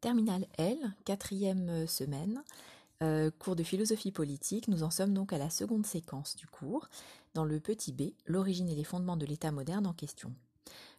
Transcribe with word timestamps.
Terminale 0.00 0.46
L, 0.58 0.78
quatrième 1.04 1.68
euh, 1.70 1.86
semaine, 1.88 2.44
euh, 3.02 3.32
cours 3.40 3.56
de 3.56 3.64
philosophie 3.64 4.12
politique. 4.12 4.68
Nous 4.68 4.84
en 4.84 4.90
sommes 4.90 5.12
donc 5.12 5.32
à 5.32 5.38
la 5.38 5.50
seconde 5.50 5.86
séquence 5.86 6.36
du 6.36 6.46
cours, 6.46 6.88
dans 7.34 7.44
le 7.44 7.58
petit 7.58 7.92
b, 7.92 8.12
l'origine 8.26 8.68
et 8.68 8.76
les 8.76 8.84
fondements 8.84 9.16
de 9.16 9.26
l'État 9.26 9.50
moderne 9.50 9.88
en 9.88 9.92
question. 9.92 10.32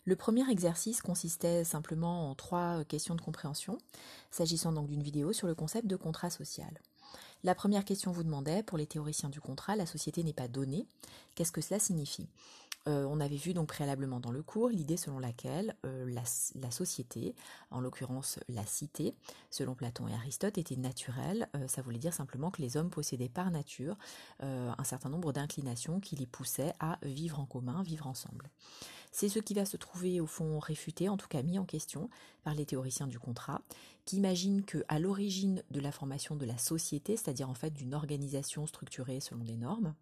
Le 0.04 0.18
premier 0.18 0.50
exercice 0.50 1.02
consistait 1.02 1.64
simplement 1.64 2.30
en 2.30 2.36
trois 2.36 2.84
questions 2.84 3.16
de 3.16 3.22
compréhension, 3.22 3.78
s'agissant 4.32 4.74
donc 4.74 4.88
d'une 4.88 5.04
vidéo 5.04 5.32
sur 5.32 5.48
le 5.48 5.56
concept 5.56 5.88
de 5.88 5.96
contrat 5.96 6.30
social. 6.30 6.82
La 7.44 7.56
première 7.56 7.86
question 7.86 8.12
vous 8.12 8.24
demandait, 8.24 8.64
pour 8.64 8.78
les 8.78 8.86
théoriciens 8.86 9.30
du 9.30 9.40
contrat, 9.40 9.78
la 9.78 9.86
société 9.86 10.24
n'est 10.24 10.34
pas 10.34 10.50
donnée. 10.50 10.86
Qu'est-ce 11.36 11.54
que 11.54 11.62
cela 11.62 11.80
signifie? 11.80 12.28
Euh, 12.90 13.06
on 13.08 13.20
avait 13.20 13.36
vu 13.36 13.54
donc 13.54 13.68
préalablement 13.68 14.20
dans 14.20 14.32
le 14.32 14.42
cours 14.42 14.70
l'idée 14.70 14.98
selon 14.98 15.20
laquelle 15.20 15.76
euh, 15.86 16.10
la, 16.10 16.72
société, 16.72 17.36
en 17.70 17.82
l'occurrence 17.82 18.40
la 18.50 18.66
cité, 18.66 19.14
selon 19.52 19.76
Platon 19.76 20.08
et 20.08 20.14
Aristote, 20.14 20.58
était 20.58 20.76
naturelle. 20.76 21.48
Euh, 21.56 21.68
ça 21.68 21.84
voulait 21.84 22.00
dire 22.00 22.14
simplement 22.14 22.50
que 22.50 22.62
les 22.64 22.78
hommes 22.78 22.90
possédaient 22.90 23.30
par 23.30 23.52
nature 23.52 23.98
un 24.42 24.84
certain 24.84 25.10
nombre 25.10 25.34
d'inclinations 25.34 26.00
qui 26.00 26.16
les 26.16 26.26
poussaient 26.26 26.74
à 26.80 26.98
vivre 27.04 27.40
en 27.40 27.46
commun, 27.46 27.84
vivre 27.84 28.08
ensemble. 28.08 28.50
C'est 29.12 29.30
ce 29.30 29.40
qui 29.40 29.54
va 29.54 29.66
se 29.66 29.78
trouver 29.78 30.22
au 30.22 30.28
fond 30.28 30.60
réfuté, 30.60 31.10
en 31.10 31.18
tout 31.18 31.28
cas 31.28 31.42
mis 31.42 31.60
en 31.60 31.66
question 31.66 32.10
par 32.44 32.54
les 32.54 32.66
théoriciens 32.66 33.08
du 33.08 33.20
contrat, 33.20 33.62
qui 34.10 34.16
imaginent 34.16 34.66
que 34.66 34.84
à 34.88 34.98
l'origine 34.98 35.62
de 35.70 35.80
la 35.80 35.92
formation 35.92 36.36
de 36.36 36.44
la 36.44 36.58
société, 36.58 37.16
c'est-à-dire 37.16 37.48
en 37.48 37.54
fait 37.54 37.70
d'une 37.70 37.94
organisation 37.94 38.66
structurée 38.66 39.20
selon 39.20 39.44
des 39.44 39.56
normes, 39.56 39.94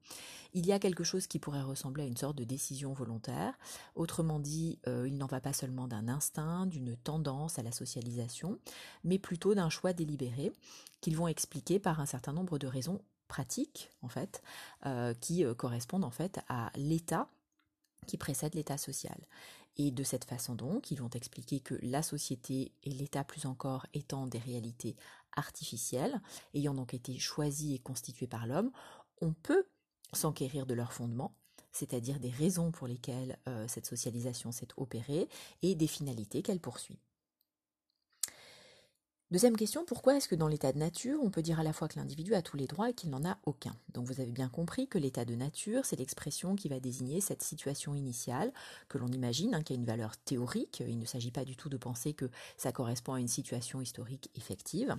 il 0.54 0.66
y 0.66 0.72
a 0.72 0.80
quelque 0.80 1.04
chose 1.04 1.28
qui 1.28 1.40
pourrait 1.40 1.62
ressembler 1.62 2.04
à 2.04 2.06
une 2.06 2.16
sorte 2.16 2.38
de 2.38 2.46
décision 2.46 2.94
volontaire. 2.94 3.60
Autrement 3.96 4.40
dit, 4.40 4.80
euh, 4.88 5.10
il 5.10 5.18
n'en 5.18 5.26
va 5.26 5.42
pas 5.42 5.52
seulement 5.52 5.90
d'un 5.90 6.08
instinct, 6.08 6.68
d'une 6.68 6.96
tendance 6.96 7.60
à 7.60 7.64
la 7.64 7.74
socialisation, 7.74 8.58
mais 9.04 9.20
plutôt 9.20 9.54
d'un 9.56 9.70
choix 9.70 9.92
délibéré 9.92 10.54
qu'ils 11.02 11.18
vont 11.18 11.28
expliquer 11.28 11.78
par 11.78 12.00
un 12.00 12.06
certain 12.06 12.32
nombre 12.32 12.60
de 12.60 12.68
raisons 12.68 13.02
pratiques 13.28 13.90
en 14.04 14.08
fait, 14.08 14.42
euh, 14.86 15.14
qui 15.16 15.44
euh, 15.44 15.54
correspondent 15.54 16.06
en 16.06 16.12
fait 16.12 16.40
à 16.48 16.72
l'état 16.78 17.28
qui 18.06 18.16
précède 18.16 18.56
l'état 18.56 18.78
social. 18.78 19.18
Et 19.78 19.92
de 19.92 20.04
cette 20.04 20.26
façon 20.26 20.56
donc, 20.56 20.92
ils 20.92 21.00
vont 21.00 21.10
expliquer 21.10 21.60
que 21.60 21.76
la 21.82 22.02
société 22.02 22.72
et 22.84 22.90
l'État 22.90 23.24
plus 23.24 23.46
encore 23.46 23.86
étant 23.94 24.26
des 24.26 24.40
réalités 24.40 24.96
artificielles, 25.36 26.20
ayant 26.54 26.74
donc 26.74 26.94
été 26.94 27.18
choisies 27.20 27.76
et 27.76 27.80
constituées 27.80 28.28
par 28.28 28.48
l'homme, 28.48 28.72
on 29.22 29.34
peut 29.34 29.68
s'enquérir 30.14 30.66
de 30.66 30.74
leurs 30.74 30.94
fondements, 30.94 31.36
c'est-à-dire 31.72 32.20
des 32.20 32.32
raisons 32.32 32.72
pour 32.72 32.88
lesquelles 32.88 33.38
euh, 33.48 33.68
cette 33.68 33.86
socialisation 33.86 34.52
s'est 34.52 34.68
opérée 34.78 35.30
et 35.62 35.76
des 35.76 35.88
finalités 35.88 36.42
qu'elle 36.42 36.60
poursuit. 36.60 37.00
Deuxième 39.30 39.58
question, 39.58 39.84
pourquoi 39.84 40.16
est-ce 40.16 40.30
que 40.30 40.36
dans 40.36 40.48
l'état 40.48 40.72
de 40.72 40.78
nature, 40.78 41.20
on 41.22 41.30
peut 41.30 41.42
dire 41.42 41.60
à 41.60 41.64
la 41.64 41.74
fois 41.74 41.90
que 41.90 42.00
l'individu 42.00 42.34
a 42.34 42.42
tous 42.42 42.56
les 42.56 42.66
droits 42.66 42.92
et 42.92 42.94
qu'il 42.94 43.10
n'en 43.10 43.26
a 43.26 43.38
aucun? 43.46 43.76
Donc 43.94 44.06
vous 44.06 44.22
avez 44.22 44.32
bien 44.32 44.48
compris 44.48 44.88
que 44.88 44.98
l'état 44.98 45.26
de 45.26 45.36
nature, 45.36 45.84
c'est 45.84 45.98
l'expression 45.98 46.56
qui 46.56 46.70
va 46.70 46.80
désigner 46.80 47.20
cette 47.20 47.42
situation 47.42 47.94
initiale 47.94 48.54
que 48.88 48.98
l'on 48.98 49.10
imagine, 49.10 49.54
hein, 49.54 49.64
qui 49.64 49.74
a 49.74 49.76
une 49.76 49.84
valeur 49.84 50.16
théorique. 50.16 50.82
Il 50.88 50.98
ne 50.98 51.04
s'agit 51.04 51.32
pas 51.32 51.44
du 51.44 51.58
tout 51.58 51.68
de 51.68 51.76
penser 51.76 52.14
que 52.14 52.30
ça 52.56 52.72
correspond 52.72 53.16
à 53.16 53.20
une 53.20 53.28
situation 53.28 53.82
historique 53.82 54.32
effective. 54.36 54.96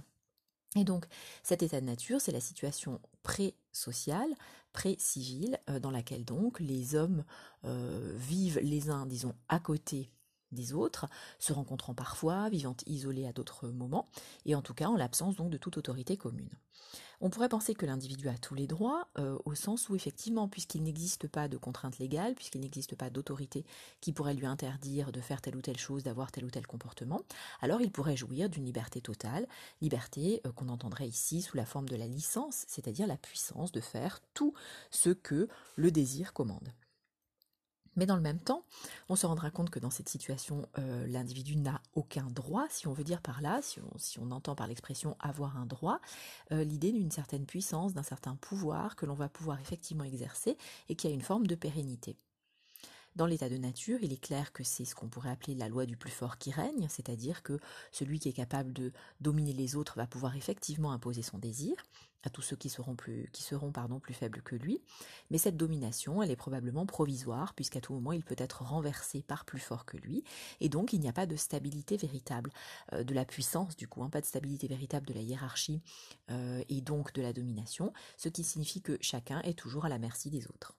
Et 0.77 0.85
donc, 0.85 1.07
cet 1.42 1.63
état 1.63 1.81
de 1.81 1.87
nature, 1.87 2.20
c'est 2.20 2.31
la 2.31 2.41
situation 2.41 3.01
pré-sociale, 3.23 4.29
pré-civile, 4.75 5.59
euh, 5.70 5.81
dans 5.81 5.91
laquelle 5.91 6.27
donc 6.27 6.61
les 6.61 6.95
hommes 6.95 7.25
euh, 7.65 8.13
vivent 8.19 8.61
les 8.63 8.91
uns, 8.91 9.07
disons, 9.07 9.35
à 9.48 9.59
côté 9.59 10.11
des 10.53 10.73
autres, 10.73 11.07
se 11.39 11.53
rencontrant 11.53 11.95
parfois, 11.95 12.49
vivant 12.49 12.77
isolés 12.87 13.27
à 13.27 13.33
d'autres 13.33 13.69
moments, 13.69 14.09
et 14.47 14.55
en 14.55 14.63
tout 14.63 14.75
cas 14.75 14.89
en 14.89 14.97
l'absence 14.97 15.37
donc 15.37 15.51
de 15.51 15.59
toute 15.59 15.77
autorité 15.77 16.17
commune. 16.17 16.51
On 17.21 17.31
pourrait 17.31 17.49
penser 17.49 17.75
que 17.75 17.85
l'individu 17.85 18.29
a 18.29 18.39
tous 18.39 18.55
les 18.55 18.69
droits, 18.69 19.08
euh, 19.19 19.37
au 19.45 19.57
sens 19.57 19.89
où 19.89 19.97
effectivement, 19.97 20.47
puisqu'il 20.48 20.85
n'existe 20.85 21.27
pas 21.27 21.48
de 21.48 21.57
contrainte 21.57 21.98
légale, 21.98 22.37
puisqu'il 22.37 22.61
n'existe 22.61 22.95
pas 22.95 23.11
d'autorité 23.11 23.64
qui 24.01 24.13
pourrait 24.13 24.35
lui 24.35 24.47
interdire 24.47 25.11
de 25.11 25.20
faire 25.20 25.41
telle 25.41 25.57
ou 25.57 25.61
telle 25.61 25.79
chose, 25.79 26.05
d'avoir 26.05 26.31
tel 26.31 26.45
ou 26.45 26.51
tel 26.51 26.67
comportement, 26.67 27.23
alors 27.61 27.81
il 27.81 27.91
pourrait 27.91 28.17
jouir 28.17 28.48
d'une 28.48 28.64
liberté 28.64 29.01
totale, 29.01 29.48
liberté 29.81 30.41
euh, 30.47 30.53
qu'on 30.53 30.69
entendrait 30.69 31.08
ici 31.08 31.42
sous 31.42 31.57
la 31.57 31.67
forme 31.67 31.89
de 31.89 31.97
la 31.97 32.07
licence, 32.07 32.64
c'est-à-dire 32.69 33.08
la 33.08 33.17
puissance 33.17 33.73
de 33.73 33.81
faire 33.81 34.20
tout 34.35 34.55
ce 34.92 35.11
que 35.11 35.48
le 35.75 35.91
désir 35.91 36.33
commande. 36.33 36.73
Mais 37.97 38.07
dans 38.07 38.17
le 38.17 38.23
même 38.23 38.41
temps, 38.41 38.65
on 39.09 39.17
se 39.17 39.27
rendra 39.27 39.51
compte 39.51 39.71
que 39.71 39.79
dans 39.79 39.91
cette 39.91 40.09
situation, 40.09 40.69
euh, 40.79 41.07
l'individu 41.07 41.57
n'a 41.57 41.81
aucun 41.95 42.27
droit, 42.31 42.67
si 42.71 42.87
on 42.87 42.93
veut 42.93 43.05
dire 43.05 43.21
par 43.21 43.41
là, 43.41 43.61
si 43.63 43.81
on, 44.21 44.31
entend 44.31 44.55
par 44.55 44.67
l'expression 44.67 45.17
avoir 45.21 45.57
un 45.57 45.67
droit, 45.67 46.01
euh, 46.53 46.65
l'idée 46.65 46.93
d'une 46.93 47.11
certaine 47.11 47.47
puissance, 47.47 47.95
d'un 47.95 48.03
certain 48.03 48.37
pouvoir 48.37 48.97
que 48.97 49.07
l'on 49.07 49.15
va 49.15 49.29
pouvoir 49.29 49.61
effectivement 49.61 50.05
exercer 50.05 50.57
et 50.89 50.95
qui 50.95 51.07
a 51.07 51.11
une 51.11 51.23
forme 51.23 51.47
de 51.47 51.55
pérennité. 51.55 52.17
Dans 53.18 53.27
l'état 53.27 53.48
de 53.48 53.56
nature, 53.56 53.98
il 54.01 54.12
est 54.12 54.23
clair 54.23 54.52
que 54.52 54.62
c'est 54.62 54.84
ce 54.84 54.95
qu'on 54.95 55.08
pourrait 55.08 55.30
appeler 55.30 55.56
la 55.56 55.68
loi 55.68 55.86
du 55.86 55.96
plus 55.96 56.12
fort 56.12 56.39
qui 56.39 56.52
règne, 56.52 56.86
c'est-à-dire 56.89 57.42
que 57.42 57.58
celui 57.90 58.20
qui 58.20 58.29
est 58.29 58.33
capable 58.33 58.73
de 58.73 58.92
dominer 59.20 59.52
les 59.52 59.74
autres 59.74 59.96
va 59.96 60.06
pouvoir 60.06 60.36
effectivement 60.36 60.92
imposer 60.92 61.23
son 61.23 61.36
désir 61.36 61.74
à 62.23 62.30
tous 62.30 62.42
ceux 62.42 62.55
qui 62.55 62.68
seront 62.68 62.95
plus, 62.95 63.28
faibles 64.12 64.40
que 64.42 64.55
lui. 64.55 64.80
Mais 65.33 65.39
cette 65.39 65.57
domination, 65.57 66.23
elle 66.23 66.30
est 66.30 66.36
probablement 66.36 66.86
provisoire, 66.86 67.55
puisqu'à 67.55 67.80
tout 67.80 67.92
moment, 67.92 68.12
il 68.12 68.23
peut 68.23 68.36
être 68.39 68.62
renversé 68.62 69.24
par 69.24 69.45
plus 69.45 69.58
fort 69.58 69.84
que 69.84 69.96
lui, 69.96 70.23
et 70.61 70.68
donc 70.68 70.92
il 70.92 71.01
n'y 71.01 71.08
a 71.08 71.12
pas 71.12 71.27
de 71.27 71.34
stabilité 71.34 71.96
véritable 71.96 72.52
euh, 72.92 73.02
de 73.02 73.14
la 73.14 73.24
puissance, 73.24 73.74
du 73.74 73.89
coup, 73.89 74.05
hein, 74.05 74.11
pas 74.11 74.20
de 74.20 74.27
stabilité 74.27 74.68
véritable 74.68 75.08
de 75.08 75.14
la 75.14 75.23
hiérarchie 75.23 75.83
euh, 76.30 76.62
et 76.68 76.83
donc 76.83 77.12
de 77.14 77.23
la 77.23 77.33
domination, 77.33 77.92
ce 78.17 78.28
qui 78.28 78.45
signifie 78.45 78.80
que 78.80 78.96
chacun 79.01 79.40
est 79.40 79.58
toujours 79.58 79.86
à 79.86 79.89
la 79.89 79.98
merci 79.98 80.30
des 80.30 80.46
autres. 80.46 80.77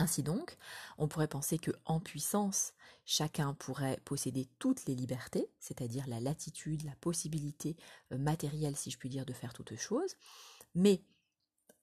Ainsi 0.00 0.22
donc, 0.22 0.56
on 0.96 1.08
pourrait 1.08 1.28
penser 1.28 1.58
que 1.58 1.72
en 1.84 2.00
puissance, 2.00 2.72
chacun 3.04 3.52
pourrait 3.52 4.00
posséder 4.06 4.48
toutes 4.58 4.86
les 4.86 4.94
libertés, 4.94 5.50
c'est-à-dire 5.58 6.06
la 6.08 6.20
latitude, 6.20 6.84
la 6.84 6.96
possibilité 7.02 7.76
euh, 8.10 8.16
matérielle, 8.16 8.76
si 8.76 8.90
je 8.90 8.96
puis 8.96 9.10
dire, 9.10 9.26
de 9.26 9.34
faire 9.34 9.52
toutes 9.52 9.76
choses, 9.76 10.16
mais 10.74 11.02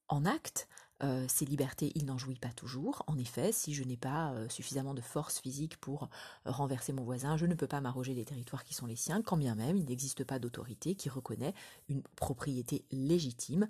en 0.08 0.26
acte, 0.26 0.68
euh, 1.04 1.28
ces 1.28 1.46
libertés, 1.46 1.92
il 1.94 2.06
n'en 2.06 2.18
jouit 2.18 2.40
pas 2.40 2.54
toujours. 2.54 3.04
En 3.06 3.20
effet, 3.20 3.52
si 3.52 3.76
je 3.76 3.84
n'ai 3.84 3.98
pas 3.98 4.32
euh, 4.32 4.50
suffisamment 4.50 4.96
de 4.96 5.02
force 5.02 5.40
physique 5.40 5.78
pour 5.78 6.10
renverser 6.44 6.94
mon 6.94 7.04
voisin, 7.04 7.38
je 7.38 7.46
ne 7.46 7.54
peux 7.54 7.68
pas 7.68 7.82
m'arroger 7.82 8.16
les 8.16 8.26
territoires 8.26 8.64
qui 8.64 8.74
sont 8.74 8.88
les 8.88 8.96
siens, 8.96 9.22
quand 9.22 9.38
bien 9.38 9.54
même 9.54 9.78
il 9.78 9.86
n'existe 9.86 10.24
pas 10.24 10.40
d'autorité 10.40 10.96
qui 10.96 11.10
reconnaît 11.10 11.54
une 11.88 12.02
propriété 12.16 12.84
légitime 12.90 13.68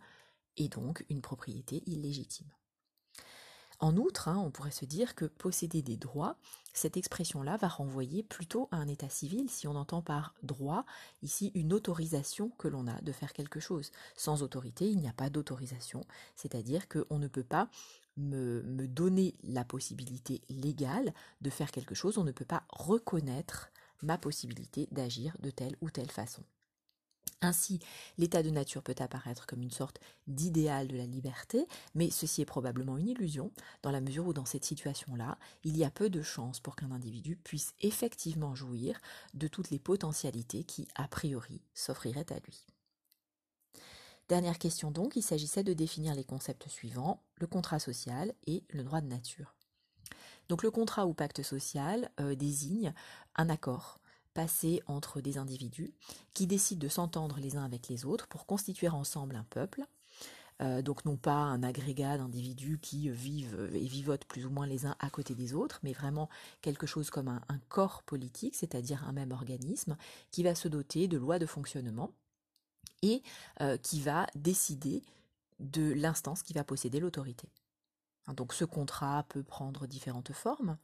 et 0.56 0.70
donc 0.70 1.06
une 1.10 1.22
propriété 1.22 1.84
illégitime. 1.86 2.48
En 3.80 3.96
outre, 3.96 4.28
hein, 4.28 4.38
on 4.44 4.50
pourrait 4.50 4.72
se 4.72 4.86
dire 4.86 5.14
que 5.14 5.26
posséder 5.26 5.84
des 5.84 5.98
droits, 5.98 6.38
cette 6.74 6.98
expression-là 6.98 7.58
va 7.58 7.68
renvoyer 7.68 8.24
plutôt 8.24 8.68
à 8.72 8.78
un 8.78 8.88
état 8.88 9.10
civil 9.10 9.50
si 9.50 9.68
on 9.68 9.76
entend 9.76 10.02
par 10.02 10.34
droit 10.42 10.84
ici 11.22 11.52
une 11.54 11.74
autorisation 11.74 12.50
que 12.58 12.68
l'on 12.68 12.88
a 12.88 13.00
de 13.02 13.12
faire 13.12 13.34
quelque 13.34 13.60
chose. 13.60 13.92
Sans 14.16 14.42
autorité, 14.42 14.90
il 14.90 14.98
n'y 14.98 15.08
a 15.08 15.14
pas 15.14 15.30
d'autorisation, 15.30 16.06
c'est-à-dire 16.36 16.88
qu'on 16.88 17.20
ne 17.20 17.28
peut 17.28 17.44
pas 17.44 17.70
me, 18.16 18.64
me 18.64 18.88
donner 18.88 19.36
la 19.44 19.64
possibilité 19.64 20.42
légale 20.50 21.14
de 21.42 21.52
faire 21.52 21.70
quelque 21.70 21.96
chose, 21.96 22.18
on 22.18 22.24
ne 22.24 22.32
peut 22.32 22.46
pas 22.46 22.64
reconnaître 22.70 23.70
ma 24.02 24.18
possibilité 24.18 24.88
d'agir 24.92 25.38
de 25.40 25.52
telle 25.52 25.76
ou 25.82 25.92
telle 25.92 26.12
façon. 26.12 26.44
Ainsi, 27.42 27.80
l'état 28.18 28.42
de 28.42 28.50
nature 28.50 28.82
peut 28.82 28.96
apparaître 28.98 29.46
comme 29.46 29.62
une 29.62 29.72
sorte 29.72 30.00
d'idéal 30.26 30.88
de 30.88 30.98
la 30.98 31.06
liberté, 31.06 31.68
mais 31.94 32.10
ceci 32.10 32.42
est 32.42 32.46
probablement 32.46 32.98
une 32.98 33.10
illusion, 33.10 33.52
dans 33.84 33.92
la 33.92 34.02
mesure 34.02 34.26
où 34.26 34.34
dans 34.34 34.46
cette 34.46 34.66
situation-là, 34.66 35.38
il 35.64 35.78
y 35.78 35.84
a 35.84 35.92
peu 35.92 36.10
de 36.10 36.24
chances 36.24 36.60
pour 36.60 36.76
qu'un 36.76 36.92
individu 36.92 37.36
puisse 37.36 37.76
effectivement 37.80 38.56
jouir 38.56 39.00
de 39.36 39.48
toutes 39.48 39.70
les 39.70 39.78
potentialités 39.78 40.64
qui, 40.64 40.88
a 40.96 41.08
priori, 41.08 41.62
s'offriraient 41.76 42.34
à 42.34 42.40
lui. 42.40 42.66
Dernière 44.30 44.58
question 44.58 44.90
donc, 44.90 45.16
il 45.16 45.22
s'agissait 45.22 45.64
de 45.64 45.74
définir 45.74 46.16
les 46.16 46.26
concepts 46.26 46.68
suivants, 46.68 47.22
le 47.36 47.48
contrat 47.48 47.80
social 47.80 48.34
et 48.48 48.64
le 48.70 48.84
droit 48.84 49.00
de 49.00 49.08
nature. 49.08 49.56
Donc 50.50 50.64
le 50.64 50.72
contrat 50.72 51.06
ou 51.06 51.14
pacte 51.14 51.44
social 51.44 52.10
euh, 52.20 52.36
désigne 52.36 52.94
un 53.36 53.50
accord 53.50 54.00
passé 54.38 54.84
entre 54.86 55.20
des 55.20 55.40
individus 55.40 55.96
qui 56.36 56.46
décident 56.46 56.80
de 56.80 56.88
s'entendre 56.90 57.40
les 57.40 57.58
uns 57.58 57.66
avec 57.66 57.88
les 57.88 58.06
autres 58.06 58.28
pour 58.28 58.46
constituer 58.46 58.88
ensemble 58.88 59.36
un 59.36 59.46
peuple. 59.50 59.82
Euh, 60.62 60.84
donc 60.84 61.06
non 61.06 61.18
pas 61.18 61.34
un 61.34 61.64
agrégat 61.64 62.20
d'individus 62.20 62.78
qui 62.80 63.10
vivent 63.10 63.68
et 63.74 63.88
vivotent 63.88 64.26
plus 64.26 64.46
ou 64.46 64.52
moins 64.52 64.68
les 64.68 64.86
uns 64.86 64.96
à 65.00 65.10
côté 65.10 65.34
des 65.34 65.56
autres, 65.56 65.80
mais 65.82 65.92
vraiment 65.92 66.30
quelque 66.62 66.86
chose 66.86 67.10
comme 67.10 67.30
un, 67.30 67.60
corps 67.68 68.04
politique, 68.04 68.56
c'est-à-dire 68.56 69.04
un 69.08 69.12
même 69.12 69.32
organisme, 69.32 69.98
qui 70.30 70.44
va 70.44 70.54
se 70.54 70.68
doter 70.68 71.08
de 71.08 71.18
lois 71.18 71.40
de 71.40 71.48
fonctionnement 71.48 72.12
et 73.02 73.24
euh, 73.62 73.76
qui 73.78 74.02
va 74.02 74.28
décider 74.36 75.02
de 75.60 75.94
l'instance 75.94 76.44
qui 76.44 76.54
va 76.54 76.64
posséder 76.64 77.00
l'autorité. 77.00 77.50
Donc 78.34 78.54
ce 78.54 78.66
contrat 78.66 79.24
peut 79.30 79.44
prendre 79.44 79.88
différentes 79.88 80.34
formes. 80.34 80.78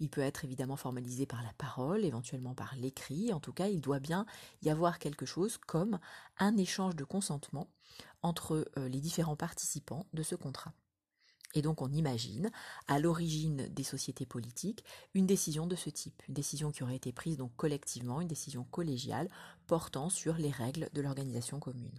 Il 0.00 0.10
peut 0.10 0.20
être 0.20 0.44
évidemment 0.44 0.76
formalisé 0.76 1.26
par 1.26 1.42
la 1.42 1.52
parole, 1.58 2.04
éventuellement 2.04 2.54
par 2.54 2.74
l'écrit. 2.76 3.32
En 3.32 3.40
tout 3.40 3.52
cas, 3.52 3.68
il 3.68 3.80
doit 3.80 4.00
bien 4.00 4.26
y 4.62 4.70
avoir 4.70 4.98
quelque 4.98 5.26
chose 5.26 5.58
comme 5.58 5.98
un 6.38 6.56
échange 6.56 6.94
de 6.94 7.04
consentement 7.04 7.68
entre 8.22 8.70
euh, 8.78 8.88
les 8.88 9.00
différents 9.00 9.36
participants 9.36 10.06
de 10.12 10.22
ce 10.22 10.34
contrat. 10.34 10.72
Et 11.54 11.62
donc 11.62 11.82
on 11.82 11.92
imagine, 11.92 12.50
à 12.88 12.98
l'origine 12.98 13.68
des 13.68 13.84
sociétés 13.84 14.26
politiques, 14.26 14.84
une 15.14 15.26
décision 15.26 15.66
de 15.66 15.76
ce 15.76 15.88
type, 15.88 16.22
une 16.28 16.34
décision 16.34 16.72
qui 16.72 16.82
aurait 16.82 16.96
été 16.96 17.12
prise 17.12 17.36
donc 17.36 17.54
collectivement, 17.56 18.20
une 18.20 18.28
décision 18.28 18.64
collégiale 18.64 19.30
portant 19.68 20.10
sur 20.10 20.34
les 20.34 20.50
règles 20.50 20.88
de 20.92 21.00
l'organisation 21.00 21.60
commune. 21.60 21.96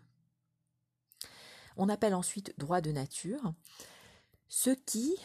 On 1.78 1.90
appelle 1.90 2.16
ensuite 2.16 2.54
droit 2.58 2.82
de 2.82 2.92
nature 2.92 3.54
ce 4.48 4.70
qui 4.70 5.16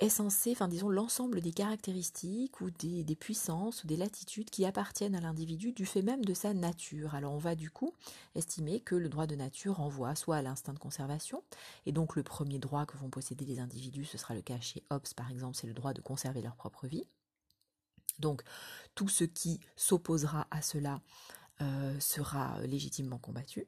est 0.00 0.08
censé, 0.08 0.52
enfin 0.52 0.66
disons 0.66 0.88
l'ensemble 0.88 1.40
des 1.40 1.52
caractéristiques 1.52 2.60
ou 2.60 2.70
des, 2.70 3.04
puissances 3.14 3.84
ou 3.84 3.86
des 3.86 3.96
latitudes 3.96 4.50
qui 4.50 4.64
appartiennent 4.64 5.14
à 5.14 5.20
l'individu 5.20 5.72
du 5.72 5.86
fait 5.86 6.02
même 6.02 6.24
de 6.24 6.34
sa 6.34 6.52
nature. 6.52 7.14
Alors 7.14 7.32
on 7.32 7.38
va 7.38 7.54
du 7.54 7.70
coup 7.70 7.94
estimer 8.34 8.80
que 8.80 8.94
le 8.94 9.08
droit 9.08 9.26
de 9.26 9.36
nature 9.36 9.76
renvoie 9.76 10.14
soit 10.14 10.36
à 10.36 10.42
l'instinct 10.42 10.72
de 10.72 10.78
conservation, 10.78 11.42
et 11.86 11.92
donc 11.92 12.16
le 12.16 12.22
premier 12.22 12.58
droit 12.58 12.86
que 12.86 12.96
vont 12.96 13.10
posséder 13.10 13.44
les 13.44 13.60
individus, 13.60 14.04
ce 14.04 14.18
sera 14.18 14.34
le 14.34 14.42
cas 14.42 14.60
chez 14.60 14.82
Hobbes 14.90 15.14
par 15.16 15.30
exemple, 15.30 15.56
c'est 15.56 15.68
le 15.68 15.74
droit 15.74 15.92
de 15.92 16.00
conserver 16.00 16.42
leur 16.42 16.56
propre 16.56 16.86
vie. 16.86 17.06
Donc 18.18 18.42
tout 18.94 19.08
ce 19.08 19.24
qui 19.24 19.60
s'opposera 19.76 20.46
à 20.50 20.62
cela 20.62 21.00
euh, 21.60 21.98
sera 22.00 22.60
légitimement 22.62 23.18
combattu. 23.18 23.66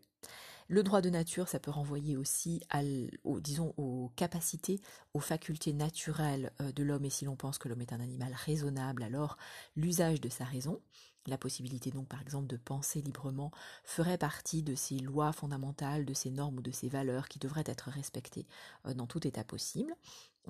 Le 0.69 0.83
droit 0.83 1.01
de 1.01 1.11
nature, 1.11 1.49
ça 1.49 1.61
peut 1.61 1.71
renvoyer 1.71 2.17
aussi 2.17 2.61
à, 2.71 2.81
aux, 3.25 3.41
disons, 3.41 3.73
aux 3.77 4.11
capacités, 4.17 4.81
aux 5.15 5.21
facultés 5.21 5.73
naturelles 5.73 6.53
euh, 6.61 6.73
de 6.73 6.83
l'homme, 6.83 7.05
et 7.05 7.11
si 7.11 7.25
l'on 7.25 7.37
pense 7.37 7.59
que 7.59 7.69
l'homme 7.69 7.83
est 7.83 7.93
un 7.93 8.01
animal 8.01 8.33
raisonnable, 8.35 9.05
alors 9.05 9.37
l'usage 9.77 10.21
de 10.21 10.29
sa 10.29 10.45
raison, 10.45 10.81
la 11.27 11.39
possibilité 11.39 11.91
donc 11.91 12.09
par 12.09 12.21
exemple 12.21 12.47
de 12.47 12.57
penser 12.57 13.01
librement, 13.01 13.51
ferait 13.85 14.19
partie 14.19 14.63
de 14.63 14.75
ces 14.75 14.99
lois 14.99 15.33
fondamentales, 15.33 16.05
de 16.05 16.15
ces 16.15 16.31
normes 16.31 16.59
ou 16.59 16.63
de 16.63 16.71
ces 16.71 16.89
valeurs 16.89 17.29
qui 17.29 17.39
devraient 17.39 17.65
être 17.67 17.91
respectées 17.91 18.47
euh, 18.87 18.95
dans 18.95 19.07
tout 19.07 19.27
état 19.27 19.45
possible. 19.45 19.95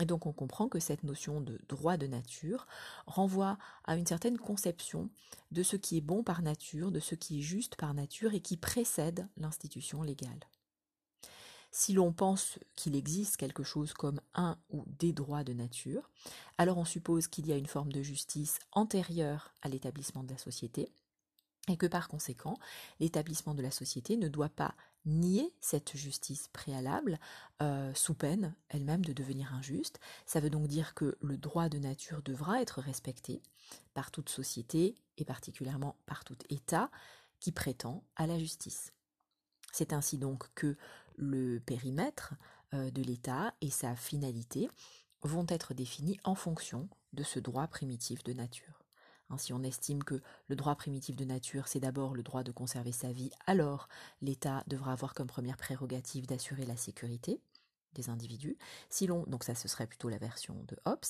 Et 0.01 0.05
donc 0.05 0.27
on 0.27 0.33
comprend 0.33 0.69
que 0.69 0.79
cette 0.79 1.05
notion 1.05 1.41
de 1.41 1.59
droit 1.69 1.97
de 1.97 2.07
nature 2.07 2.67
renvoie 3.07 3.59
à 3.85 3.97
une 3.97 4.07
certaine 4.07 4.39
conception 4.39 5.09
de 5.53 5.63
ce 5.63 5.77
qui 5.77 5.97
est 5.97 6.03
bon 6.03 6.23
par 6.23 6.43
nature, 6.43 6.91
de 6.91 7.01
ce 7.01 7.15
qui 7.15 7.39
est 7.39 7.43
juste 7.43 7.77
par 7.77 7.95
nature 7.95 8.35
et 8.35 8.41
qui 8.41 8.57
précède 8.57 9.27
l'institution 9.37 10.03
légale. 10.03 10.41
Si 11.71 11.93
l'on 11.93 12.13
pense 12.13 12.59
qu'il 12.75 12.97
existe 12.97 13.37
quelque 13.37 13.63
chose 13.63 13.93
comme 13.93 14.21
un 14.35 14.59
ou 14.71 14.85
des 14.99 15.13
droits 15.13 15.45
de 15.45 15.53
nature, 15.53 16.11
alors 16.57 16.79
on 16.79 16.85
suppose 16.85 17.29
qu'il 17.29 17.47
y 17.47 17.53
a 17.53 17.57
une 17.57 17.67
forme 17.67 17.93
de 17.93 18.03
justice 18.03 18.59
antérieure 18.73 19.53
à 19.63 19.69
l'établissement 19.69 20.25
de 20.25 20.31
la 20.31 20.39
société, 20.39 20.91
et 21.69 21.77
que 21.77 21.87
par 21.87 22.09
conséquent, 22.09 22.57
l'établissement 23.01 23.55
de 23.55 23.63
la 23.63 23.71
société 23.71 24.17
ne 24.17 24.29
doit 24.29 24.49
pas 24.49 24.75
nier 25.07 25.55
cette 25.61 25.97
justice 25.97 26.49
préalable 26.49 27.19
euh, 27.63 27.95
sous 27.95 28.15
peine 28.15 28.55
elle-même 28.69 29.05
de 29.05 29.13
devenir 29.13 29.55
injuste. 29.55 30.01
Ça 30.27 30.41
veut 30.41 30.51
donc 30.51 30.67
dire 30.67 30.95
que 30.95 31.17
le 31.23 31.37
droit 31.37 31.69
de 31.69 31.79
nature 31.79 32.23
devra 32.23 32.61
être 32.61 32.81
respecté 32.81 33.41
par 33.95 34.11
toute 34.11 34.29
société 34.29 34.95
et 35.17 35.25
particulièrement 35.25 35.97
par 36.07 36.25
tout 36.25 36.37
État 36.51 36.91
qui 37.41 37.53
prétend 37.53 38.05
à 38.17 38.27
la 38.27 38.39
justice. 38.39 38.93
C'est 39.73 39.93
ainsi 39.93 40.19
donc 40.19 40.53
que 40.55 40.77
le 41.17 41.61
périmètre 41.61 42.35
euh, 42.75 42.91
de 42.91 43.03
l'État 43.03 43.55
et 43.61 43.71
sa 43.71 43.95
finalité 43.95 44.69
vont 45.23 45.47
être 45.49 45.75
définis 45.75 46.19
en 46.25 46.35
fonction 46.35 46.89
de 47.13 47.23
ce 47.23 47.39
droit 47.39 47.67
primitif 47.67 48.23
de 48.25 48.33
nature. 48.33 48.76
Hein, 49.31 49.39
si 49.39 49.53
on 49.53 49.63
estime 49.63 50.05
que 50.05 50.21
le 50.49 50.57
droit 50.57 50.75
primitif 50.77 51.17
de 51.17 51.25
nature, 51.25 51.69
c'est 51.69 51.81
d'abord 51.81 52.15
le 52.15 52.23
droit 52.23 52.43
de 52.43 52.53
conserver 52.53 52.93
sa 52.93 53.13
vie, 53.13 53.31
alors 53.47 53.89
l'État 54.23 54.63
devra 54.67 54.93
avoir 54.93 55.15
comme 55.15 55.27
première 55.27 55.57
prérogative 55.57 56.27
d'assurer 56.27 56.65
la 56.65 56.77
sécurité 56.77 57.41
des 57.95 58.09
individus. 58.09 58.57
Si 58.89 59.07
l'on, 59.07 59.25
donc 59.27 59.43
ça 59.43 59.55
ce 59.55 59.69
serait 59.69 59.87
plutôt 59.87 60.09
la 60.09 60.19
version 60.19 60.55
de 60.69 60.77
Hobbes. 60.85 61.05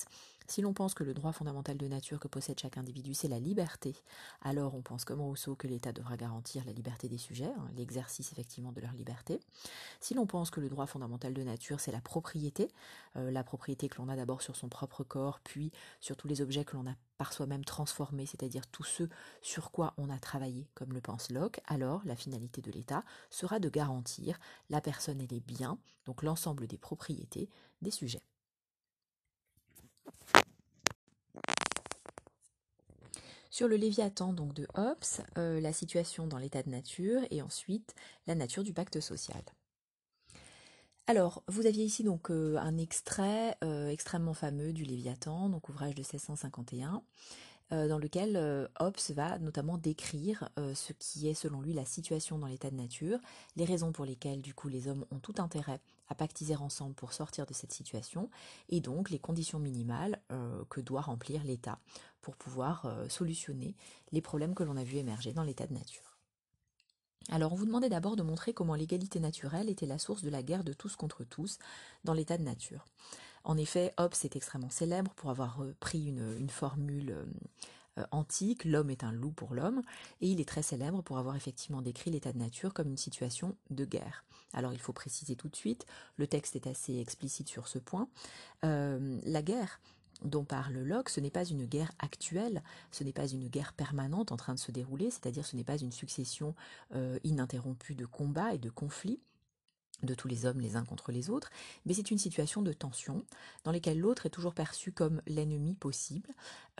Si 0.49 0.63
l'on 0.63 0.73
pense 0.73 0.95
que 0.95 1.05
le 1.05 1.15
droit 1.15 1.33
fondamental 1.33 1.77
de 1.77 1.89
nature 1.89 2.21
que 2.21 2.29
possède 2.29 2.59
chaque 2.59 2.79
individu, 2.79 3.15
c'est 3.15 3.29
la 3.29 3.39
liberté, 3.39 3.95
alors 4.43 4.75
on 4.75 4.83
pense 4.83 5.05
comme 5.05 5.21
Rousseau 5.21 5.57
que 5.57 5.67
l'État 5.67 5.93
devra 5.93 6.17
garantir 6.17 6.65
la 6.65 6.73
liberté 6.73 7.09
des 7.09 7.19
sujets, 7.19 7.45
hein, 7.47 7.69
l'exercice 7.77 8.31
effectivement 8.33 8.73
de 8.73 8.81
leur 8.81 8.93
liberté. 8.93 9.41
Si 10.01 10.15
l'on 10.15 10.27
pense 10.27 10.51
que 10.51 10.61
le 10.61 10.69
droit 10.69 10.87
fondamental 10.87 11.35
de 11.35 11.43
nature, 11.43 11.81
c'est 11.81 11.93
la 11.93 12.01
propriété, 12.01 12.69
euh, 13.17 13.31
la 13.31 13.43
propriété 13.43 13.89
que 13.89 13.99
l'on 13.99 14.09
a 14.09 14.17
d'abord 14.17 14.43
sur 14.43 14.55
son 14.55 14.69
propre 14.69 15.03
corps, 15.03 15.41
puis 15.43 15.73
sur 16.01 16.17
tous 16.17 16.29
les 16.29 16.41
objets 16.41 16.65
que 16.65 16.77
l'on 16.77 16.87
a 16.87 16.95
par 17.19 17.33
soi-même 17.33 17.65
transformés, 17.65 18.27
c'est-à-dire 18.27 18.67
tous 18.69 18.85
ceux 18.85 19.09
sur 19.43 19.71
quoi 19.71 19.95
on 19.97 20.11
a 20.11 20.19
travaillé, 20.19 20.69
comme 20.75 20.93
le 20.93 21.01
pense 21.01 21.31
Locke, 21.31 21.61
alors 21.67 22.03
la 22.05 22.15
finalité 22.15 22.63
de 22.63 22.71
l'État 22.71 23.05
sera 23.31 23.59
de 23.59 23.69
garantir 23.69 24.39
la 24.71 24.81
personne 24.81 25.21
et 25.21 25.27
les 25.27 25.41
biens, 25.41 25.79
donc 26.05 26.23
l'ensemble 26.23 26.67
des 26.67 26.79
propriétés 26.79 27.49
des 27.83 27.91
sujets. 27.91 28.23
Sur 33.51 33.69
le 33.69 33.77
Léviathan 33.77 34.35
donc 34.35 34.53
de 34.53 34.67
Hobbes, 34.75 35.25
euh, 35.39 35.61
la 35.63 35.73
situation 35.73 36.27
dans 36.27 36.37
l'état 36.37 36.63
de 36.63 36.69
nature 36.69 37.23
et 37.31 37.41
ensuite 37.41 37.95
la 38.27 38.35
nature 38.35 38.63
du 38.63 38.75
pacte 38.75 39.01
social. 39.01 39.43
Alors, 41.07 41.43
vous 41.49 41.67
aviez 41.67 41.85
ici 41.85 42.05
donc 42.05 42.31
euh, 42.31 42.59
un 42.59 42.77
extrait 42.77 43.57
euh, 43.65 43.89
extrêmement 43.89 44.35
fameux 44.35 44.75
du 44.75 44.85
Léviathan, 44.85 45.49
donc 45.49 45.69
ouvrage 45.69 45.95
de 45.95 46.01
1651, 46.01 47.03
dans 47.71 47.99
lequel 47.99 48.69
Hobbes 48.79 48.97
va 49.11 49.39
notamment 49.39 49.79
décrire 49.79 50.49
ce 50.57 50.93
qui 50.93 51.29
est 51.29 51.35
selon 51.35 51.61
lui 51.61 51.73
la 51.73 51.85
situation 51.85 52.39
dans 52.39 52.47
l'état 52.47 52.71
de 52.71 52.77
nature, 52.77 53.19
les 53.57 53.65
raisons 53.65 53.93
pour 53.93 54.05
lesquelles 54.05 54.41
du 54.41 54.55
coup 54.55 54.69
les 54.69 54.89
hommes 54.89 55.05
ont 55.11 55.19
tout 55.19 55.35
intérêt 55.39 55.81
à 56.09 56.15
pactiser 56.15 56.55
ensemble 56.55 56.95
pour 56.95 57.13
sortir 57.13 57.47
de 57.47 57.53
cette 57.53 57.73
situation, 57.73 58.31
et 58.69 58.81
donc 58.81 59.11
les 59.11 59.19
conditions 59.19 59.59
minimales 59.59 60.21
que 60.71 60.81
doit 60.81 61.01
remplir 61.01 61.43
l'État 61.43 61.81
pour 62.27 62.35
pouvoir 62.35 62.87
euh, 62.87 63.09
solutionner 63.09 63.77
les 64.11 64.21
problèmes 64.21 64.57
que 64.57 64.65
l'on 64.65 64.77
a 64.77 64.83
vu 64.83 64.97
émerger 64.97 65.33
dans 65.33 65.45
l'état 65.45 65.69
de 65.69 65.75
nature. 65.75 66.19
Alors 67.29 67.53
on 67.53 67.55
vous 67.55 67.67
demandait 67.67 67.89
d'abord 67.89 68.17
de 68.17 68.25
montrer 68.25 68.53
comment 68.53 68.75
l'égalité 68.75 69.21
naturelle 69.21 69.71
était 69.71 69.87
la 69.87 70.01
source 70.01 70.25
de 70.25 70.31
la 70.31 70.43
guerre 70.43 70.65
de 70.65 70.73
tous 70.73 70.97
contre 70.97 71.23
tous 71.23 71.61
dans 72.03 72.15
l'état 72.15 72.37
de 72.37 72.43
nature. 72.43 72.85
En 73.47 73.57
effet, 73.57 73.95
Hobbes 73.97 74.17
est 74.25 74.35
extrêmement 74.35 74.71
célèbre 74.71 75.13
pour 75.15 75.31
avoir 75.31 75.61
pris 75.79 76.05
une, 76.05 76.51
formule 76.51 77.15
euh, 77.97 78.05
antique, 78.11 78.65
l'homme 78.65 78.91
est 78.91 79.05
un 79.05 79.13
loup 79.13 79.31
pour 79.31 79.55
l'homme, 79.55 79.83
et 80.21 80.29
il 80.29 80.41
est 80.41 80.49
très 80.49 80.63
célèbre 80.63 81.01
pour 81.01 81.17
avoir 81.17 81.37
effectivement 81.37 81.81
décrit 81.81 82.11
l'état 82.11 82.33
de 82.33 82.39
nature 82.39 82.75
comme 82.75 82.89
une 82.89 82.97
situation 82.97 83.57
de 83.71 83.85
guerre. 83.85 84.25
Alors 84.53 84.73
il 84.73 84.81
faut 84.81 84.93
préciser 84.93 85.37
tout 85.37 85.49
de 85.49 85.55
suite, 85.55 85.87
le 86.17 86.27
texte 86.27 86.57
est 86.57 86.67
assez 86.67 86.99
explicite 86.99 87.49
sur 87.49 87.69
ce 87.69 87.79
point, 87.79 88.09
euh, 88.65 89.21
la 89.23 89.43
guerre 89.43 89.81
dont 90.23 90.45
parle 90.45 90.79
Locke, 90.79 91.11
ce 91.11 91.21
n'est 91.21 91.31
pas 91.31 91.45
une 91.45 91.67
guerre 91.67 91.93
actuelle, 92.01 92.65
ce 92.91 93.05
n'est 93.05 93.13
pas 93.13 93.29
une 93.29 93.47
guerre 93.47 93.75
permanente 93.75 94.33
en 94.33 94.37
train 94.37 94.55
de 94.55 94.59
se 94.59 94.73
dérouler, 94.73 95.13
c'est-à-dire 95.13 95.47
ce 95.47 95.55
n'est 95.55 95.63
pas 95.63 95.79
une 95.79 95.93
succession 95.93 96.57
euh, 96.97 97.21
ininterrompue 97.23 97.95
de 97.95 98.07
combats 98.07 98.55
et 98.55 98.59
de 98.59 98.71
conflits 98.71 99.21
de 100.03 100.15
tous 100.15 100.29
les 100.29 100.47
hommes 100.47 100.61
les 100.61 100.77
uns 100.77 100.85
contre 100.85 101.13
les 101.13 101.31
autres, 101.31 101.51
mais 101.85 101.95
c'est 101.95 102.11
une 102.11 102.19
situation 102.19 102.63
de 102.63 102.73
tension 102.73 103.25
dans 103.65 103.73
laquelle 103.73 103.99
l'autre 103.99 104.27
est 104.27 104.31
toujours 104.31 104.55
perçu 104.55 104.93
comme 104.93 105.23
l'ennemi 105.27 105.75
possible, 105.75 106.31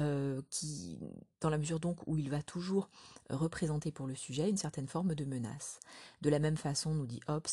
euh, 0.01 0.43
qui, 0.51 0.99
dans 1.41 1.51
la 1.51 1.59
mesure 1.59 1.81
donc 1.81 2.07
où 2.07 2.17
il 2.17 2.31
va 2.31 2.43
toujours 2.43 2.89
représenter 3.31 3.93
pour 3.93 4.07
le 4.07 4.15
sujet 4.15 4.49
une 4.49 4.57
certaine 4.57 4.89
forme 4.89 5.15
de 5.15 5.25
menace. 5.25 5.81
De 6.21 6.31
la 6.31 6.39
même 6.39 6.57
façon, 6.57 6.95
nous 6.95 7.07
dit 7.07 7.21
Hobbes, 7.29 7.47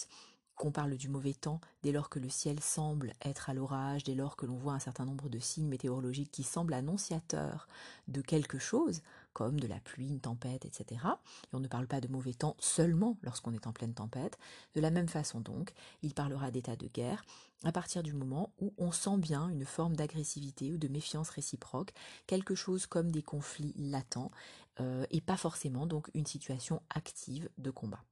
qu'on 0.55 0.71
parle 0.71 0.95
du 0.95 1.09
mauvais 1.09 1.33
temps 1.33 1.59
dès 1.81 1.91
lors 1.91 2.09
que 2.09 2.19
le 2.19 2.29
ciel 2.29 2.59
semble 2.59 3.13
être 3.23 3.49
à 3.49 3.53
l'orage, 3.53 4.03
dès 4.03 4.15
lors 4.15 4.35
que 4.35 4.45
l'on 4.45 4.57
voit 4.57 4.73
un 4.73 4.79
certain 4.79 5.05
nombre 5.05 5.29
de 5.29 5.39
signes 5.39 5.67
météorologiques 5.67 6.31
qui 6.31 6.43
semblent 6.43 6.73
annonciateurs 6.73 7.67
de 8.07 8.21
quelque 8.21 8.59
chose, 8.59 9.01
comme 9.33 9.59
de 9.59 9.67
la 9.67 9.79
pluie, 9.79 10.07
une 10.07 10.19
tempête, 10.19 10.65
etc. 10.65 11.01
Et 11.03 11.55
on 11.55 11.59
ne 11.59 11.67
parle 11.67 11.87
pas 11.87 12.01
de 12.01 12.07
mauvais 12.07 12.33
temps 12.33 12.55
seulement 12.59 13.17
lorsqu'on 13.23 13.53
est 13.53 13.67
en 13.67 13.73
pleine 13.73 13.93
tempête. 13.93 14.37
De 14.75 14.81
la 14.81 14.91
même 14.91 15.09
façon 15.09 15.41
donc, 15.41 15.73
il 16.01 16.13
parlera 16.13 16.51
d'état 16.51 16.75
de 16.75 16.87
guerre 16.87 17.23
à 17.63 17.71
partir 17.71 18.03
du 18.03 18.13
moment 18.13 18.53
où 18.59 18.73
on 18.77 18.91
sent 18.91 19.17
bien 19.17 19.49
une 19.49 19.65
forme 19.65 19.95
d'agressivité 19.95 20.71
ou 20.71 20.77
de 20.77 20.87
méfiance 20.87 21.29
réciproque, 21.29 21.93
quelque 22.27 22.55
chose 22.55 22.85
comme 22.85 23.11
des 23.11 23.23
conflits 23.23 23.73
latents, 23.77 24.31
euh, 24.79 25.05
et 25.11 25.21
pas 25.21 25.37
forcément 25.37 25.85
donc 25.85 26.09
une 26.13 26.25
situation 26.25 26.81
active 26.89 27.49
de 27.57 27.71
combat. 27.71 28.03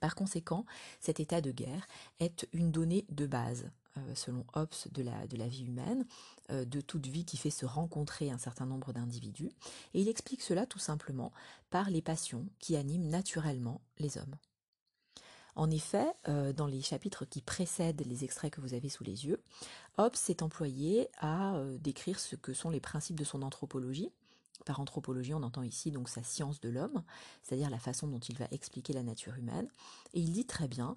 Par 0.00 0.14
conséquent, 0.14 0.64
cet 1.00 1.20
état 1.20 1.40
de 1.40 1.50
guerre 1.50 1.86
est 2.20 2.48
une 2.52 2.70
donnée 2.70 3.06
de 3.10 3.26
base, 3.26 3.70
selon 4.14 4.44
Hobbes, 4.54 4.74
de 4.92 5.02
la, 5.02 5.48
vie 5.48 5.64
humaine, 5.64 6.06
euh, 6.50 6.64
de 6.64 6.80
toute 6.80 7.06
vie 7.06 7.24
qui 7.24 7.36
fait 7.36 7.50
se 7.50 7.66
rencontrer 7.66 8.30
un 8.30 8.38
certain 8.38 8.66
nombre 8.66 8.92
d'individus, 8.92 9.50
et 9.94 10.00
il 10.00 10.08
explique 10.08 10.42
cela 10.42 10.66
tout 10.66 10.78
simplement 10.78 11.32
par 11.70 11.90
les 11.90 12.02
passions 12.02 12.46
qui 12.58 12.76
animent 12.76 13.08
naturellement 13.08 13.80
les 13.98 14.18
hommes. 14.18 14.36
En 15.56 15.70
effet, 15.70 16.06
euh, 16.28 16.52
dans 16.52 16.66
les 16.66 16.82
chapitres 16.82 17.24
qui 17.24 17.40
précèdent 17.40 18.06
les 18.06 18.24
extraits 18.24 18.52
que 18.52 18.60
vous 18.60 18.74
avez 18.74 18.90
sous 18.90 19.04
les 19.04 19.26
yeux, 19.26 19.40
Hobbes 19.96 20.14
s'est 20.14 20.42
employé 20.42 21.08
à 21.18 21.56
euh, 21.56 21.78
décrire 21.78 22.20
ce 22.20 22.36
que 22.36 22.52
sont 22.52 22.68
les 22.68 22.80
principes 22.80 23.18
de 23.18 23.24
son 23.24 23.40
anthropologie. 23.40 24.10
Par 24.66 24.80
anthropologie, 24.80 25.32
on 25.32 25.42
entend 25.42 25.62
ici 25.62 25.90
donc 25.90 26.08
sa 26.08 26.22
science 26.22 26.60
de 26.60 26.68
l'homme, 26.68 27.02
c'est-à-dire 27.42 27.70
la 27.70 27.78
façon 27.78 28.06
dont 28.06 28.18
il 28.18 28.36
va 28.36 28.46
expliquer 28.50 28.92
la 28.92 29.02
nature 29.02 29.36
humaine. 29.36 29.68
Et 30.12 30.20
il 30.20 30.32
dit 30.32 30.44
très 30.44 30.68
bien 30.68 30.96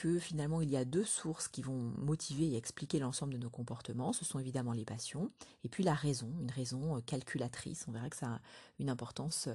que 0.00 0.18
finalement 0.18 0.62
il 0.62 0.70
y 0.70 0.78
a 0.78 0.86
deux 0.86 1.04
sources 1.04 1.46
qui 1.46 1.60
vont 1.60 1.92
motiver 1.98 2.46
et 2.46 2.56
expliquer 2.56 2.98
l'ensemble 3.00 3.34
de 3.34 3.38
nos 3.38 3.50
comportements. 3.50 4.14
Ce 4.14 4.24
sont 4.24 4.38
évidemment 4.38 4.72
les 4.72 4.86
passions 4.86 5.30
et 5.62 5.68
puis 5.68 5.84
la 5.84 5.92
raison, 5.92 6.32
une 6.40 6.50
raison 6.50 6.96
euh, 6.96 7.00
calculatrice. 7.02 7.84
On 7.86 7.92
verra 7.92 8.08
que 8.08 8.16
ça 8.16 8.28
a 8.28 8.40
une 8.78 8.88
importance 8.88 9.50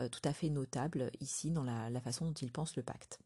euh, 0.00 0.08
tout 0.08 0.20
à 0.22 0.32
fait 0.32 0.50
notable 0.50 1.10
ici 1.20 1.50
dans 1.50 1.64
la, 1.64 1.90
la 1.90 2.00
façon 2.00 2.26
dont 2.26 2.32
il 2.32 2.52
pense 2.52 2.76
le 2.76 2.84
pacte. 2.84 3.18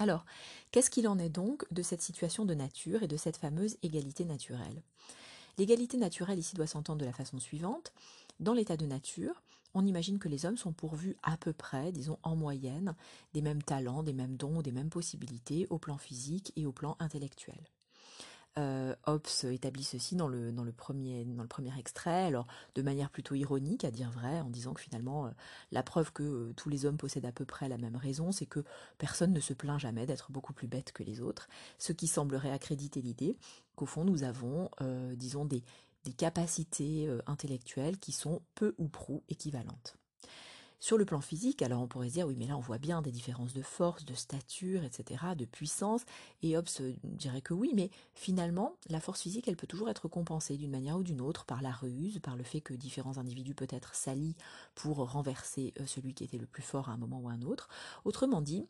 Alors, 0.00 0.24
qu'est-ce 0.72 0.90
qu'il 0.90 1.06
en 1.06 1.18
est 1.20 1.28
donc 1.28 1.64
de 1.72 1.82
cette 1.82 2.02
situation 2.02 2.44
de 2.44 2.54
nature 2.54 3.04
et 3.04 3.08
de 3.08 3.16
cette 3.16 3.36
fameuse 3.36 3.76
égalité 3.84 4.24
naturelle? 4.24 4.82
L'égalité 5.58 5.96
naturelle 5.96 6.40
ici 6.40 6.56
doit 6.56 6.66
s'entendre 6.66 6.98
de 6.98 7.06
la 7.06 7.12
façon 7.12 7.38
suivante. 7.38 7.92
Dans 8.40 8.54
l'état 8.54 8.76
de 8.76 8.86
nature, 8.86 9.42
on 9.74 9.86
imagine 9.86 10.18
que 10.18 10.28
les 10.28 10.46
hommes 10.46 10.56
sont 10.56 10.72
pourvus 10.72 11.16
à 11.22 11.36
peu 11.36 11.52
près, 11.52 11.92
disons 11.92 12.18
en 12.22 12.36
moyenne, 12.36 12.94
des 13.34 13.42
mêmes 13.42 13.62
talents, 13.62 14.02
des 14.02 14.12
mêmes 14.12 14.36
dons, 14.36 14.62
des 14.62 14.72
mêmes 14.72 14.90
possibilités 14.90 15.66
au 15.70 15.78
plan 15.78 15.98
physique 15.98 16.52
et 16.56 16.66
au 16.66 16.72
plan 16.72 16.96
intellectuel. 16.98 17.60
Euh, 18.58 18.96
Hobbes 19.06 19.28
établit 19.44 19.84
ceci 19.84 20.16
dans 20.16 20.26
le, 20.26 20.52
premier 20.72 21.24
extrait, 21.78 22.24
alors 22.24 22.46
de 22.74 22.82
manière 22.82 23.10
plutôt 23.10 23.34
ironique, 23.34 23.84
à 23.84 23.90
dire 23.90 24.10
vrai, 24.10 24.40
en 24.40 24.50
disant 24.50 24.74
que 24.74 24.80
finalement, 24.80 25.26
euh, 25.26 25.30
la 25.70 25.82
preuve 25.82 26.12
que 26.12 26.22
euh, 26.22 26.52
tous 26.56 26.68
les 26.68 26.84
hommes 26.84 26.96
possèdent 26.96 27.26
à 27.26 27.32
peu 27.32 27.44
près 27.44 27.68
la 27.68 27.78
même 27.78 27.96
raison, 27.96 28.32
c'est 28.32 28.46
que 28.46 28.64
personne 28.98 29.32
ne 29.32 29.40
se 29.40 29.52
plaint 29.52 29.78
jamais 29.78 30.04
d'être 30.04 30.32
beaucoup 30.32 30.52
plus 30.52 30.66
bête 30.66 30.92
que 30.92 31.04
les 31.04 31.20
autres, 31.20 31.48
ce 31.78 31.92
qui 31.92 32.08
semblerait 32.08 32.50
accréditer 32.50 33.00
l'idée 33.00 33.36
qu'au 33.76 33.86
fond, 33.86 34.04
nous 34.04 34.24
avons, 34.24 34.68
disons, 35.16 35.46
des, 35.46 35.62
des 36.04 36.12
capacités 36.12 37.06
euh, 37.06 37.20
intellectuelles 37.26 37.98
qui 37.98 38.12
sont 38.12 38.42
peu 38.54 38.74
ou 38.78 38.88
prou 38.88 39.22
équivalentes. 39.28 39.96
Sur 40.82 40.96
le 40.96 41.04
plan 41.04 41.20
physique, 41.20 41.60
alors 41.60 41.82
on 41.82 41.86
pourrait 41.86 42.08
se 42.08 42.14
dire 42.14 42.26
oui 42.26 42.36
mais 42.38 42.46
là 42.46 42.56
on 42.56 42.60
voit 42.60 42.78
bien 42.78 43.02
des 43.02 43.10
différences 43.10 43.52
de 43.52 43.60
force, 43.60 44.06
de 44.06 44.14
stature, 44.14 44.82
etc., 44.82 45.24
de 45.36 45.44
puissance, 45.44 46.06
et 46.42 46.56
Hobbes 46.56 46.68
dirait 47.04 47.42
que 47.42 47.52
oui, 47.52 47.72
mais 47.74 47.90
finalement 48.14 48.76
la 48.88 48.98
force 48.98 49.20
physique 49.20 49.46
elle 49.46 49.58
peut 49.58 49.66
toujours 49.66 49.90
être 49.90 50.08
compensée 50.08 50.56
d'une 50.56 50.70
manière 50.70 50.96
ou 50.96 51.02
d'une 51.02 51.20
autre 51.20 51.44
par 51.44 51.60
la 51.60 51.70
ruse, 51.70 52.18
par 52.22 52.34
le 52.34 52.44
fait 52.44 52.62
que 52.62 52.72
différents 52.72 53.18
individus 53.18 53.54
peuvent 53.54 53.68
être 53.72 53.94
salis 53.94 54.36
pour 54.74 54.96
renverser 54.96 55.74
euh, 55.78 55.86
celui 55.86 56.14
qui 56.14 56.24
était 56.24 56.38
le 56.38 56.46
plus 56.46 56.62
fort 56.62 56.88
à 56.88 56.92
un 56.92 56.96
moment 56.96 57.20
ou 57.20 57.28
à 57.28 57.32
un 57.32 57.42
autre. 57.42 57.68
Autrement 58.06 58.40
dit, 58.40 58.66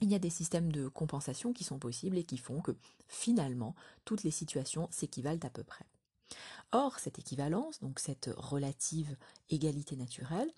il 0.00 0.10
y 0.10 0.14
a 0.14 0.18
des 0.18 0.30
systèmes 0.30 0.72
de 0.72 0.88
compensation 0.88 1.52
qui 1.52 1.62
sont 1.62 1.78
possibles 1.78 2.16
et 2.16 2.24
qui 2.24 2.38
font 2.38 2.62
que 2.62 2.72
finalement 3.06 3.74
toutes 4.06 4.22
les 4.22 4.30
situations 4.30 4.88
s'équivalent 4.90 5.40
à 5.42 5.50
peu 5.50 5.62
près. 5.62 5.84
Or, 6.72 6.98
cette 6.98 7.18
équivalence, 7.18 7.80
donc 7.80 7.98
cette 7.98 8.30
relative 8.36 9.16
égalité 9.50 9.96
naturelle, 9.96 10.50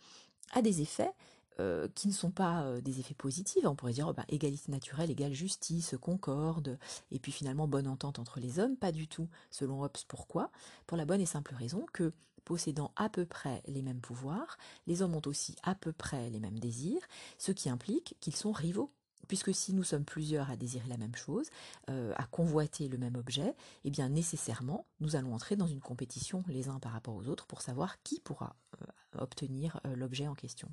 a 0.53 0.63
des 0.63 0.81
effets 0.81 1.13
euh, 1.59 1.89
qui 1.95 2.09
ne 2.09 2.13
sont 2.13 2.31
pas 2.31 2.65
euh, 2.65 2.81
des 2.83 3.01
effets 3.01 3.15
positifs. 3.15 3.65
On 3.65 3.75
pourrait 3.75 3.95
dire 3.95 4.09
oh 4.09 4.13
ben, 4.13 4.25
égalité 4.29 4.71
naturelle 4.71 5.11
égale 5.11 5.33
justice, 5.33 5.95
concorde, 5.99 6.79
et 7.11 7.19
puis 7.19 7.33
finalement 7.33 7.67
bonne 7.67 7.89
entente 7.89 8.19
entre 8.19 8.41
les 8.41 8.59
hommes. 8.59 8.77
Pas 8.77 8.93
du 8.93 9.09
tout, 9.09 9.29
selon 9.51 9.83
Hobbes. 9.83 9.97
Pourquoi? 10.07 10.51
Pour 10.87 10.99
la 10.99 11.07
bonne 11.07 11.21
et 11.23 11.27
simple 11.27 11.55
raison 11.55 11.87
que, 11.95 12.13
possédant 12.45 12.93
à 12.97 13.09
peu 13.09 13.25
près 13.25 13.63
les 13.67 13.81
mêmes 13.81 14.01
pouvoirs, 14.01 14.59
les 14.87 15.01
hommes 15.01 15.15
ont 15.15 15.23
aussi 15.25 15.57
à 15.63 15.75
peu 15.75 15.93
près 15.93 16.29
les 16.29 16.41
mêmes 16.41 16.59
désirs, 16.59 17.01
ce 17.39 17.53
qui 17.53 17.71
implique 17.71 18.17
qu'ils 18.21 18.37
sont 18.37 18.53
rivaux 18.53 18.93
puisque 19.29 19.55
si 19.55 19.73
nous 19.75 19.85
sommes 19.85 20.05
plusieurs 20.05 20.51
à 20.51 20.57
désirer 20.57 20.89
la 20.89 20.97
même 20.97 21.15
chose, 21.15 21.49
euh, 21.91 22.13
à 22.17 22.25
convoiter 22.25 22.89
le 22.89 22.99
même 22.99 23.17
objet, 23.17 23.55
eh 23.85 23.91
bien 23.91 24.09
nécessairement, 24.09 24.87
nous 25.01 25.17
allons 25.17 25.35
entrer 25.35 25.57
dans 25.57 25.67
une 25.67 25.81
compétition 25.81 26.45
les 26.49 26.69
uns 26.69 26.79
par 26.79 26.93
rapport 26.93 27.15
aux 27.15 27.29
autres 27.29 27.47
pour 27.47 27.63
savoir 27.63 28.03
qui 28.03 28.21
pourra 28.21 28.57
euh, 28.83 28.87
obtenir 29.19 29.81
euh, 29.87 29.97
l'objet 29.97 30.29
en 30.29 30.35
question. 30.35 30.69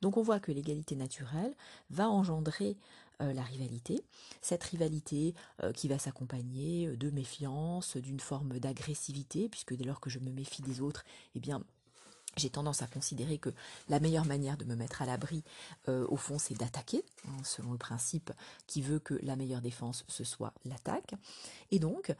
Donc 0.00 0.16
on 0.16 0.22
voit 0.22 0.40
que 0.40 0.52
l'égalité 0.52 0.96
naturelle 0.96 1.54
va 1.90 2.08
engendrer 2.08 2.76
la 3.20 3.42
rivalité, 3.42 4.02
cette 4.40 4.64
rivalité 4.64 5.34
qui 5.74 5.88
va 5.88 5.98
s'accompagner 5.98 6.96
de 6.96 7.10
méfiance, 7.10 7.98
d'une 7.98 8.18
forme 8.18 8.58
d'agressivité, 8.58 9.50
puisque 9.50 9.76
dès 9.76 9.84
lors 9.84 10.00
que 10.00 10.08
je 10.08 10.18
me 10.18 10.32
méfie 10.32 10.62
des 10.62 10.80
autres, 10.80 11.04
eh 11.34 11.38
bien 11.38 11.62
j'ai 12.40 12.50
tendance 12.50 12.82
à 12.82 12.86
considérer 12.86 13.38
que 13.38 13.50
la 13.88 14.00
meilleure 14.00 14.24
manière 14.24 14.56
de 14.56 14.64
me 14.64 14.74
mettre 14.74 15.02
à 15.02 15.06
l'abri, 15.06 15.44
euh, 15.88 16.06
au 16.08 16.16
fond, 16.16 16.38
c'est 16.38 16.54
d'attaquer, 16.54 17.04
hein, 17.28 17.36
selon 17.44 17.72
le 17.72 17.78
principe 17.78 18.32
qui 18.66 18.82
veut 18.82 18.98
que 18.98 19.14
la 19.22 19.36
meilleure 19.36 19.60
défense, 19.60 20.04
ce 20.08 20.24
soit 20.24 20.52
l'attaque. 20.64 21.14
Et 21.70 21.78
donc, 21.78 22.14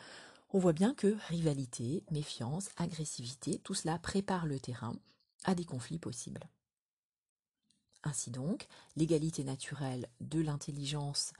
on 0.52 0.58
voit 0.58 0.72
bien 0.72 0.94
que 0.94 1.16
rivalité, 1.28 2.04
méfiance, 2.10 2.70
agressivité, 2.76 3.58
tout 3.58 3.74
cela 3.74 3.98
prépare 3.98 4.46
le 4.46 4.58
terrain 4.58 4.94
à 5.44 5.54
des 5.54 5.64
conflits 5.64 5.98
possibles. 5.98 6.42
Ainsi 8.02 8.30
donc, 8.30 8.66
l'égalité 8.96 9.44
naturelle 9.44 10.08
de 10.20 10.40
l'intelligence 10.40 11.32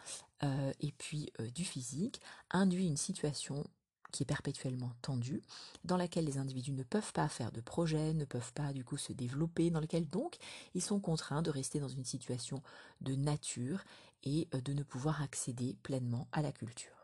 euh, 0.43 0.73
et 0.81 0.93
puis 0.93 1.33
euh, 1.41 1.51
du 1.51 1.65
physique 1.65 2.21
induit 2.51 2.87
une 2.87 2.99
situation 2.99 3.65
qui 4.11 4.23
est 4.23 4.27
perpétuellement 4.27 4.93
tendue, 5.03 5.43
dans 5.85 5.97
laquelle 5.97 6.25
les 6.25 6.39
individus 6.39 6.73
ne 6.73 6.83
peuvent 6.83 7.13
pas 7.13 7.29
faire 7.29 7.53
de 7.53 7.61
projets, 7.61 8.13
ne 8.13 8.25
peuvent 8.25 8.53
pas 8.53 8.73
du 8.73 8.85
coup 8.85 8.97
se 8.97 9.13
développer, 9.13 9.71
dans 9.71 9.81
lequel 9.81 10.07
donc 10.07 10.37
ils 10.75 10.83
sont 10.83 11.01
contraints 11.01 11.43
de 11.43 11.51
rester 11.51 11.81
dans 11.81 11.89
une 11.89 12.05
situation 12.05 12.63
de 13.01 13.15
nature 13.15 13.85
et 14.25 14.49
euh, 14.55 14.61
de 14.61 14.73
ne 14.73 14.83
pouvoir 14.83 15.23
accéder 15.23 15.77
pleinement 15.83 16.29
à 16.33 16.43
la 16.43 16.53
culture. 16.53 17.01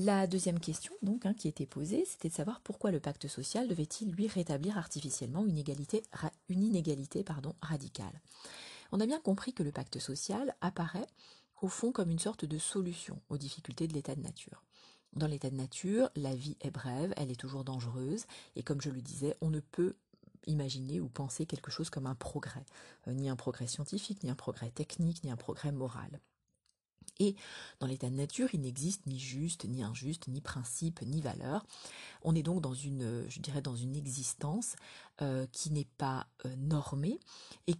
La 0.00 0.28
deuxième 0.28 0.60
question 0.60 0.94
donc 1.02 1.26
hein, 1.26 1.34
qui 1.34 1.48
était 1.48 1.66
posée, 1.66 2.04
c'était 2.04 2.28
de 2.28 2.34
savoir 2.34 2.60
pourquoi 2.60 2.92
le 2.92 3.00
pacte 3.00 3.26
social 3.26 3.66
devait-il 3.66 4.12
lui 4.12 4.28
rétablir 4.28 4.78
artificiellement 4.78 5.44
une, 5.44 5.58
égalité, 5.58 6.04
une 6.48 6.62
inégalité 6.62 7.24
radicale. 7.60 8.20
On 8.92 9.00
a 9.00 9.06
bien 9.06 9.18
compris 9.18 9.52
que 9.52 9.64
le 9.64 9.72
pacte 9.72 9.98
social 9.98 10.54
apparaît 10.60 11.08
au 11.62 11.68
fond 11.68 11.92
comme 11.92 12.10
une 12.10 12.18
sorte 12.18 12.44
de 12.44 12.58
solution 12.58 13.20
aux 13.28 13.38
difficultés 13.38 13.88
de 13.88 13.94
l'état 13.94 14.14
de 14.14 14.22
nature. 14.22 14.62
Dans 15.14 15.26
l'état 15.26 15.50
de 15.50 15.56
nature, 15.56 16.10
la 16.16 16.34
vie 16.34 16.56
est 16.60 16.70
brève, 16.70 17.14
elle 17.16 17.30
est 17.30 17.40
toujours 17.40 17.64
dangereuse, 17.64 18.26
et 18.56 18.62
comme 18.62 18.80
je 18.80 18.90
le 18.90 19.00
disais, 19.00 19.36
on 19.40 19.50
ne 19.50 19.60
peut 19.60 19.96
imaginer 20.46 21.00
ou 21.00 21.08
penser 21.08 21.46
quelque 21.46 21.70
chose 21.70 21.90
comme 21.90 22.06
un 22.06 22.14
progrès, 22.14 22.64
euh, 23.06 23.12
ni 23.12 23.28
un 23.28 23.36
progrès 23.36 23.66
scientifique, 23.66 24.22
ni 24.22 24.30
un 24.30 24.34
progrès 24.34 24.70
technique, 24.70 25.24
ni 25.24 25.30
un 25.30 25.36
progrès 25.36 25.72
moral. 25.72 26.20
Et 27.20 27.34
dans 27.80 27.86
l'état 27.86 28.08
de 28.08 28.14
nature, 28.14 28.48
il 28.52 28.60
n'existe 28.60 29.06
ni 29.06 29.18
juste, 29.18 29.64
ni 29.64 29.82
injuste, 29.82 30.28
ni 30.28 30.40
principe, 30.40 31.02
ni 31.02 31.20
valeur. 31.20 31.66
On 32.22 32.34
est 32.34 32.44
donc 32.44 32.60
dans 32.60 32.74
une, 32.74 33.24
je 33.28 33.40
dirais, 33.40 33.60
dans 33.60 33.74
une 33.74 33.96
existence 33.96 34.76
euh, 35.20 35.46
qui 35.50 35.70
n'est 35.70 35.88
pas 35.96 36.28
euh, 36.44 36.54
normée, 36.56 37.18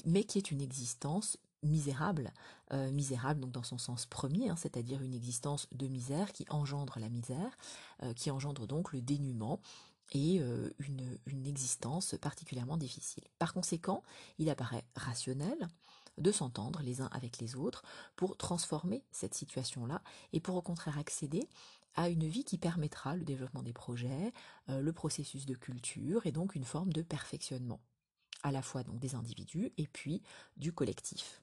mais 0.07 0.25
qui 0.25 0.39
est 0.39 0.51
une 0.51 0.61
existence 0.61 1.39
misérable, 1.63 2.33
euh, 2.73 2.91
misérable 2.91 3.41
donc 3.41 3.53
dans 3.53 3.63
son 3.63 3.79
sens 3.79 4.07
premier, 4.07 4.49
hein, 4.49 4.57
c'est-à-dire 4.57 5.03
une 5.03 5.15
existence 5.15 5.69
de 5.73 5.87
misère 5.87 6.33
qui 6.33 6.45
engendre 6.51 6.99
la 6.99 7.09
misère, 7.09 7.57
euh, 8.03 8.13
qui 8.15 8.31
engendre 8.31 8.67
donc 8.67 8.93
le 8.93 9.01
dénuement 9.01 9.61
et 10.13 10.41
euh, 10.41 10.71
une, 10.79 11.19
une 11.27 11.47
existence 11.47 12.15
particulièrement 12.21 12.77
difficile. 12.77 13.25
Par 13.39 13.53
conséquent, 13.53 14.03
il 14.39 14.49
apparaît 14.51 14.85
rationnel 14.97 15.69
de 16.17 16.33
s'entendre 16.33 16.81
les 16.83 17.01
uns 17.01 17.11
avec 17.13 17.39
les 17.39 17.55
autres 17.55 17.83
pour 18.17 18.37
transformer 18.37 19.05
cette 19.13 19.35
situation-là 19.35 20.03
et 20.33 20.41
pour 20.41 20.57
au 20.57 20.63
contraire 20.63 20.99
accéder 20.99 21.49
à 21.95 22.09
une 22.09 22.27
vie 22.27 22.45
qui 22.45 22.59
permettra 22.59 23.17
le 23.17 23.25
développement 23.25 23.63
des 23.63 23.73
projets, 23.73 24.33
le 24.69 24.93
processus 24.93 25.47
de 25.47 25.55
culture 25.55 26.27
et 26.27 26.33
donc 26.33 26.55
une 26.55 26.65
forme 26.65 26.93
de 26.93 27.03
perfectionnement 27.03 27.81
à 28.43 28.53
la 28.53 28.63
fois 28.63 28.83
donc 28.83 28.99
des 28.99 29.15
individus 29.15 29.73
et 29.79 29.87
puis 29.87 30.23
du 30.57 30.73
collectif. 30.73 31.41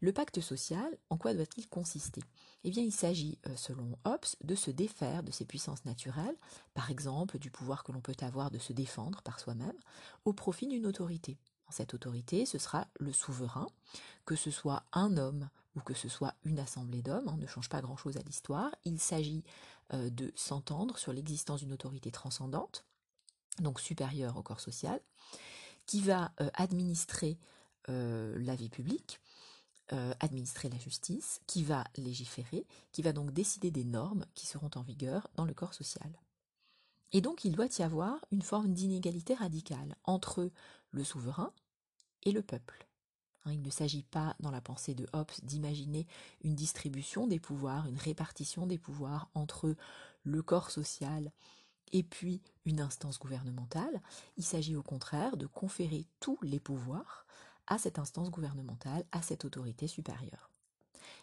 Le 0.00 0.12
pacte 0.12 0.40
social, 0.40 0.98
en 1.08 1.16
quoi 1.16 1.34
doit-il 1.34 1.68
consister? 1.68 2.22
Eh 2.64 2.70
bien, 2.70 2.82
il 2.82 2.92
s'agit, 2.92 3.38
euh, 3.46 3.56
selon 3.56 3.98
Hobbes, 4.04 4.26
de 4.42 4.54
se 4.54 4.70
défaire 4.70 5.22
de 5.22 5.30
ses 5.30 5.44
puissances 5.44 5.84
naturelles, 5.84 6.36
par 6.74 6.90
exemple 6.90 7.38
du 7.38 7.50
pouvoir 7.50 7.84
que 7.84 7.92
l'on 7.92 8.00
peut 8.00 8.16
avoir 8.20 8.50
de 8.50 8.58
se 8.58 8.72
défendre 8.72 9.22
par 9.22 9.40
soi-même, 9.40 9.78
au 10.24 10.32
profit 10.32 10.66
d'une 10.66 10.86
autorité. 10.86 11.38
Cette 11.70 11.94
autorité, 11.94 12.46
ce 12.46 12.58
sera 12.58 12.86
le 13.00 13.12
souverain, 13.12 13.66
que 14.26 14.36
ce 14.36 14.50
soit 14.50 14.84
un 14.92 15.16
homme 15.16 15.48
ou 15.76 15.80
que 15.80 15.94
ce 15.94 16.08
soit 16.08 16.34
une 16.44 16.58
assemblée 16.58 17.02
d'hommes, 17.02 17.28
hein, 17.28 17.36
ne 17.38 17.46
change 17.46 17.68
pas 17.68 17.80
grand-chose 17.80 18.16
à 18.16 18.20
l'histoire. 18.20 18.74
Il 18.84 19.00
s'agit 19.00 19.42
euh, 19.92 20.10
de 20.10 20.32
s'entendre 20.36 20.98
sur 20.98 21.12
l'existence 21.12 21.60
d'une 21.60 21.72
autorité 21.72 22.10
transcendante, 22.10 22.84
donc 23.58 23.80
supérieure 23.80 24.36
au 24.36 24.42
corps 24.42 24.60
social, 24.60 25.00
qui 25.86 26.00
va 26.00 26.32
euh, 26.40 26.50
administrer 26.54 27.38
la 27.86 28.54
vie 28.54 28.70
publique, 28.70 29.20
euh, 29.92 30.14
administrer 30.20 30.68
la 30.70 30.78
justice, 30.78 31.40
qui 31.46 31.62
va 31.62 31.84
légiférer, 31.96 32.66
qui 32.92 33.02
va 33.02 33.12
donc 33.12 33.32
décider 33.32 33.70
des 33.70 33.84
normes 33.84 34.24
qui 34.34 34.46
seront 34.46 34.70
en 34.76 34.82
vigueur 34.82 35.28
dans 35.36 35.44
le 35.44 35.52
corps 35.52 35.74
social. 35.74 36.10
Et 37.12 37.20
donc 37.20 37.44
il 37.44 37.52
doit 37.52 37.68
y 37.78 37.82
avoir 37.82 38.18
une 38.32 38.42
forme 38.42 38.72
d'inégalité 38.72 39.34
radicale 39.34 39.94
entre 40.04 40.50
le 40.90 41.04
souverain 41.04 41.52
et 42.22 42.32
le 42.32 42.42
peuple. 42.42 42.86
Hein, 43.44 43.52
il 43.52 43.62
ne 43.62 43.70
s'agit 43.70 44.02
pas, 44.02 44.34
dans 44.40 44.50
la 44.50 44.60
pensée 44.60 44.94
de 44.94 45.06
Hobbes, 45.12 45.30
d'imaginer 45.42 46.06
une 46.42 46.54
distribution 46.54 47.26
des 47.26 47.38
pouvoirs, 47.38 47.86
une 47.86 47.98
répartition 47.98 48.66
des 48.66 48.78
pouvoirs 48.78 49.28
entre 49.34 49.76
le 50.22 50.42
corps 50.42 50.70
social 50.70 51.30
et 51.92 52.02
puis 52.02 52.40
une 52.64 52.80
instance 52.80 53.18
gouvernementale. 53.18 54.02
Il 54.36 54.44
s'agit 54.44 54.76
au 54.76 54.82
contraire 54.82 55.36
de 55.36 55.46
conférer 55.46 56.06
tous 56.20 56.38
les 56.42 56.58
pouvoirs 56.58 57.26
à 57.66 57.78
cette 57.78 57.98
instance 57.98 58.30
gouvernementale, 58.30 59.04
à 59.12 59.22
cette 59.22 59.44
autorité 59.44 59.86
supérieure. 59.86 60.50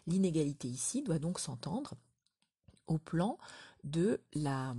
L'inégalité 0.07 0.67
ici 0.67 1.01
doit 1.01 1.19
donc 1.19 1.39
s'entendre 1.39 1.95
au 2.88 2.98
plan 2.98 3.38
de 3.83 4.21
la, 4.33 4.75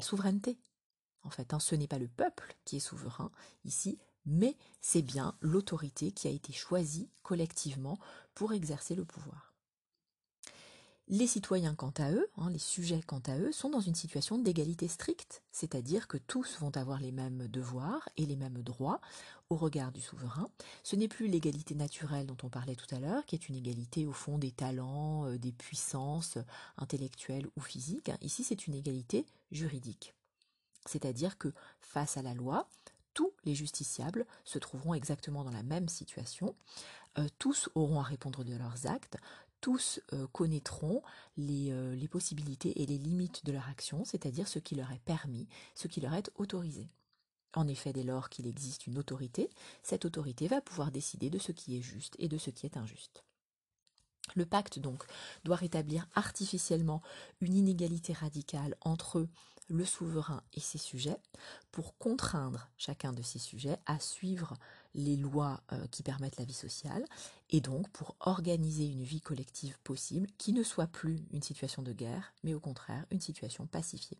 souveraineté. 0.00 0.58
En 1.22 1.30
fait, 1.30 1.54
hein, 1.54 1.60
ce 1.60 1.74
n'est 1.74 1.88
pas 1.88 1.98
le 1.98 2.08
peuple 2.08 2.56
qui 2.64 2.76
est 2.76 2.80
souverain 2.80 3.30
ici, 3.64 3.98
mais 4.26 4.56
c'est 4.80 5.02
bien 5.02 5.36
l'autorité 5.40 6.12
qui 6.12 6.28
a 6.28 6.30
été 6.30 6.52
choisie 6.52 7.08
collectivement 7.22 7.98
pour 8.34 8.52
exercer 8.52 8.94
le 8.94 9.04
pouvoir. 9.04 9.53
Les 11.08 11.26
citoyens, 11.26 11.74
quant 11.74 11.92
à 11.98 12.12
eux, 12.12 12.26
hein, 12.38 12.48
les 12.48 12.58
sujets, 12.58 13.02
quant 13.06 13.20
à 13.26 13.38
eux, 13.38 13.52
sont 13.52 13.68
dans 13.68 13.80
une 13.80 13.94
situation 13.94 14.38
d'égalité 14.38 14.88
stricte, 14.88 15.42
c'est-à-dire 15.52 16.08
que 16.08 16.16
tous 16.16 16.58
vont 16.60 16.74
avoir 16.78 16.98
les 16.98 17.12
mêmes 17.12 17.46
devoirs 17.48 18.08
et 18.16 18.24
les 18.24 18.36
mêmes 18.36 18.62
droits 18.62 19.02
au 19.50 19.56
regard 19.56 19.92
du 19.92 20.00
souverain. 20.00 20.48
Ce 20.82 20.96
n'est 20.96 21.08
plus 21.08 21.26
l'égalité 21.28 21.74
naturelle 21.74 22.24
dont 22.24 22.38
on 22.42 22.48
parlait 22.48 22.74
tout 22.74 22.92
à 22.94 23.00
l'heure, 23.00 23.26
qui 23.26 23.34
est 23.34 23.50
une 23.50 23.54
égalité 23.54 24.06
au 24.06 24.12
fond 24.12 24.38
des 24.38 24.50
talents, 24.50 25.26
euh, 25.26 25.36
des 25.36 25.52
puissances 25.52 26.38
intellectuelles 26.78 27.48
ou 27.54 27.60
physiques. 27.60 28.10
Ici, 28.22 28.42
c'est 28.42 28.66
une 28.66 28.74
égalité 28.74 29.26
juridique. 29.52 30.14
C'est-à-dire 30.86 31.36
que 31.36 31.52
face 31.82 32.16
à 32.16 32.22
la 32.22 32.32
loi, 32.32 32.66
tous 33.12 33.30
les 33.44 33.54
justiciables 33.54 34.24
se 34.44 34.58
trouveront 34.58 34.94
exactement 34.94 35.44
dans 35.44 35.50
la 35.50 35.62
même 35.62 35.88
situation. 35.88 36.56
Euh, 37.18 37.28
tous 37.38 37.68
auront 37.74 38.00
à 38.00 38.02
répondre 38.02 38.42
de 38.42 38.56
leurs 38.56 38.86
actes, 38.86 39.18
tous 39.64 39.98
euh, 40.12 40.26
connaîtront 40.26 41.00
euh, 41.38 41.94
les, 41.96 42.08
possibilités 42.08 42.82
et 42.82 42.84
les 42.84 42.98
limites 42.98 43.46
de 43.46 43.52
leur 43.52 43.66
action, 43.70 44.04
c'est-à-dire 44.04 44.46
ce 44.46 44.58
qui 44.58 44.74
leur 44.74 44.92
est 44.92 45.02
permis, 45.06 45.48
ce 45.74 45.88
qui 45.88 46.02
leur 46.02 46.12
est 46.12 46.30
autorisé. 46.34 46.90
En 47.54 47.66
effet, 47.66 47.94
dès 47.94 48.02
lors 48.02 48.28
qu'il 48.28 48.46
existe 48.46 48.86
une 48.86 48.98
autorité, 48.98 49.48
cette 49.82 50.04
autorité 50.04 50.48
va 50.48 50.60
pouvoir 50.60 50.90
décider 50.90 51.30
de 51.30 51.38
ce 51.38 51.50
qui 51.50 51.78
est 51.78 51.80
juste 51.80 52.14
et 52.18 52.28
de 52.28 52.36
ce 52.36 52.50
qui 52.50 52.66
est 52.66 52.76
injuste. 52.76 53.24
Le 54.34 54.44
pacte, 54.44 54.80
donc, 54.80 55.02
doit 55.44 55.56
rétablir 55.56 56.06
artificiellement 56.14 57.00
une 57.40 57.56
inégalité 57.56 58.12
radicale 58.12 58.76
entre 58.82 59.26
le 59.68 59.84
souverain 59.86 60.42
et 60.52 60.60
ses 60.60 60.76
sujets 60.76 61.16
pour 61.72 61.96
contraindre 61.96 62.68
chacun 62.76 63.14
de 63.14 63.22
ces 63.22 63.38
sujets 63.38 63.78
à 63.86 63.98
suivre 63.98 64.58
les 64.94 65.16
lois 65.16 65.60
euh, 65.72 65.86
qui 65.90 66.02
permettent 66.02 66.38
la 66.38 66.44
vie 66.44 66.54
sociale. 66.54 67.04
Et 67.50 67.60
donc 67.60 67.88
pour 67.90 68.16
organiser 68.20 68.86
une 68.86 69.02
vie 69.02 69.20
collective 69.20 69.78
possible 69.84 70.28
qui 70.38 70.52
ne 70.52 70.62
soit 70.62 70.86
plus 70.86 71.20
une 71.32 71.42
situation 71.42 71.82
de 71.82 71.92
guerre 71.92 72.32
mais 72.42 72.54
au 72.54 72.60
contraire 72.60 73.04
une 73.10 73.20
situation 73.20 73.66
pacifiée. 73.66 74.18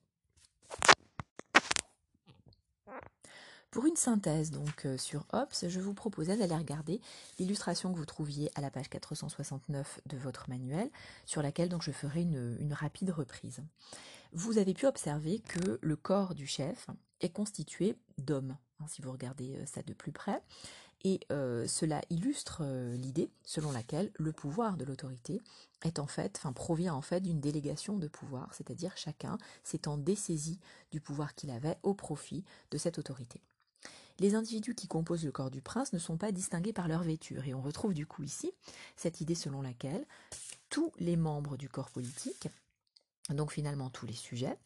Pour 3.71 3.87
une 3.87 3.97
synthèse 3.97 4.53
donc 4.53 4.87
euh, 4.87 4.97
sur 4.97 5.27
Hobbes, 5.33 5.49
je 5.67 5.81
vous 5.81 5.95
proposais 5.95 6.37
d'aller 6.37 6.55
regarder 6.55 7.01
l'illustration 7.41 7.93
que 7.93 7.99
vous 7.99 8.07
trouviez 8.07 8.49
à 8.55 8.61
la 8.61 8.71
page 8.71 8.89
469 8.89 10.01
de 10.07 10.17
votre 10.17 10.49
manuel, 10.49 10.89
sur 11.27 11.43
laquelle 11.43 11.69
je 11.81 11.91
ferai 11.91 12.23
une 12.23 12.73
rapide 12.73 13.11
reprise. 13.11 13.65
Vous 14.33 14.59
avez 14.59 14.75
pu 14.75 14.87
observer 14.87 15.41
que 15.41 15.79
le 15.81 15.97
corps 15.97 16.37
du 16.37 16.47
chef 16.47 16.89
est 17.21 17.31
constitué 17.31 17.97
d'hommes, 18.19 18.57
hein, 18.85 18.89
si 18.89 19.03
vous 19.03 19.13
regardez 19.13 19.57
euh, 19.57 19.67
ça 19.67 19.83
de 19.83 19.93
plus 19.93 20.13
près. 20.13 20.41
Et 21.07 21.21
euh, 21.31 21.67
cela 21.67 22.01
illustre 22.09 22.63
euh, 22.63 22.97
l'idée 22.97 23.31
selon 23.45 23.73
laquelle 23.73 24.11
le 24.15 24.33
pouvoir 24.33 24.77
de 24.77 24.85
l'autorité 24.85 25.43
est 25.83 25.99
en 25.99 26.07
fait, 26.07 26.37
enfin 26.39 26.53
provient 26.53 26.95
en 26.95 27.03
fait 27.03 27.21
d'une 27.21 27.41
délégation 27.41 27.99
de 27.99 28.09
pouvoir, 28.09 28.55
c'est-à-dire 28.55 28.97
chacun 28.97 29.37
s'étant 29.65 29.99
dessaisi 29.99 30.59
du 30.93 31.01
pouvoir 31.01 31.35
qu'il 31.35 31.51
avait 31.51 31.77
au 31.83 31.93
profit 31.93 32.43
de 32.71 32.79
cette 32.79 32.99
autorité. 32.99 33.43
Les 34.21 34.35
individus 34.35 34.75
qui 34.75 34.87
composent 34.87 35.25
le 35.25 35.33
corps 35.33 35.51
du 35.51 35.61
prince 35.61 35.93
ne 35.93 35.99
sont 35.99 36.17
pas 36.17 36.33
distingués 36.33 36.73
par 36.73 36.89
leur 36.89 37.03
vêture, 37.03 37.45
et 37.47 37.53
on 37.53 37.61
retrouve 37.61 37.93
du 37.93 38.07
coup 38.07 38.23
ici 38.23 38.53
cette 38.97 39.21
idée 39.21 39.35
selon 39.35 39.61
laquelle 39.61 40.07
tous 40.71 40.93
les 40.99 41.17
membres 41.17 41.59
du 41.59 41.69
corps 41.69 41.91
politique 41.91 42.49
donc 43.31 43.53
finalement 43.53 43.89
tous 43.89 44.07
les 44.07 44.13
sujets, 44.13 44.59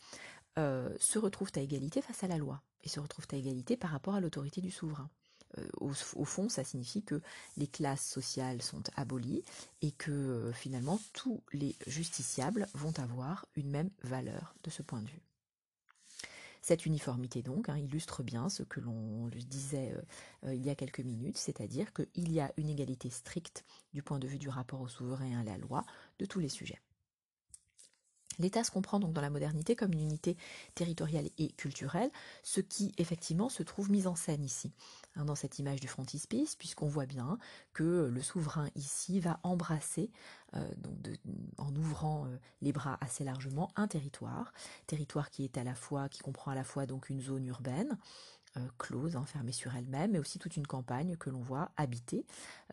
euh, 0.59 0.89
se 0.99 1.21
retrouvent 1.21 1.53
à 1.55 1.61
égalité 1.61 2.03
face 2.03 2.25
à 2.25 2.27
la 2.27 2.37
loi 2.37 2.61
et 2.83 2.89
se 2.89 2.99
retrouvent 2.99 3.29
à 3.31 3.37
égalité 3.37 3.77
par 3.77 3.91
rapport 3.91 4.17
à 4.17 4.21
l'autorité 4.21 4.61
du 4.61 4.73
souverain. 4.73 5.09
Euh, 5.57 5.69
au, 5.77 6.25
fond, 6.25 6.49
ça 6.49 6.65
signifie 6.65 7.05
que 7.05 7.23
les 7.57 7.69
classes 7.69 8.05
sociales 8.05 8.61
sont 8.61 8.83
abolies 8.97 9.45
et 9.83 9.93
que 9.93 10.11
euh, 10.11 10.53
finalement 10.53 11.01
tous 11.13 11.45
les 11.53 11.77
justiciables 11.87 12.67
vont 12.75 12.93
avoir 12.99 13.47
une 13.55 13.71
même 13.71 13.91
valeur 14.03 14.57
de 14.65 14.71
ce 14.71 14.83
point 14.83 15.01
de 15.01 15.09
vue. 15.09 15.23
Cette 16.61 16.87
uniformité 16.87 17.43
donc 17.43 17.69
hein, 17.69 17.79
illustre 17.79 18.25
bien 18.25 18.49
ce 18.49 18.65
que 18.65 18.81
l'on 18.81 19.29
disait 19.29 19.95
il 20.45 20.61
y 20.61 20.71
a 20.71 20.75
quelques 20.75 21.01
minutes, 21.01 21.39
c'est-à-dire 21.39 21.93
qu'il 21.95 22.33
y 22.33 22.41
a 22.41 22.53
une 22.57 22.69
égalité 22.69 23.11
stricte 23.11 23.65
du 23.95 24.03
point 24.03 24.19
de 24.19 24.27
vue 24.27 24.39
du 24.39 24.49
rapport 24.49 24.81
au 24.81 24.89
souverain 24.89 25.31
et 25.31 25.37
à 25.37 25.45
la 25.45 25.57
loi 25.57 25.85
de 26.19 26.27
tous 26.27 26.41
les 26.41 26.49
sujets. 26.49 26.81
L'État 28.39 28.65
se 28.65 28.71
comprend 28.71 29.01
donc 29.01 29.13
dans 29.13 29.21
la 29.21 29.31
modernité 29.31 29.77
comme 29.77 29.93
une 29.93 30.01
unité 30.01 30.37
territoriale 30.75 31.29
et 31.39 31.51
culturelle, 31.53 32.11
ce 32.43 32.61
qui 32.61 32.93
effectivement 32.99 33.49
se 33.49 33.63
trouve 33.63 33.91
mis 33.91 34.07
en 34.07 34.15
scène 34.15 34.45
ici, 34.45 34.73
hein, 35.17 35.25
dans 35.25 35.35
cette 35.35 35.59
image 35.59 35.81
du 35.81 35.89
frontispice, 35.89 36.55
puisqu'on 36.57 36.89
voit 36.89 37.07
bien 37.07 37.39
que 37.73 38.09
le 38.13 38.23
souverain 38.23 38.69
ici 38.75 39.21
va 39.21 39.41
embrasser, 39.43 40.11
euh, 40.55 40.67
en 41.59 41.75
ouvrant 41.77 42.27
euh, 42.27 42.39
les 42.63 42.73
bras 42.73 42.97
assez 43.01 43.25
largement, 43.25 43.71
un 43.77 43.87
territoire, 43.87 44.53
territoire 44.87 45.31
qui 45.31 45.45
est 45.45 45.59
à 45.59 45.65
la 45.65 45.75
fois, 45.75 46.09
qui 46.09 46.21
comprend 46.21 46.51
à 46.51 46.55
la 46.55 46.65
fois 46.65 46.87
donc 46.87 47.11
une 47.11 47.21
zone 47.21 47.47
urbaine, 47.47 47.99
euh, 48.59 48.69
close, 48.79 49.17
enfermée 49.17 49.53
sur 49.53 49.75
elle-même, 49.75 50.13
mais 50.13 50.19
aussi 50.19 50.39
toute 50.39 50.57
une 50.57 50.67
campagne 50.67 51.17
que 51.17 51.31
l'on 51.31 51.41
voit 51.41 51.71
habiter, 51.77 52.25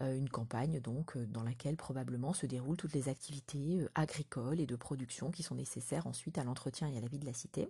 euh, 0.01 0.17
une 0.17 0.29
campagne 0.29 0.79
donc 0.79 1.15
euh, 1.15 1.25
dans 1.27 1.43
laquelle 1.43 1.75
probablement 1.75 2.33
se 2.33 2.45
déroulent 2.45 2.77
toutes 2.77 2.93
les 2.93 3.09
activités 3.09 3.85
agricoles 3.95 4.59
et 4.59 4.65
de 4.65 4.75
production 4.75 5.31
qui 5.31 5.43
sont 5.43 5.55
nécessaires 5.55 6.07
ensuite 6.07 6.37
à 6.37 6.43
l'entretien 6.43 6.87
et 6.87 6.97
à 6.97 7.01
la 7.01 7.07
vie 7.07 7.19
de 7.19 7.25
la 7.25 7.33
cité. 7.33 7.69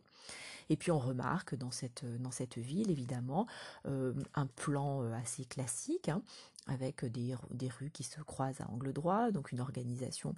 Et 0.70 0.78
puis 0.78 0.92
on 0.92 1.00
remarque 1.00 1.56
dans 1.56 1.72
cette, 1.72 2.06
dans 2.22 2.32
cette 2.32 2.58
ville 2.58 2.90
évidemment 2.90 3.46
un 3.86 4.48
plan 4.48 5.04
assez 5.14 5.46
classique, 5.46 6.10
hein, 6.10 6.24
avec 6.68 7.06
des, 7.06 7.36
rues 7.70 7.92
qui 7.92 8.04
se 8.04 8.22
croisent 8.22 8.62
à 8.62 8.70
angle 8.70 8.94
droit, 8.94 9.32
donc 9.32 9.52
une 9.52 9.60
organisation 9.60 10.36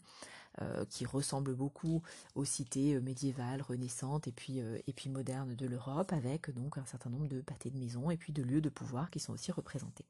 euh, 0.61 0.85
qui 0.85 1.05
ressemble 1.05 1.53
beaucoup 1.55 2.01
aux 2.35 2.45
cités 2.45 2.95
euh, 2.95 3.01
médiévales, 3.01 3.61
renaissantes 3.61 4.27
et 4.27 4.31
puis, 4.31 4.59
euh, 4.59 4.79
et 4.87 4.93
puis 4.93 5.09
modernes 5.09 5.55
de 5.55 5.67
l'Europe, 5.67 6.11
avec 6.13 6.49
donc 6.49 6.77
un 6.77 6.85
certain 6.85 7.09
nombre 7.09 7.27
de 7.27 7.41
pâtés 7.41 7.69
de 7.69 7.77
maisons 7.77 8.11
et 8.11 8.17
puis 8.17 8.33
de 8.33 8.43
lieux 8.43 8.61
de 8.61 8.69
pouvoir 8.69 9.09
qui 9.09 9.19
sont 9.19 9.33
aussi 9.33 9.51
représentés. 9.51 10.05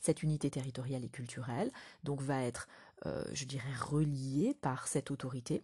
Cette 0.00 0.22
unité 0.22 0.50
territoriale 0.50 1.04
et 1.04 1.08
culturelle 1.08 1.70
donc 2.04 2.22
va 2.22 2.42
être, 2.42 2.68
je 3.04 3.44
dirais, 3.44 3.74
reliée 3.74 4.56
par 4.62 4.86
cette 4.86 5.10
autorité 5.10 5.62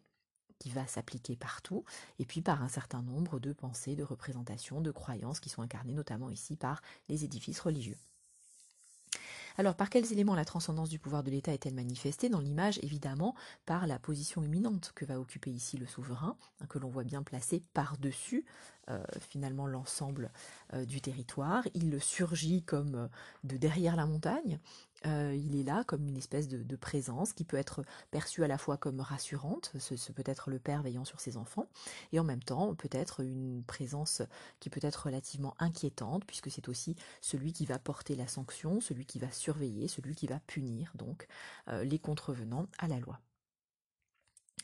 qui 0.58 0.70
va 0.70 0.86
s'appliquer 0.86 1.36
partout, 1.36 1.84
et 2.18 2.26
puis 2.26 2.42
par 2.42 2.62
un 2.62 2.68
certain 2.68 3.02
nombre 3.02 3.38
de 3.38 3.52
pensées, 3.52 3.96
de 3.96 4.02
représentations, 4.02 4.80
de 4.80 4.90
croyances 4.90 5.40
qui 5.40 5.48
sont 5.48 5.62
incarnées 5.62 5.94
notamment 5.94 6.30
ici 6.30 6.56
par 6.56 6.82
les 7.08 7.24
édifices 7.24 7.60
religieux. 7.60 7.96
Alors 9.58 9.74
par 9.74 9.88
quels 9.88 10.12
éléments 10.12 10.34
la 10.34 10.44
transcendance 10.44 10.90
du 10.90 10.98
pouvoir 10.98 11.22
de 11.22 11.30
l'État 11.30 11.52
est-elle 11.52 11.74
manifestée 11.74 12.28
Dans 12.28 12.40
l'image, 12.40 12.78
évidemment, 12.82 13.34
par 13.64 13.86
la 13.86 13.98
position 13.98 14.42
éminente 14.42 14.92
que 14.94 15.06
va 15.06 15.18
occuper 15.18 15.50
ici 15.50 15.78
le 15.78 15.86
souverain, 15.86 16.36
hein, 16.60 16.66
que 16.68 16.78
l'on 16.78 16.88
voit 16.88 17.04
bien 17.04 17.22
placé 17.22 17.62
par-dessus 17.72 18.44
euh, 18.90 19.02
finalement 19.30 19.66
l'ensemble 19.66 20.30
euh, 20.74 20.84
du 20.84 21.00
territoire? 21.00 21.64
Il 21.74 22.00
surgit 22.02 22.62
comme 22.62 22.94
euh, 22.94 23.08
de 23.44 23.56
derrière 23.56 23.96
la 23.96 24.04
montagne. 24.04 24.58
Il 25.04 25.56
est 25.58 25.62
là 25.62 25.84
comme 25.84 26.06
une 26.06 26.16
espèce 26.16 26.48
de, 26.48 26.76
présence 26.76 27.32
qui 27.32 27.44
peut 27.44 27.56
être 27.56 27.82
perçue 28.10 28.44
à 28.44 28.48
la 28.48 28.58
fois 28.58 28.76
comme 28.76 29.00
rassurante, 29.00 29.72
ce, 29.78 30.12
peut 30.12 30.22
être 30.26 30.50
le 30.50 30.58
père 30.58 30.82
veillant 30.82 31.04
sur 31.04 31.20
ses 31.20 31.36
enfants, 31.36 31.66
et 32.12 32.20
en 32.20 32.24
même 32.24 32.42
temps 32.42 32.74
peut-être 32.74 33.20
une 33.20 33.62
présence 33.66 34.22
qui 34.60 34.70
peut 34.70 34.80
être 34.82 35.06
relativement 35.06 35.54
inquiétante, 35.58 36.24
puisque 36.26 36.50
c'est 36.50 36.68
aussi 36.68 36.96
celui 37.20 37.52
qui 37.52 37.66
va 37.66 37.78
porter 37.78 38.14
la 38.16 38.26
sanction, 38.26 38.80
celui 38.80 39.06
qui 39.06 39.18
va 39.18 39.30
surveiller, 39.30 39.88
celui 39.88 40.14
qui 40.14 40.26
va 40.26 40.40
punir 40.40 40.92
donc 40.94 41.28
les 41.68 41.98
contrevenants 41.98 42.66
à 42.78 42.88
la 42.88 42.98
loi. 42.98 43.20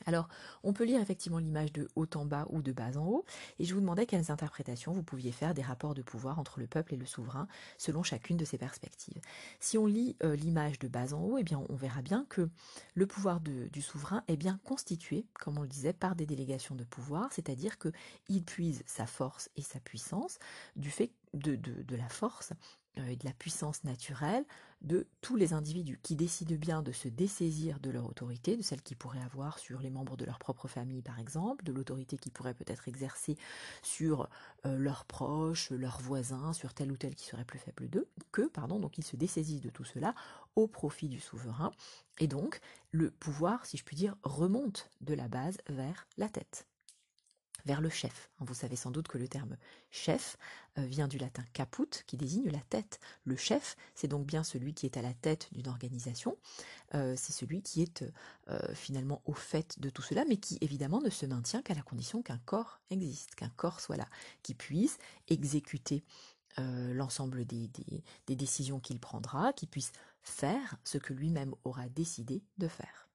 Alors, 0.07 0.29
on 0.63 0.73
peut 0.73 0.85
lire 0.85 1.01
effectivement 1.01 1.39
l'image 1.39 1.73
de 1.73 1.89
haut 1.97 2.07
en 2.15 2.25
bas 2.25 2.47
ou 2.51 2.63
de 2.63 2.73
bas 2.73 2.97
en 2.97 3.07
haut, 3.07 3.25
et 3.59 3.65
je 3.65 3.75
vous 3.75 3.81
demandais 3.81 4.07
quelles 4.07 4.31
interprétations 4.31 4.93
vous 4.93 5.03
pouviez 5.03 5.33
faire 5.33 5.55
des 5.55 5.63
rapports 5.63 5.95
de 5.95 6.03
pouvoir 6.03 6.39
entre 6.39 6.61
le 6.61 6.67
peuple 6.67 6.95
et 6.95 6.97
le 6.97 7.07
souverain, 7.07 7.49
selon 7.79 8.03
chacune 8.03 8.37
de 8.37 8.45
ces 8.45 8.59
perspectives. 8.59 9.21
Si 9.61 9.79
on 9.79 9.87
lit 9.87 10.17
euh, 10.25 10.37
l'image 10.37 10.79
de 10.79 10.89
bas 10.89 11.15
en 11.15 11.23
haut, 11.23 11.39
eh 11.39 11.45
bien, 11.45 11.63
on 11.69 11.75
verra 11.75 12.03
bien 12.03 12.27
que 12.29 12.49
le 12.95 13.07
pouvoir 13.07 13.41
du 13.41 13.83
souverain 13.83 14.25
est 14.29 14.37
bien 14.37 14.61
constitué, 14.65 15.27
comme 15.35 15.59
on 15.59 15.63
le 15.63 15.69
disait, 15.69 15.93
par 15.93 16.17
des 16.17 16.27
délégations 16.27 16.75
de 16.75 16.85
pouvoir, 16.85 17.33
c'est-à-dire 17.33 17.77
qu'il 17.79 18.45
puise 18.45 18.83
sa 18.87 19.07
force 19.07 19.51
et 19.57 19.63
sa 19.63 19.81
puissance 19.81 20.39
du 20.77 20.91
fait 20.91 21.13
de, 21.35 21.97
la 21.97 22.09
force 22.09 22.53
et 22.97 23.17
de 23.17 23.25
la 23.25 23.33
puissance 23.33 23.85
naturelle 23.85 24.45
de 24.83 25.07
tous 25.21 25.37
les 25.37 25.53
individus 25.53 25.99
qui 26.03 26.17
décident 26.17 26.57
bien 26.57 26.83
de 26.83 26.93
se 26.93 27.09
dessaisir 27.09 27.79
de 27.81 27.91
leur 27.91 28.09
autorité, 28.09 28.57
de 28.57 28.63
celle 28.63 28.83
qu'ils 28.83 28.97
pourraient 28.97 29.23
avoir 29.23 29.59
sur 29.59 29.81
les 29.81 29.91
membres 29.91 30.17
de 30.17 30.25
leur 30.25 30.39
propre 30.39 30.67
famille 30.67 31.03
par 31.03 31.19
exemple, 31.19 31.65
de 31.65 31.73
l'autorité 31.73 32.19
qu'ils 32.19 32.33
pourraient 32.33 32.55
peut-être 32.55 32.89
exercer 32.89 33.37
sur 33.83 34.29
euh, 34.67 34.77
leurs 34.77 35.05
proches, 35.05 35.71
leurs 35.71 36.01
voisins, 36.01 36.53
sur 36.53 36.75
tel 36.75 36.91
ou 36.91 36.97
tel 36.97 37.15
qui 37.15 37.27
serait 37.27 37.45
plus 37.45 37.59
faible 37.59 37.89
d'eux, 37.89 38.09
que, 38.33 38.43
pardon, 38.43 38.81
donc 38.81 38.99
ils 38.99 39.05
se 39.05 39.17
dessaisissent 39.17 39.63
de 39.63 39.71
tout 39.71 39.85
cela 39.85 40.15
au 40.57 40.67
profit 40.67 41.09
du 41.09 41.21
souverain, 41.21 41.71
et 42.19 42.27
donc 42.27 42.61
le 42.91 43.11
pouvoir, 43.11 43.65
si 43.65 43.77
je 43.77 43.85
puis 43.85 43.97
dire, 43.97 44.17
remonte 44.23 44.91
de 45.01 45.15
la 45.15 45.29
base 45.29 45.59
vers 45.69 46.07
la 46.19 46.29
tête 46.29 46.67
vers 47.65 47.81
le 47.81 47.89
chef. 47.89 48.31
Vous 48.39 48.55
savez 48.55 48.77
sans 48.77 48.91
doute 48.91 49.09
que 49.09 49.19
le 49.19 49.29
terme 49.29 49.57
chef 49.91 50.37
euh, 50.79 50.85
vient 50.85 51.09
du 51.09 51.19
latin 51.19 51.45
caput 51.53 52.05
qui 52.07 52.17
désigne 52.17 52.51
la 52.51 52.61
tête. 52.61 52.99
Le 53.25 53.37
chef, 53.37 53.77
c'est 53.95 54.09
donc 54.09 54.27
bien 54.27 54.43
celui 54.43 54.75
qui 54.75 54.87
est 54.87 54.97
à 54.97 55.03
la 55.03 55.15
tête 55.15 55.49
d'une 55.53 55.69
organisation, 55.69 56.37
euh, 56.95 57.15
c'est 57.17 57.33
celui 57.33 57.63
qui 57.63 57.83
est 57.83 58.05
euh, 58.49 58.75
finalement 58.75 59.23
au 59.27 59.35
fait 59.35 59.79
de 59.81 59.91
tout 59.91 60.03
cela, 60.03 60.25
mais 60.25 60.39
qui 60.39 60.59
évidemment 60.61 61.01
ne 61.01 61.11
se 61.11 61.27
maintient 61.27 61.63
qu'à 61.63 61.75
la 61.75 61.83
condition 61.83 62.23
qu'un 62.23 62.39
corps 62.39 62.81
existe, 62.91 63.35
qu'un 63.35 63.51
corps 63.51 63.81
soit 63.81 63.97
là, 63.97 64.09
qui 64.43 64.55
puisse 64.55 64.99
exécuter 65.29 66.05
l'ensemble 66.59 67.47
des, 67.47 67.71
des 68.27 68.37
décisions 68.37 68.79
qu'il 68.79 69.01
prendra, 69.01 69.55
qui 69.55 69.67
puisse 69.67 69.91
faire 70.21 70.77
ce 70.85 70.99
que 70.99 71.15
lui-même 71.15 71.55
aura 71.65 71.89
décidé 71.89 72.45
de 72.59 72.69
faire. 72.69 73.09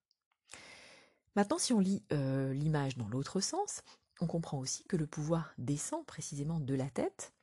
Maintenant, 1.36 1.60
si 1.60 1.72
on 1.72 1.80
lit 1.80 2.02
l'image 2.10 2.98
dans 2.98 3.08
l'autre 3.08 3.40
sens, 3.40 3.84
on 4.20 4.28
comprend 4.28 4.60
aussi 4.60 4.84
que 4.86 4.98
le 4.98 5.08
pouvoir 5.08 5.54
descend 5.58 6.06
précisément 6.06 6.60
de 6.60 6.74
la 6.74 6.90
tête 6.90 7.34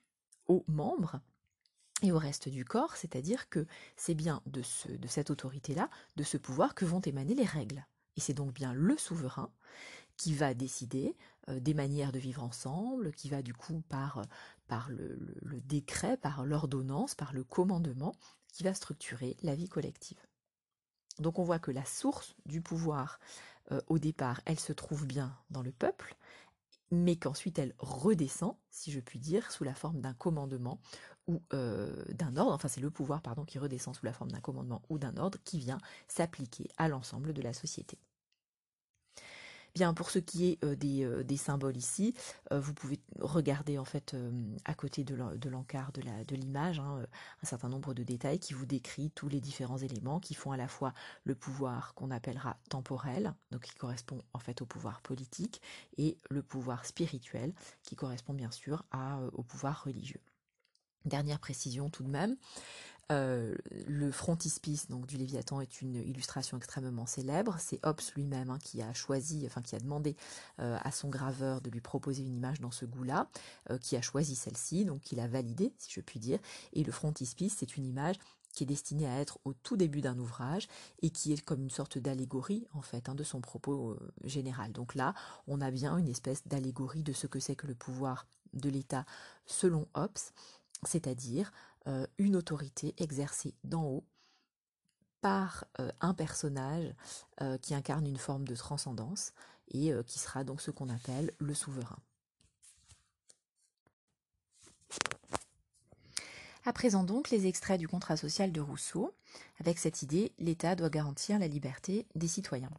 aux 0.46 0.64
membres 0.68 1.20
et 2.02 2.12
au 2.12 2.18
reste 2.18 2.48
du 2.48 2.64
corps, 2.64 2.96
c'est-à-dire 2.96 3.48
que 3.48 3.66
c'est 3.96 4.14
bien 4.14 4.42
de, 4.46 4.62
ce, 4.62 4.88
de 4.88 5.08
cette 5.08 5.30
autorité-là, 5.30 5.88
de 6.16 6.22
ce 6.22 6.36
pouvoir, 6.36 6.74
que 6.74 6.84
vont 6.84 7.00
émaner 7.00 7.34
les 7.34 7.44
règles. 7.44 7.86
Et 8.16 8.20
c'est 8.20 8.34
donc 8.34 8.52
bien 8.52 8.74
le 8.74 8.96
souverain 8.96 9.50
qui 10.16 10.34
va 10.34 10.54
décider 10.54 11.16
euh, 11.48 11.60
des 11.60 11.74
manières 11.74 12.12
de 12.12 12.18
vivre 12.18 12.42
ensemble, 12.42 13.12
qui 13.12 13.28
va 13.28 13.42
du 13.42 13.54
coup 13.54 13.82
par, 13.88 14.22
par 14.68 14.88
le, 14.90 15.18
décret, 15.62 16.16
par 16.16 16.44
l'ordonnance, 16.44 17.14
par 17.14 17.32
le 17.32 17.44
commandement, 17.44 18.14
qui 18.52 18.62
va 18.62 18.74
structurer 18.74 19.36
la 19.42 19.54
vie 19.54 19.68
collective. 19.68 20.18
Donc 21.18 21.38
on 21.38 21.44
voit 21.44 21.58
que 21.58 21.70
la 21.70 21.84
source 21.84 22.34
du 22.46 22.60
pouvoir, 22.60 23.18
euh, 23.72 23.80
au 23.88 23.98
départ, 23.98 24.40
elle 24.44 24.60
se 24.60 24.72
trouve 24.72 25.06
bien 25.06 25.36
dans 25.50 25.62
le 25.62 25.72
peuple, 25.72 26.16
mais 26.90 27.16
qu'ensuite 27.16 27.58
elle 27.58 27.74
redescend, 27.78 28.56
si 28.70 28.92
je 28.92 29.00
puis 29.00 29.18
dire, 29.18 29.50
sous 29.50 29.64
la 29.64 29.74
forme 29.74 30.00
d'un 30.00 30.14
commandement 30.14 30.80
ou 31.26 31.42
euh, 31.52 32.04
d'un 32.12 32.36
ordre, 32.36 32.52
enfin 32.52 32.68
c'est 32.68 32.80
le 32.80 32.90
pouvoir 32.90 33.22
pardon 33.22 33.44
qui 33.44 33.58
redescend 33.58 33.94
sous 33.94 34.04
la 34.06 34.12
forme 34.12 34.30
d'un 34.30 34.40
commandement 34.40 34.82
ou 34.88 34.98
d'un 34.98 35.16
ordre 35.16 35.38
qui 35.44 35.58
vient 35.58 35.78
s'appliquer 36.08 36.68
à 36.76 36.88
l'ensemble 36.88 37.32
de 37.32 37.42
la 37.42 37.52
société. 37.52 37.98
Bien, 39.74 39.92
pour 39.92 40.10
ce 40.10 40.20
qui 40.20 40.46
est 40.46 40.64
euh, 40.64 40.76
euh, 40.84 41.24
des, 41.24 41.36
symboles 41.36 41.76
ici, 41.76 42.14
euh, 42.52 42.60
vous 42.60 42.72
pouvez 42.74 43.00
regarder 43.20 43.76
en 43.76 43.84
fait 43.84 44.14
à 44.64 44.74
côté 44.74 45.02
de 45.02 45.16
l'encart 45.48 45.90
de 45.90 46.36
l'image 46.36 46.78
hein, 46.78 47.04
un 47.42 47.46
certain 47.46 47.68
nombre 47.68 47.92
de 47.92 48.04
détails 48.04 48.38
qui 48.38 48.54
vous 48.54 48.66
décrit 48.66 49.10
tous 49.10 49.28
les 49.28 49.40
différents 49.40 49.78
éléments 49.78 50.20
qui 50.20 50.34
font 50.34 50.52
à 50.52 50.56
la 50.56 50.68
fois 50.68 50.94
le 51.24 51.34
pouvoir 51.34 51.94
qu'on 51.94 52.12
appellera 52.12 52.56
temporel, 52.70 53.34
donc 53.50 53.62
qui 53.62 53.74
correspond 53.74 54.22
en 54.32 54.38
fait 54.38 54.62
au 54.62 54.66
pouvoir 54.66 55.00
politique, 55.00 55.60
et 55.98 56.18
le 56.30 56.42
pouvoir 56.42 56.86
spirituel 56.86 57.52
qui 57.82 57.96
correspond 57.96 58.32
bien 58.32 58.52
sûr 58.52 58.84
au 59.32 59.42
pouvoir 59.42 59.82
religieux. 59.84 60.20
Dernière 61.04 61.40
précision 61.40 61.90
tout 61.90 62.04
de 62.04 62.08
même, 62.08 62.36
euh, 63.12 63.54
le 63.86 64.10
frontispice 64.10 64.88
donc 64.88 65.06
du 65.06 65.16
Léviathan 65.16 65.60
est 65.60 65.82
une 65.82 65.96
illustration 65.96 66.56
extrêmement 66.56 67.06
célèbre. 67.06 67.56
C'est 67.58 67.84
Hobbes 67.84 68.00
lui-même 68.16 68.50
hein, 68.50 68.58
qui 68.62 68.82
a 68.82 68.92
choisi, 68.94 69.44
enfin 69.46 69.62
qui 69.62 69.74
a 69.74 69.78
demandé 69.78 70.16
euh, 70.60 70.78
à 70.82 70.90
son 70.90 71.08
graveur 71.08 71.60
de 71.60 71.70
lui 71.70 71.80
proposer 71.80 72.22
une 72.22 72.34
image 72.34 72.60
dans 72.60 72.70
ce 72.70 72.84
goût-là, 72.84 73.28
euh, 73.70 73.78
qui 73.78 73.96
a 73.96 74.02
choisi 74.02 74.34
celle-ci, 74.34 74.84
donc 74.84 75.12
il 75.12 75.20
a 75.20 75.28
validé, 75.28 75.72
si 75.78 75.92
je 75.92 76.00
puis 76.00 76.18
dire. 76.18 76.38
Et 76.72 76.82
le 76.82 76.92
frontispice, 76.92 77.56
c'est 77.58 77.76
une 77.76 77.84
image 77.84 78.16
qui 78.52 78.62
est 78.62 78.66
destinée 78.66 79.08
à 79.08 79.18
être 79.20 79.38
au 79.44 79.52
tout 79.52 79.76
début 79.76 80.00
d'un 80.00 80.16
ouvrage 80.18 80.68
et 81.02 81.10
qui 81.10 81.32
est 81.32 81.42
comme 81.42 81.60
une 81.60 81.70
sorte 81.70 81.98
d'allégorie 81.98 82.68
en 82.72 82.82
fait 82.82 83.08
hein, 83.08 83.16
de 83.16 83.24
son 83.24 83.40
propos 83.40 83.98
général. 84.22 84.70
Donc 84.70 84.94
là, 84.94 85.12
on 85.48 85.60
a 85.60 85.72
bien 85.72 85.98
une 85.98 86.08
espèce 86.08 86.46
d'allégorie 86.46 87.02
de 87.02 87.12
ce 87.12 87.26
que 87.26 87.40
c'est 87.40 87.56
que 87.56 87.66
le 87.66 87.74
pouvoir 87.74 88.28
de 88.52 88.68
l'État 88.68 89.06
selon 89.44 89.88
Hobbes, 89.94 90.18
c'est-à-dire 90.84 91.50
euh, 91.86 92.06
une 92.16 92.34
autorité 92.34 92.94
exercée 92.96 93.54
d'en 93.62 93.84
haut 93.84 94.04
par 95.20 95.66
euh, 95.80 95.90
un 96.00 96.14
personnage 96.14 96.94
euh, 97.42 97.58
qui 97.58 97.74
incarne 97.74 98.06
une 98.06 98.16
forme 98.16 98.48
de 98.48 98.56
transcendance 98.56 99.32
et 99.68 99.92
qui 100.06 100.18
sera 100.18 100.44
donc 100.44 100.60
ce 100.60 100.70
qu'on 100.70 100.90
appelle 100.90 101.32
le 101.38 101.54
souverain. 101.54 101.98
À 106.66 106.72
présent 106.74 107.02
donc 107.02 107.30
les 107.30 107.46
extraits 107.46 107.80
du 107.80 107.88
contrat 107.88 108.18
social 108.18 108.52
de 108.52 108.60
Rousseau. 108.60 109.14
Avec 109.58 109.78
cette 109.78 110.02
idée, 110.02 110.32
l'État 110.38 110.76
doit 110.76 110.90
garantir 110.90 111.38
la 111.38 111.48
liberté 111.48 112.06
des 112.14 112.28
citoyens. 112.28 112.70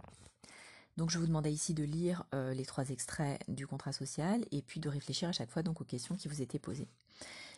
Donc 0.95 1.09
je 1.09 1.17
vous 1.17 1.25
demandais 1.25 1.51
ici 1.51 1.73
de 1.73 1.83
lire 1.83 2.23
les 2.33 2.67
trois 2.67 2.89
extraits 2.91 3.41
du 3.47 3.65
contrat 3.65 3.93
social 3.93 4.45
et 4.51 4.61
puis 4.61 4.79
de 4.79 4.87
réfléchir 4.87 5.27
à 5.27 5.31
chaque 5.31 5.49
fois 5.49 5.63
donc 5.63 5.81
aux 5.81 5.85
questions 5.85 6.15
qui 6.15 6.27
vous 6.27 6.43
étaient 6.43 6.59
posées. 6.59 6.87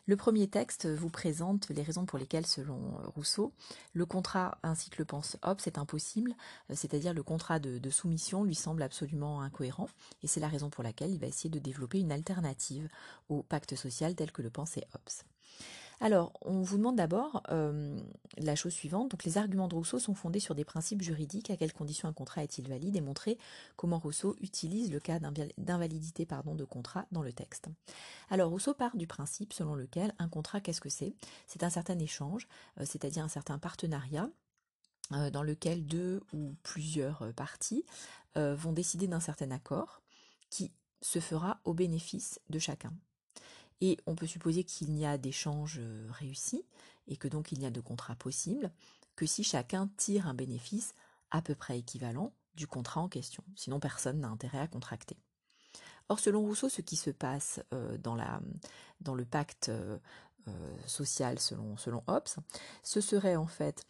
Le 0.10 0.16
premier 0.16 0.48
texte 0.48 0.88
vous 0.88 1.10
présente 1.10 1.68
les 1.70 1.84
raisons 1.84 2.06
pour 2.06 2.18
lesquelles, 2.18 2.48
selon 2.48 2.78
euh, 2.78 3.08
Rousseau, 3.14 3.52
le 3.92 4.06
contrat 4.06 4.58
ainsi 4.64 4.90
que 4.90 5.00
le 5.00 5.06
pense 5.06 5.36
Hobbes 5.44 5.60
est 5.66 5.78
impossible, 5.78 6.34
euh, 6.72 6.76
c'est-à-dire 6.76 7.14
le 7.14 7.24
contrat 7.24 7.60
de, 7.60 7.90
soumission 7.90 8.46
lui 8.46 8.56
semble 8.56 8.84
absolument 8.84 9.42
incohérent, 9.42 9.90
et 10.24 10.28
c'est 10.28 10.40
la 10.40 10.48
raison 10.48 10.70
pour 10.70 10.82
laquelle 10.82 11.12
il 11.12 11.20
va 11.20 11.28
essayer 11.28 11.50
de 11.50 11.60
développer 11.60 12.00
une 12.00 12.14
alternative 12.14 12.88
au 13.28 13.44
pacte 13.44 13.76
social 13.76 14.16
tel 14.16 14.32
que 14.32 14.42
le 14.42 14.50
pensait 14.50 14.88
Hobbes. 14.94 15.26
Alors, 16.00 16.34
on 16.42 16.62
vous 16.62 16.78
demande 16.78 16.96
d'abord 16.96 17.42
euh, 17.50 18.00
la 18.38 18.56
chose 18.56 18.74
suivante. 18.74 19.10
Donc, 19.10 19.24
les 19.24 19.38
arguments 19.40 19.68
de 19.68 19.74
Rousseau 19.74 19.98
sont 19.98 20.14
fondés 20.14 20.40
sur 20.40 20.54
des 20.54 20.64
principes 20.64 21.02
juridiques. 21.02 21.50
À 21.50 21.58
quelles 21.58 21.74
conditions 21.74 22.08
un 22.08 22.14
contrat 22.14 22.44
est-il 22.44 22.68
valide 22.68 22.96
Et 22.96 23.02
montrer 23.02 23.40
comment 23.76 23.98
Rousseau 23.98 24.36
utilise 24.42 24.92
le 24.92 25.00
cas 25.00 25.20
d'invalidité 25.58 26.26
de 26.26 26.64
contrat 26.66 27.08
dans 27.12 27.24
le 27.24 27.34
texte? 27.34 27.68
Alors, 28.30 28.52
Rousseau 28.52 28.76
part 28.76 28.96
du 28.96 29.08
principe 29.08 29.54
selon 29.54 29.74
lequel 29.74 30.14
un 30.20 30.30
contrat, 30.30 30.62
qu'est-ce 30.62 30.82
que 30.82 30.90
c'est? 30.90 31.16
C'est 31.48 31.64
un 31.64 31.72
certain 31.72 31.98
échange, 31.98 32.48
euh, 32.80 32.86
c'est-à-dire 32.86 33.24
un 33.24 33.30
certain 33.30 33.58
partenariat 33.58 34.30
euh, 35.14 35.32
dans 35.32 35.44
lequel 35.44 35.86
deux 35.88 36.22
ou 36.32 36.54
plusieurs 36.64 37.34
parties 37.34 37.86
vont 38.36 38.72
décider 38.72 39.08
d'un 39.08 39.20
certain 39.20 39.50
accord 39.50 40.04
qui 40.52 40.72
se 41.02 41.18
fera 41.18 41.60
au 41.64 41.74
bénéfice 41.74 42.40
de 42.52 42.60
chacun. 42.60 42.94
Et 43.82 43.98
on 44.06 44.16
peut 44.16 44.28
supposer 44.28 44.64
qu'il 44.64 44.92
n'y 44.92 45.06
a 45.06 45.18
d'échanges 45.18 45.80
euh, 45.80 46.08
réussis 46.12 46.66
et 47.08 47.18
que 47.18 47.28
donc 47.28 47.52
il 47.52 47.60
n'y 47.60 47.66
a 47.66 47.72
de 47.72 47.82
contrat 47.82 48.16
possible 48.16 48.72
que 49.16 49.26
si 49.26 49.44
chacun 49.44 49.90
tire 49.98 50.28
un 50.28 50.34
bénéfice 50.34 50.94
à 51.32 51.42
peu 51.42 51.56
près 51.56 51.80
équivalent 51.80 52.34
du 52.56 52.68
contrat 52.68 53.02
en 53.02 53.08
question. 53.08 53.44
Sinon, 53.56 53.80
personne 53.80 54.20
n'a 54.20 54.30
intérêt 54.30 54.60
à 54.60 54.68
contracter. 54.68 55.18
Or, 56.10 56.20
selon 56.20 56.42
Rousseau, 56.42 56.70
ce 56.70 56.82
qui 56.82 56.96
se 56.96 57.10
passe 57.10 57.60
euh, 57.74 57.98
dans, 57.98 58.16
la, 58.16 58.40
dans 59.02 59.14
le 59.14 59.26
pacte 59.26 59.70
euh, 59.70 59.98
social 60.86 61.40
selon, 61.40 61.78
selon 61.78 62.04
Hobbes, 62.08 62.30
ce 62.82 63.02
serait 63.02 63.36
en 63.36 63.48
fait 63.48 63.86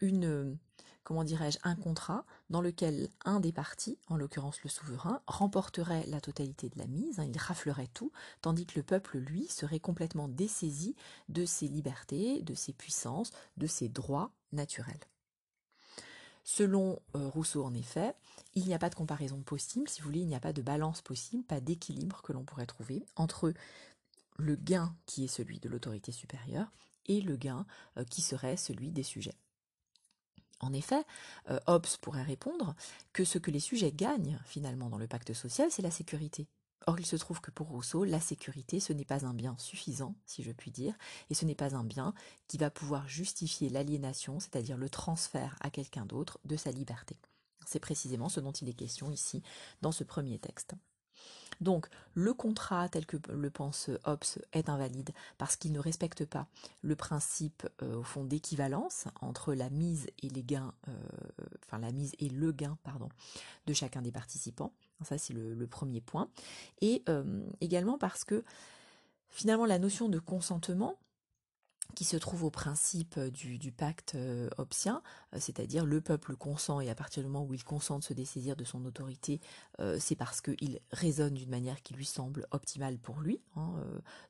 une, 0.00 0.56
comment 1.04 1.24
dirais-je, 1.24 1.58
un 1.64 1.76
contrat 1.76 2.24
dans 2.50 2.60
lequel 2.60 3.08
un 3.24 3.40
des 3.40 3.52
partis, 3.52 3.98
en 4.08 4.16
l'occurrence 4.16 4.62
le 4.62 4.70
souverain, 4.70 5.20
remporterait 5.26 6.06
la 6.06 6.20
totalité 6.20 6.68
de 6.68 6.78
la 6.78 6.86
mise, 6.86 7.18
hein, 7.18 7.26
il 7.28 7.38
raflerait 7.38 7.90
tout, 7.94 8.12
tandis 8.40 8.66
que 8.66 8.78
le 8.78 8.82
peuple, 8.82 9.18
lui, 9.18 9.46
serait 9.48 9.80
complètement 9.80 10.28
dessaisi 10.28 10.94
de 11.28 11.44
ses 11.44 11.68
libertés, 11.68 12.42
de 12.42 12.54
ses 12.54 12.72
puissances, 12.72 13.32
de 13.56 13.66
ses 13.66 13.88
droits 13.88 14.32
naturels. 14.52 15.00
Selon 16.44 17.00
euh, 17.14 17.28
Rousseau, 17.28 17.64
en 17.64 17.72
effet, 17.74 18.14
il 18.54 18.64
n'y 18.66 18.74
a 18.74 18.78
pas 18.78 18.90
de 18.90 18.94
comparaison 18.94 19.40
possible, 19.42 19.88
si 19.88 20.00
vous 20.00 20.06
voulez, 20.06 20.20
il 20.20 20.26
n'y 20.26 20.34
a 20.34 20.40
pas 20.40 20.52
de 20.52 20.62
balance 20.62 21.00
possible, 21.00 21.44
pas 21.44 21.60
d'équilibre 21.60 22.22
que 22.22 22.32
l'on 22.32 22.44
pourrait 22.44 22.66
trouver 22.66 23.04
entre 23.16 23.52
le 24.38 24.56
gain 24.56 24.94
qui 25.06 25.24
est 25.24 25.28
celui 25.28 25.60
de 25.60 25.68
l'autorité 25.68 26.10
supérieure 26.10 26.72
et 27.06 27.20
le 27.20 27.36
gain 27.36 27.66
euh, 27.96 28.04
qui 28.04 28.22
serait 28.22 28.56
celui 28.56 28.90
des 28.90 29.02
sujets. 29.02 29.36
En 30.62 30.72
effet, 30.72 31.04
euh, 31.50 31.58
Hobbes 31.66 31.86
pourrait 32.00 32.22
répondre 32.22 32.74
que 33.12 33.24
ce 33.24 33.38
que 33.38 33.50
les 33.50 33.60
sujets 33.60 33.92
gagnent 33.92 34.38
finalement 34.46 34.88
dans 34.88 34.98
le 34.98 35.08
pacte 35.08 35.34
social, 35.34 35.70
c'est 35.70 35.82
la 35.82 35.90
sécurité. 35.90 36.46
Or, 36.86 36.98
il 36.98 37.06
se 37.06 37.16
trouve 37.16 37.40
que 37.40 37.50
pour 37.50 37.68
Rousseau, 37.68 38.04
la 38.04 38.20
sécurité, 38.20 38.80
ce 38.80 38.92
n'est 38.92 39.04
pas 39.04 39.24
un 39.24 39.34
bien 39.34 39.56
suffisant, 39.58 40.14
si 40.26 40.42
je 40.42 40.50
puis 40.52 40.70
dire, 40.70 40.94
et 41.30 41.34
ce 41.34 41.44
n'est 41.44 41.54
pas 41.54 41.76
un 41.76 41.84
bien 41.84 42.14
qui 42.48 42.58
va 42.58 42.70
pouvoir 42.70 43.08
justifier 43.08 43.68
l'aliénation, 43.68 44.40
c'est-à-dire 44.40 44.76
le 44.76 44.88
transfert 44.88 45.56
à 45.60 45.70
quelqu'un 45.70 46.06
d'autre 46.06 46.38
de 46.44 46.56
sa 46.56 46.70
liberté. 46.70 47.16
C'est 47.66 47.78
précisément 47.78 48.28
ce 48.28 48.40
dont 48.40 48.52
il 48.52 48.68
est 48.68 48.74
question 48.74 49.10
ici 49.10 49.42
dans 49.80 49.92
ce 49.92 50.04
premier 50.04 50.38
texte. 50.38 50.74
Donc, 51.60 51.86
le 52.14 52.34
contrat 52.34 52.88
tel 52.88 53.06
que 53.06 53.16
le 53.30 53.50
pense 53.50 53.88
Hobbes 54.04 54.24
est 54.52 54.68
invalide 54.68 55.10
parce 55.38 55.56
qu'il 55.56 55.72
ne 55.72 55.78
respecte 55.78 56.24
pas 56.24 56.48
le 56.82 56.96
principe 56.96 57.68
euh, 57.82 57.96
au 57.96 58.02
fond 58.02 58.24
d'équivalence 58.24 59.04
entre 59.20 59.54
la 59.54 59.70
mise 59.70 60.08
et 60.22 60.28
les 60.28 60.42
gains, 60.42 60.74
euh, 60.88 60.92
enfin 61.64 61.78
la 61.78 61.92
mise 61.92 62.12
et 62.18 62.28
le 62.28 62.50
gain, 62.50 62.76
de 63.66 63.72
chacun 63.72 64.02
des 64.02 64.10
participants. 64.10 64.72
Ça, 65.04 65.18
c'est 65.18 65.34
le, 65.34 65.66
premier 65.66 66.00
point. 66.00 66.28
Et 66.80 67.02
euh, 67.08 67.42
également 67.60 67.96
parce 67.96 68.24
que 68.24 68.44
finalement, 69.30 69.66
la 69.66 69.78
notion 69.78 70.08
de 70.08 70.18
consentement 70.18 70.98
qui 71.94 72.04
se 72.04 72.16
trouve 72.16 72.44
au 72.44 72.50
principe 72.50 73.16
euh, 73.18 73.30
du, 73.30 73.72
pacte 73.72 74.14
euh, 74.14 74.48
obsien, 74.58 75.02
euh, 75.34 75.38
c'est-à-dire 75.40 75.84
le 75.84 76.00
peuple 76.00 76.36
consent 76.36 76.80
et 76.80 76.90
à 76.90 76.94
partir 76.94 77.22
du 77.22 77.28
moment 77.28 77.44
où 77.44 77.54
il 77.54 77.64
consent 77.64 77.98
de 77.98 78.04
se 78.04 78.14
dessaisir 78.14 78.56
de 78.56 78.64
son 78.64 78.84
autorité, 78.84 79.40
c'est 79.98 80.14
parce 80.16 80.40
qu'il 80.40 80.80
raisonne 80.92 81.34
d'une 81.34 81.50
manière 81.50 81.82
qui 81.82 81.94
lui 81.94 82.04
semble 82.04 82.46
optimale 82.52 82.98
pour 82.98 83.20
lui. 83.20 83.40
Hein, 83.56 83.74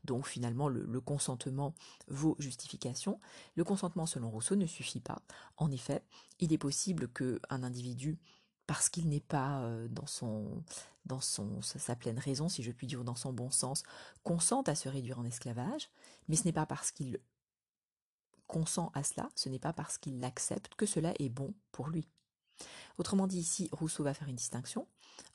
donc 0.04 0.26
finalement, 0.26 0.68
le, 0.68 1.00
consentement 1.00 1.74
vaut 2.08 2.36
justification. 2.38 3.20
Le 3.54 3.64
consentement, 3.64 4.06
selon 4.06 4.30
Rousseau, 4.30 4.56
ne 4.56 4.66
suffit 4.66 5.00
pas. 5.00 5.20
En 5.58 5.70
effet, 5.70 6.02
il 6.40 6.52
est 6.52 6.58
possible 6.58 7.08
qu'un 7.08 7.62
individu 7.62 8.18
parce 8.66 8.88
qu'il 8.88 9.08
n'est 9.08 9.20
pas 9.20 9.68
dans 9.90 10.06
son 10.06 10.62
dans 11.04 11.20
son 11.20 11.60
sa 11.60 11.96
pleine 11.96 12.18
raison, 12.18 12.48
si 12.48 12.62
je 12.62 12.72
puis 12.72 12.86
dire, 12.86 13.04
dans 13.04 13.16
son 13.16 13.32
bon 13.32 13.50
sens, 13.50 13.82
consente 14.22 14.68
à 14.68 14.74
se 14.74 14.88
réduire 14.88 15.18
en 15.18 15.24
esclavage, 15.24 15.90
mais 16.28 16.36
ce 16.36 16.44
n'est 16.44 16.52
pas 16.52 16.66
parce 16.66 16.92
qu'il 16.92 17.18
consent 18.46 18.90
à 18.94 19.02
cela, 19.02 19.30
ce 19.34 19.48
n'est 19.48 19.58
pas 19.58 19.72
parce 19.72 19.98
qu'il 19.98 20.20
l'accepte 20.20 20.74
que 20.74 20.86
cela 20.86 21.14
est 21.18 21.28
bon 21.28 21.54
pour 21.70 21.88
lui. 21.88 22.08
Autrement 22.98 23.26
dit, 23.26 23.38
ici, 23.38 23.68
Rousseau 23.72 24.04
va 24.04 24.14
faire 24.14 24.28
une 24.28 24.36
distinction 24.36 24.86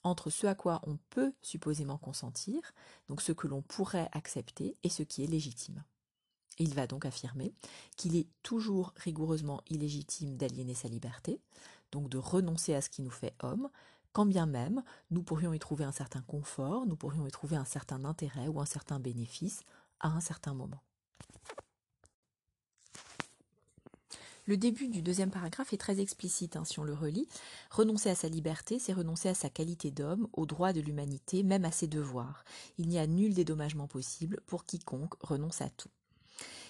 entre 0.04 0.30
ce 0.30 0.48
à 0.48 0.56
quoi 0.56 0.82
on 0.86 0.98
peut 1.10 1.34
supposément 1.42 1.98
consentir, 1.98 2.62
donc 3.10 3.22
ce 3.22 3.32
que 3.32 3.48
l'on 3.48 3.62
pourrait 3.62 4.10
accepter, 4.12 4.78
et 4.84 4.90
ce 4.90 5.04
qui 5.04 5.24
est 5.24 5.28
légitime. 5.28 5.84
il 6.60 6.74
va 6.74 6.88
donc 6.88 7.06
affirmer 7.06 7.54
qu'il 7.98 8.16
est 8.16 8.28
toujours 8.42 8.94
rigoureusement 8.96 9.62
illégitime 9.70 10.38
d'aliéner 10.38 10.74
sa 10.74 10.88
liberté, 10.88 11.40
donc 11.92 12.10
de 12.10 12.18
renoncer 12.18 12.74
à 12.74 12.82
ce 12.82 12.90
qui 12.90 13.04
nous 13.04 13.12
fait 13.12 13.36
homme, 13.42 13.70
quand 14.12 14.26
bien 14.26 14.48
même 14.48 14.84
nous 15.12 15.22
pourrions 15.22 15.54
y 15.54 15.60
trouver 15.60 15.84
un 15.84 15.92
certain 15.92 16.22
confort, 16.22 16.88
nous 16.88 16.96
pourrions 16.96 17.28
y 17.28 17.32
trouver 17.32 17.56
un 17.56 17.66
certain 17.66 18.04
intérêt 18.06 18.48
ou 18.48 18.60
un 18.60 18.66
certain 18.66 19.00
bénéfice 19.00 19.62
à 20.00 20.10
un 20.10 20.22
certain 20.22 20.56
moment. 20.56 20.82
Le 24.48 24.56
début 24.56 24.88
du 24.88 25.02
deuxième 25.02 25.30
paragraphe 25.30 25.74
est 25.74 25.78
très 25.78 26.00
explicite 26.00 26.56
hein, 26.56 26.64
si 26.64 26.80
on 26.80 26.86
le 26.86 26.94
relit. 26.94 27.28
Renoncer 27.70 28.10
à 28.10 28.16
sa 28.16 28.30
liberté, 28.30 28.80
c'est 28.80 28.94
renoncer 28.94 29.28
à 29.28 29.34
sa 29.34 29.50
qualité 29.50 29.92
d'homme, 29.92 30.30
aux 30.32 30.46
droits 30.46 30.72
de 30.72 30.80
l'humanité, 30.80 31.44
même 31.44 31.66
à 31.66 31.72
ses 31.72 31.88
devoirs. 31.88 32.46
Il 32.78 32.88
n'y 32.88 32.98
a 32.98 33.08
nul 33.08 33.34
dédommagement 33.34 33.88
possible 33.88 34.40
pour 34.46 34.64
quiconque 34.64 35.16
renonce 35.20 35.62
à 35.62 35.70
tout. 35.70 35.90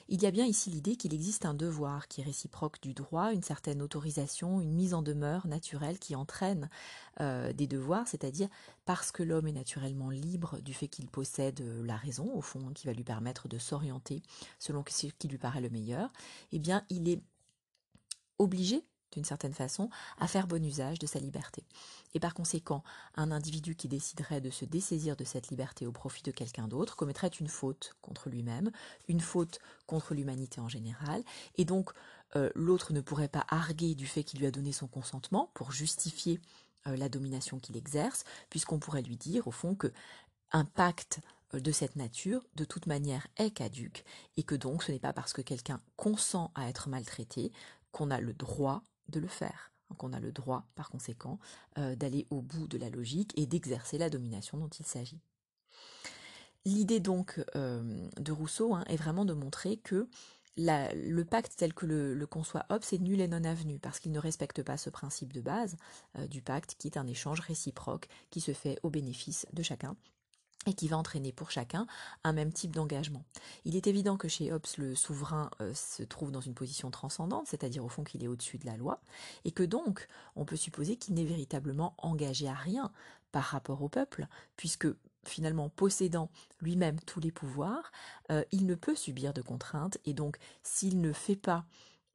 Il 0.09 0.23
y 0.23 0.25
a 0.25 0.31
bien 0.31 0.45
ici 0.45 0.71
l'idée 0.71 0.95
qu'il 0.95 1.13
existe 1.13 1.45
un 1.45 1.53
devoir 1.53 2.07
qui 2.07 2.21
est 2.21 2.23
réciproque 2.23 2.81
du 2.81 2.95
droit, 2.95 3.31
une 3.31 3.43
certaine 3.43 3.83
autorisation, 3.83 4.59
une 4.59 4.73
mise 4.73 4.95
en 4.95 5.03
demeure 5.03 5.45
naturelle 5.45 5.99
qui 5.99 6.15
entraîne 6.15 6.71
euh, 7.19 7.53
des 7.53 7.67
devoirs, 7.67 8.07
c'est-à-dire 8.07 8.47
parce 8.85 9.11
que 9.11 9.21
l'homme 9.21 9.47
est 9.47 9.53
naturellement 9.53 10.09
libre 10.09 10.59
du 10.61 10.73
fait 10.73 10.87
qu'il 10.87 11.07
possède 11.07 11.61
euh, 11.61 11.85
la 11.85 11.97
raison, 11.97 12.33
au 12.33 12.41
fond, 12.41 12.71
qui 12.73 12.87
va 12.87 12.93
lui 12.93 13.03
permettre 13.03 13.47
de 13.47 13.59
s'orienter 13.59 14.23
selon 14.57 14.83
ce 14.87 15.07
qui 15.07 15.27
lui 15.27 15.37
paraît 15.37 15.61
le 15.61 15.69
meilleur, 15.69 16.09
eh 16.53 16.59
bien 16.59 16.83
il 16.89 17.07
est 17.09 17.21
obligé 18.39 18.83
d'une 19.13 19.25
certaine 19.25 19.53
façon, 19.53 19.89
à 20.19 20.27
faire 20.27 20.47
bon 20.47 20.63
usage 20.63 20.99
de 20.99 21.07
sa 21.07 21.19
liberté. 21.19 21.63
Et 22.13 22.19
par 22.19 22.33
conséquent, 22.33 22.83
un 23.15 23.31
individu 23.31 23.75
qui 23.75 23.87
déciderait 23.87 24.41
de 24.41 24.49
se 24.49 24.65
dessaisir 24.65 25.15
de 25.15 25.23
cette 25.23 25.49
liberté 25.49 25.87
au 25.87 25.91
profit 25.91 26.23
de 26.23 26.31
quelqu'un 26.31 26.67
d'autre 26.67 26.95
commettrait 26.95 27.27
une 27.27 27.47
faute 27.47 27.95
contre 28.01 28.29
lui-même, 28.29 28.71
une 29.07 29.21
faute 29.21 29.59
contre 29.85 30.13
l'humanité 30.13 30.59
en 30.59 30.69
général, 30.69 31.23
et 31.55 31.65
donc 31.65 31.91
euh, 32.35 32.49
l'autre 32.55 32.93
ne 32.93 33.01
pourrait 33.01 33.27
pas 33.27 33.45
arguer 33.49 33.95
du 33.95 34.05
fait 34.05 34.23
qu'il 34.23 34.39
lui 34.39 34.47
a 34.47 34.51
donné 34.51 34.71
son 34.71 34.87
consentement 34.87 35.49
pour 35.53 35.71
justifier 35.71 36.39
euh, 36.87 36.97
la 36.97 37.09
domination 37.09 37.59
qu'il 37.59 37.77
exerce, 37.77 38.23
puisqu'on 38.49 38.79
pourrait 38.79 39.01
lui 39.01 39.17
dire 39.17 39.47
au 39.47 39.51
fond 39.51 39.75
que 39.75 39.91
un 40.51 40.65
pacte 40.65 41.19
euh, 41.53 41.59
de 41.59 41.71
cette 41.71 41.95
nature, 41.95 42.43
de 42.55 42.65
toute 42.65 42.87
manière, 42.87 43.27
est 43.37 43.51
caduque, 43.51 44.03
et 44.35 44.43
que 44.43 44.55
donc 44.55 44.83
ce 44.83 44.91
n'est 44.91 44.99
pas 44.99 45.13
parce 45.13 45.33
que 45.33 45.41
quelqu'un 45.41 45.81
consent 45.95 46.51
à 46.55 46.67
être 46.67 46.89
maltraité 46.89 47.51
qu'on 47.97 48.11
a 48.11 48.21
le 48.21 48.33
droit 48.33 48.83
de 49.09 49.19
le 49.19 49.27
faire, 49.27 49.71
qu'on 49.97 50.13
a 50.13 50.19
le 50.19 50.31
droit, 50.31 50.67
par 50.75 50.91
conséquent, 50.91 51.39
euh, 51.79 51.95
d'aller 51.95 52.27
au 52.29 52.41
bout 52.41 52.67
de 52.67 52.77
la 52.77 52.91
logique 52.91 53.33
et 53.35 53.47
d'exercer 53.47 53.97
la 53.97 54.11
domination 54.11 54.59
dont 54.59 54.67
il 54.67 54.85
s'agit. 54.85 55.19
L'idée 56.63 56.99
donc 56.99 57.43
euh, 57.55 58.07
de 58.17 58.31
Rousseau 58.31 58.75
hein, 58.75 58.83
est 58.87 58.97
vraiment 58.97 59.25
de 59.25 59.33
montrer 59.33 59.77
que 59.77 60.07
le 60.57 61.23
pacte 61.23 61.53
tel 61.57 61.73
que 61.73 61.87
le, 61.87 62.27
conçoit 62.27 62.65
Hobbes 62.69 62.83
est 62.91 62.99
nul 62.99 63.19
et 63.19 63.27
non 63.27 63.43
avenu 63.43 63.79
parce 63.79 63.99
qu'il 63.99 64.11
ne 64.11 64.19
respecte 64.19 64.61
pas 64.61 64.77
ce 64.77 64.91
principe 64.91 65.33
de 65.33 65.41
base 65.41 65.75
euh, 66.17 66.27
du 66.27 66.43
pacte 66.43 66.75
qui 66.77 66.87
est 66.87 66.97
un 66.97 67.07
échange 67.07 67.39
réciproque 67.39 68.09
qui 68.29 68.41
se 68.41 68.53
fait 68.53 68.79
au 68.83 68.91
bénéfice 68.91 69.47
de 69.53 69.63
chacun 69.63 69.95
et 70.65 70.73
qui 70.73 70.87
va 70.87 70.97
entraîner 70.97 71.31
pour 71.31 71.51
chacun 71.51 71.87
un 72.23 72.33
même 72.33 72.51
type 72.51 72.75
d'engagement. 72.75 73.23
Il 73.65 73.75
est 73.75 73.87
évident 73.87 74.17
que 74.17 74.27
chez 74.27 74.51
Hobbes, 74.51 74.65
le 74.77 74.95
souverain 74.95 75.49
euh, 75.61 75.73
se 75.73 76.03
trouve 76.03 76.31
dans 76.31 76.41
une 76.41 76.53
position 76.53 76.91
transcendante, 76.91 77.47
c'est-à-dire 77.47 77.85
au 77.85 77.89
fond 77.89 78.03
qu'il 78.03 78.23
est 78.23 78.27
au-dessus 78.27 78.57
de 78.57 78.65
la 78.65 78.75
loi, 78.75 78.99
et 79.45 79.51
que 79.51 79.63
donc 79.63 80.07
on 80.35 80.45
peut 80.45 80.55
supposer 80.55 80.97
qu'il 80.97 81.13
n'est 81.13 81.25
véritablement 81.25 81.93
engagé 81.97 82.47
à 82.47 82.53
rien 82.53 82.91
par 83.31 83.43
rapport 83.43 83.81
au 83.81 83.89
peuple, 83.89 84.27
puisque 84.55 84.87
finalement 85.23 85.69
possédant 85.69 86.29
lui-même 86.61 86.99
tous 87.01 87.19
les 87.19 87.31
pouvoirs, 87.31 87.91
euh, 88.31 88.43
il 88.51 88.65
ne 88.65 88.75
peut 88.75 88.95
subir 88.95 89.33
de 89.33 89.41
contraintes, 89.41 89.97
et 90.05 90.13
donc 90.13 90.37
s'il 90.63 91.01
ne 91.01 91.13
fait 91.13 91.35
pas 91.35 91.65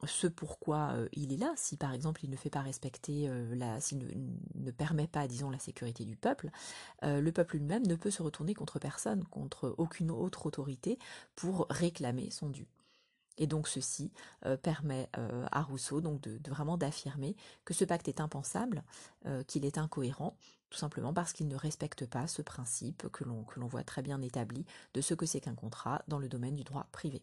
ce 0.06 0.26
pourquoi 0.26 0.92
euh, 0.94 1.08
il 1.12 1.32
est 1.32 1.36
là, 1.36 1.52
si 1.56 1.76
par 1.76 1.92
exemple 1.92 2.24
il 2.24 2.30
ne 2.30 2.36
fait 2.36 2.50
pas 2.50 2.60
respecter 2.60 3.28
euh, 3.28 3.54
la, 3.54 3.80
s'il 3.80 3.98
ne, 4.54 4.70
permet 4.70 5.06
pas, 5.06 5.28
disons, 5.28 5.50
la 5.50 5.58
sécurité 5.58 6.04
du 6.04 6.16
peuple, 6.16 6.50
euh, 7.04 7.20
le 7.20 7.32
peuple 7.32 7.56
lui-même 7.56 7.86
ne 7.86 7.94
peut 7.94 8.10
se 8.10 8.22
retourner 8.22 8.54
contre 8.54 8.78
personne, 8.78 9.24
contre 9.24 9.74
aucune 9.78 10.10
autre 10.10 10.46
autorité 10.46 10.98
pour 11.36 11.66
réclamer 11.70 12.30
son 12.30 12.48
dû. 12.48 12.66
Et 13.38 13.46
donc 13.46 13.66
ceci 13.66 14.12
permet 14.62 15.08
à 15.50 15.62
Rousseau 15.62 16.02
donc 16.02 16.20
de, 16.20 16.38
vraiment 16.50 16.76
d'affirmer 16.76 17.34
que 17.64 17.72
ce 17.72 17.86
pacte 17.86 18.06
est 18.06 18.20
impensable, 18.20 18.84
qu'il 19.46 19.64
est 19.64 19.78
incohérent, 19.78 20.36
tout 20.68 20.76
simplement 20.76 21.14
parce 21.14 21.32
qu'il 21.32 21.48
ne 21.48 21.56
respecte 21.56 22.04
pas 22.04 22.26
ce 22.26 22.42
principe 22.42 23.08
que 23.08 23.24
l'on 23.24 23.44
que 23.44 23.58
l'on 23.58 23.68
voit 23.68 23.84
très 23.84 24.02
bien 24.02 24.20
établi 24.20 24.66
de 24.92 25.00
ce 25.00 25.14
que 25.14 25.24
c'est 25.24 25.40
qu'un 25.40 25.54
contrat 25.54 26.02
dans 26.08 26.18
le 26.18 26.28
domaine 26.28 26.56
du 26.56 26.62
droit 26.62 26.86
privé. 26.92 27.22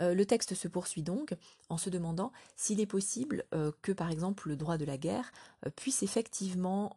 Euh, 0.00 0.14
le 0.14 0.26
texte 0.26 0.54
se 0.54 0.68
poursuit 0.68 1.02
donc 1.02 1.34
en 1.68 1.76
se 1.76 1.90
demandant 1.90 2.32
s'il 2.56 2.80
est 2.80 2.86
possible 2.86 3.44
euh, 3.54 3.72
que, 3.82 3.92
par 3.92 4.10
exemple, 4.10 4.48
le 4.48 4.56
droit 4.56 4.76
de 4.76 4.84
la 4.84 4.98
guerre 4.98 5.32
euh, 5.66 5.70
puisse 5.70 6.02
effectivement, 6.02 6.96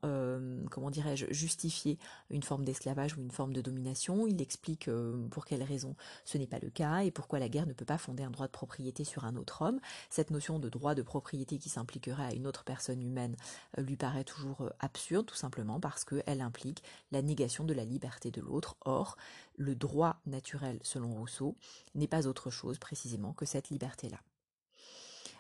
comment 0.72 0.90
dirais-je, 0.90 1.26
justifier 1.32 1.98
une 2.30 2.44
forme 2.44 2.64
d'esclavage 2.64 3.16
ou 3.18 3.22
une 3.22 3.32
forme 3.32 3.54
de 3.54 3.62
domination. 3.62 4.28
Il 4.28 4.42
explique 4.42 4.90
pour 5.32 5.46
quelles 5.46 5.64
raisons 5.64 5.96
ce 6.26 6.38
n'est 6.38 6.48
pas 6.48 6.60
le 6.60 6.70
cas 6.70 7.00
et 7.00 7.12
pourquoi 7.12 7.40
la 7.40 7.50
guerre 7.50 7.68
ne 7.68 7.74
peut 7.74 7.86
pas 7.86 7.98
fonder 7.98 8.24
un 8.24 8.32
droit 8.32 8.48
de 8.48 8.52
propriété 8.52 9.04
sur 9.04 9.26
un 9.26 9.36
autre 9.36 9.62
homme. 9.62 9.80
Cette 10.10 10.32
notion 10.32 10.60
de 10.60 10.70
droit 10.70 10.96
de 10.96 11.02
propriété 11.02 11.58
qui 11.58 11.70
s'impliquerait 11.70 12.26
à 12.26 12.34
une 12.34 12.48
autre 12.48 12.64
personne 12.64 13.02
humaine 13.02 13.36
lui 13.78 13.98
paraît 13.98 14.24
toujours 14.24 14.70
absurde, 14.80 15.26
tout 15.26 15.36
simplement 15.36 15.80
parce 15.80 16.04
qu'elle 16.04 16.42
implique 16.42 16.84
la 17.12 17.22
négation 17.22 17.64
de 17.64 17.74
la 17.74 17.84
liberté 17.84 18.32
de 18.32 18.42
l'autre. 18.42 18.76
Or, 18.82 19.18
le 19.58 19.76
droit 19.76 20.22
naturel, 20.26 20.80
selon 20.84 21.14
Rousseau, 21.14 21.56
n'est 21.96 22.08
pas 22.08 22.28
autre 22.28 22.50
chose 22.50 22.78
précisément 22.78 23.34
que 23.34 23.46
cette 23.46 23.70
liberté-là. 23.70 24.20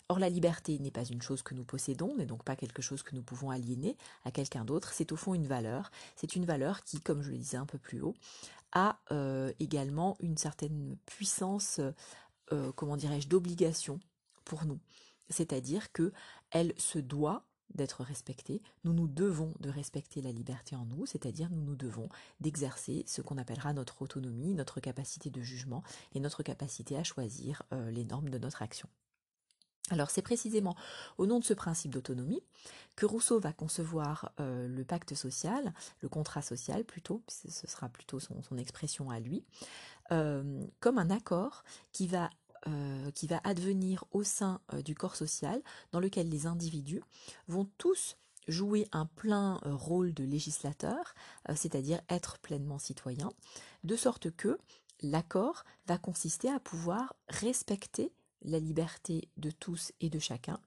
Or 0.10 0.20
la 0.20 0.30
liberté 0.30 0.80
n'est 0.80 0.92
pas 0.92 1.04
une 1.04 1.22
chose 1.22 1.42
que 1.42 1.54
nous 1.54 1.66
possédons, 1.66 2.16
n'est 2.16 2.26
donc 2.26 2.44
pas 2.44 2.56
quelque 2.56 2.82
chose 2.82 3.04
que 3.04 3.14
nous 3.14 3.24
pouvons 3.24 3.50
aliéner 3.50 3.98
à 4.24 4.32
quelqu'un 4.32 4.64
d'autre, 4.64 4.92
c'est 4.94 5.12
au 5.12 5.18
fond 5.18 5.34
une 5.34 5.48
valeur, 5.48 5.92
c'est 6.16 6.36
une 6.36 6.46
valeur 6.46 6.84
qui, 6.84 7.02
comme 7.02 7.22
je 7.22 7.32
le 7.32 7.38
disais 7.38 7.58
un 7.58 7.66
peu 7.66 7.78
plus 7.78 8.02
haut, 8.02 8.16
a 8.72 9.00
euh, 9.12 9.52
également 9.60 10.18
une 10.22 10.38
certaine 10.38 10.98
puissance, 11.06 11.82
euh, 12.54 12.72
comment 12.74 12.96
dirais-je, 12.96 13.28
d'obligation 13.28 14.00
pour 14.46 14.66
nous. 14.66 14.80
C'est-à-dire 15.30 15.92
que 15.92 16.14
elle 16.52 16.74
se 16.78 17.00
doit 17.00 17.44
d'être 17.74 18.04
respectée, 18.04 18.62
nous 18.84 18.94
nous 18.94 19.08
devons 19.08 19.54
de 19.60 19.70
respecter 19.70 20.22
la 20.22 20.32
liberté 20.32 20.76
en 20.76 20.86
nous, 20.86 21.06
c'est-à-dire 21.06 21.50
nous 21.50 21.62
nous 21.62 21.76
devons 21.76 22.10
d'exercer 22.40 23.04
ce 23.08 23.22
qu'on 23.22 23.38
appellera 23.38 23.74
notre 23.74 24.02
autonomie, 24.02 24.54
notre 24.54 24.80
capacité 24.80 25.30
de 25.30 25.42
jugement 25.42 25.84
et 26.14 26.20
notre 26.20 26.44
capacité 26.44 26.98
à 26.98 27.04
choisir 27.04 27.64
euh, 27.74 27.92
les 27.92 28.06
normes 28.06 28.30
de 28.30 28.38
notre 28.38 28.62
action. 28.62 28.90
Alors 29.90 30.10
c'est 30.10 30.22
précisément 30.22 30.76
au 31.18 31.26
nom 31.26 31.40
de 31.40 31.46
ce 31.46 31.54
principe 31.54 31.92
d'autonomie 31.92 32.44
que 32.96 33.06
Rousseau 33.06 33.40
va 33.40 33.54
concevoir 33.54 34.34
euh, 34.40 34.68
le 34.68 34.84
pacte 34.84 35.16
social, 35.16 35.74
le 36.02 36.10
contrat 36.10 36.42
social 36.42 36.84
plutôt, 36.84 37.24
ce 37.28 37.68
sera 37.68 37.88
plutôt 37.88 38.20
son, 38.20 38.58
expression 38.58 39.10
à 39.10 39.20
lui, 39.20 39.46
euh, 40.12 40.66
comme 40.82 40.98
un 40.98 41.10
accord 41.10 41.64
qui 41.94 42.08
va 42.08 42.30
euh, 42.68 43.12
qui 43.12 43.28
va 43.28 43.40
advenir 43.44 44.04
au 44.12 44.24
sein 44.24 44.60
euh, 44.74 44.82
du 44.82 44.94
corps 44.94 45.16
social 45.16 45.62
dans 45.92 46.00
lequel 46.00 46.30
les 46.30 46.48
individus 46.48 47.02
vont 47.48 47.68
tous 47.78 48.18
jouer 48.48 48.88
un 48.92 49.06
plein 49.06 49.60
rôle 49.66 50.14
de 50.14 50.24
législateur, 50.24 51.16
c'est-à-dire 51.54 52.00
être 52.08 52.38
pleinement 52.40 52.80
citoyen, 52.80 53.30
de 53.84 53.98
sorte 53.98 54.32
que 54.32 54.58
l'accord 55.02 55.66
va 55.86 55.98
consister 55.98 56.50
à 56.50 56.62
pouvoir 56.62 57.14
respecter 57.28 58.14
la 58.44 58.60
liberté 58.60 59.28
de 59.36 59.52
tous 59.52 59.92
et 60.00 60.10
de 60.10 60.20
chacun, 60.20 60.62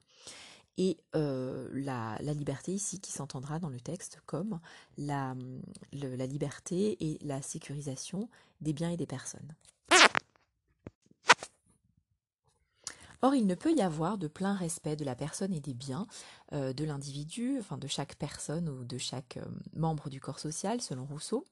et 0.76 0.98
la, 1.14 2.18
liberté 2.20 2.74
ici 2.74 3.00
qui 3.00 3.12
s'entendra 3.12 3.58
dans 3.58 3.70
le 3.70 3.80
texte 3.80 4.20
comme 4.26 4.60
la 4.98 5.34
liberté 5.92 6.98
et 7.00 7.18
la 7.22 7.40
sécurisation 7.40 8.28
des 8.60 8.74
biens 8.74 8.90
et 8.90 8.98
des 8.98 9.06
personnes. 9.06 9.54
Or, 13.22 13.34
il 13.34 13.46
ne 13.46 13.54
peut 13.54 13.72
y 13.72 13.82
avoir 13.82 14.18
de 14.18 14.28
plein 14.28 14.54
respect 14.54 14.96
de 14.96 15.04
la 15.04 15.14
personne 15.14 15.52
et 15.52 15.60
des 15.60 15.74
biens 15.74 16.06
de 16.52 16.84
l'individu, 16.84 17.58
enfin 17.58 17.76
de 17.76 17.86
chaque 17.86 18.16
personne 18.16 18.68
ou 18.68 18.84
de 18.84 18.98
chaque 18.98 19.38
membre 19.74 20.08
du 20.08 20.20
corps 20.20 20.38
social, 20.38 20.80
selon 20.80 21.04
Rousseau, 21.04 21.44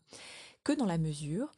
que 0.65 0.73
dans 0.73 0.87
la 0.87 0.99
mesure 0.99 1.53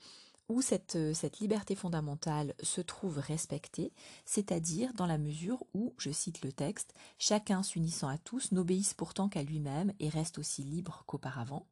où 0.50 0.62
cette, 0.62 0.98
cette, 1.14 1.38
liberté 1.38 1.76
fondamentale 1.76 2.54
se 2.60 2.80
trouve 2.80 3.18
respectée, 3.18 3.92
c'est-à-dire 4.24 4.92
dans 4.94 5.06
la 5.06 5.16
mesure 5.16 5.62
où, 5.74 5.94
je 5.96 6.10
cite 6.10 6.42
le 6.42 6.52
texte, 6.52 6.92
chacun 7.18 7.62
s'unissant 7.62 8.08
à 8.08 8.18
tous 8.18 8.50
n'obéisse 8.50 8.92
pourtant 8.92 9.28
qu'à 9.28 9.44
lui-même 9.44 9.92
et 10.00 10.08
reste 10.08 10.38
aussi 10.38 10.64
libre 10.64 11.04
qu'auparavant, 11.06 11.66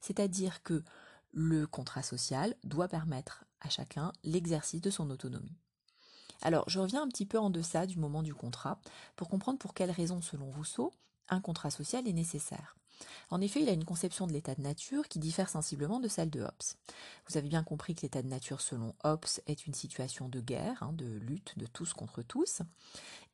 c'est-à-dire 0.00 0.64
que 0.64 0.82
le 1.32 1.68
contrat 1.68 2.02
social 2.02 2.56
doit 2.64 2.88
permettre 2.88 3.44
à 3.60 3.68
chacun 3.68 4.12
l'exercice 4.24 4.80
de 4.80 4.90
son 4.90 5.08
autonomie. 5.10 5.56
Alors, 6.42 6.68
je 6.68 6.78
reviens 6.78 7.02
un 7.02 7.08
petit 7.08 7.26
peu 7.26 7.38
en 7.38 7.50
deçà 7.50 7.86
du 7.86 7.98
moment 7.98 8.22
du 8.22 8.34
contrat 8.34 8.78
pour 9.16 9.28
comprendre 9.28 9.58
pour 9.58 9.74
quelles 9.74 9.90
raisons, 9.90 10.20
selon 10.22 10.50
Rousseau, 10.50 10.92
un 11.28 11.40
contrat 11.40 11.70
social 11.70 12.06
est 12.06 12.12
nécessaire. 12.12 12.76
En 13.30 13.40
effet, 13.40 13.62
il 13.62 13.68
a 13.68 13.72
une 13.72 13.84
conception 13.84 14.26
de 14.26 14.32
l'état 14.32 14.54
de 14.54 14.62
nature 14.62 15.08
qui 15.08 15.18
diffère 15.18 15.48
sensiblement 15.48 16.00
de 16.00 16.08
celle 16.08 16.30
de 16.30 16.40
Hobbes. 16.40 16.76
Vous 17.28 17.36
avez 17.36 17.48
bien 17.48 17.62
compris 17.62 17.94
que 17.94 18.02
l'état 18.02 18.22
de 18.22 18.28
nature 18.28 18.60
selon 18.60 18.94
Hobbes 19.04 19.26
est 19.46 19.66
une 19.66 19.74
situation 19.74 20.28
de 20.28 20.40
guerre, 20.40 20.82
hein, 20.82 20.92
de 20.92 21.06
lutte 21.18 21.58
de 21.58 21.66
tous 21.66 21.92
contre 21.92 22.22
tous, 22.22 22.62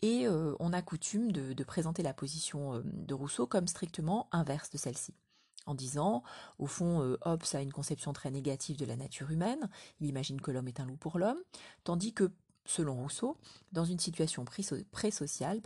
et 0.00 0.26
euh, 0.26 0.54
on 0.58 0.72
a 0.72 0.82
coutume 0.82 1.30
de, 1.30 1.64
présenter 1.64 2.02
la 2.02 2.14
position 2.14 2.74
euh, 2.74 2.82
de 2.84 3.14
Rousseau 3.14 3.46
comme 3.46 3.68
strictement 3.68 4.28
inverse 4.32 4.70
de 4.70 4.78
celle-ci 4.78 5.14
en 5.66 5.76
disant, 5.76 6.24
au 6.58 6.66
fond, 6.66 7.02
euh, 7.02 7.16
Hobbes 7.24 7.44
a 7.52 7.60
une 7.60 7.72
conception 7.72 8.12
très 8.12 8.32
négative 8.32 8.76
de 8.76 8.84
la 8.84 8.96
nature 8.96 9.30
humaine, 9.30 9.70
il 10.00 10.08
imagine 10.08 10.40
que 10.40 10.50
l'homme 10.50 10.66
est 10.66 10.80
un 10.80 10.86
loup 10.86 10.96
pour 10.96 11.20
l'homme, 11.20 11.38
tandis 11.84 12.12
que 12.12 12.32
Selon 12.64 12.94
Rousseau, 12.94 13.36
dans 13.72 13.84
une 13.84 13.98
situation 13.98 14.44
pré-sociale, 14.44 15.60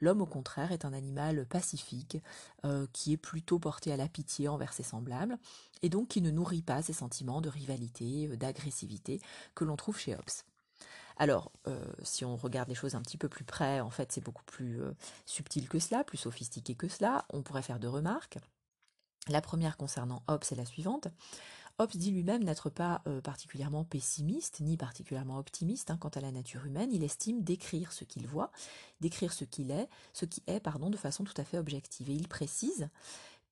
l'homme 0.00 0.20
au 0.20 0.26
contraire 0.26 0.70
est 0.70 0.84
un 0.84 0.92
animal 0.92 1.46
pacifique, 1.46 2.18
euh, 2.64 2.86
qui 2.92 3.12
est 3.12 3.16
plutôt 3.16 3.58
porté 3.58 3.90
à 3.90 3.96
la 3.96 4.06
pitié 4.06 4.48
envers 4.48 4.74
ses 4.74 4.82
semblables, 4.82 5.38
et 5.82 5.88
donc 5.88 6.08
qui 6.08 6.20
ne 6.20 6.30
nourrit 6.30 6.62
pas 6.62 6.82
ces 6.82 6.92
sentiments 6.92 7.40
de 7.40 7.48
rivalité, 7.48 8.28
euh, 8.28 8.36
d'agressivité 8.36 9.20
que 9.54 9.64
l'on 9.64 9.76
trouve 9.76 9.98
chez 9.98 10.14
Hobbes. 10.14 10.44
Alors, 11.16 11.50
euh, 11.66 11.82
si 12.02 12.26
on 12.26 12.36
regarde 12.36 12.68
les 12.68 12.74
choses 12.74 12.94
un 12.94 13.00
petit 13.00 13.16
peu 13.16 13.30
plus 13.30 13.44
près, 13.44 13.80
en 13.80 13.88
fait, 13.88 14.12
c'est 14.12 14.22
beaucoup 14.22 14.44
plus 14.44 14.80
subtil 15.24 15.66
que 15.66 15.78
cela, 15.78 16.04
plus 16.04 16.18
sophistiqué 16.18 16.74
que 16.74 16.88
cela. 16.88 17.24
On 17.30 17.42
pourrait 17.42 17.62
faire 17.62 17.78
deux 17.78 17.88
remarques. 17.88 18.38
La 19.28 19.40
première 19.40 19.78
concernant 19.78 20.22
Hobbes 20.28 20.44
est 20.50 20.56
la 20.56 20.66
suivante. 20.66 21.08
Hobbes 21.78 21.96
dit 21.96 22.10
lui-même 22.10 22.42
n'être 22.42 22.70
pas 22.70 23.02
euh, 23.06 23.20
particulièrement 23.20 23.84
pessimiste 23.84 24.60
ni 24.60 24.76
particulièrement 24.76 25.38
optimiste 25.38 25.90
hein, 25.90 25.98
quant 25.98 26.08
à 26.08 26.20
la 26.20 26.32
nature 26.32 26.64
humaine. 26.64 26.90
Il 26.92 27.04
estime 27.04 27.42
décrire 27.42 27.92
ce 27.92 28.04
qu'il 28.04 28.26
voit, 28.26 28.50
décrire 29.00 29.32
ce 29.32 29.44
qu'il 29.44 29.70
est, 29.70 29.88
ce 30.12 30.24
qui 30.24 30.42
est, 30.46 30.60
pardon, 30.60 30.88
de 30.88 30.96
façon 30.96 31.24
tout 31.24 31.34
à 31.36 31.44
fait 31.44 31.58
objective. 31.58 32.08
Et 32.08 32.14
il 32.14 32.28
précise 32.28 32.88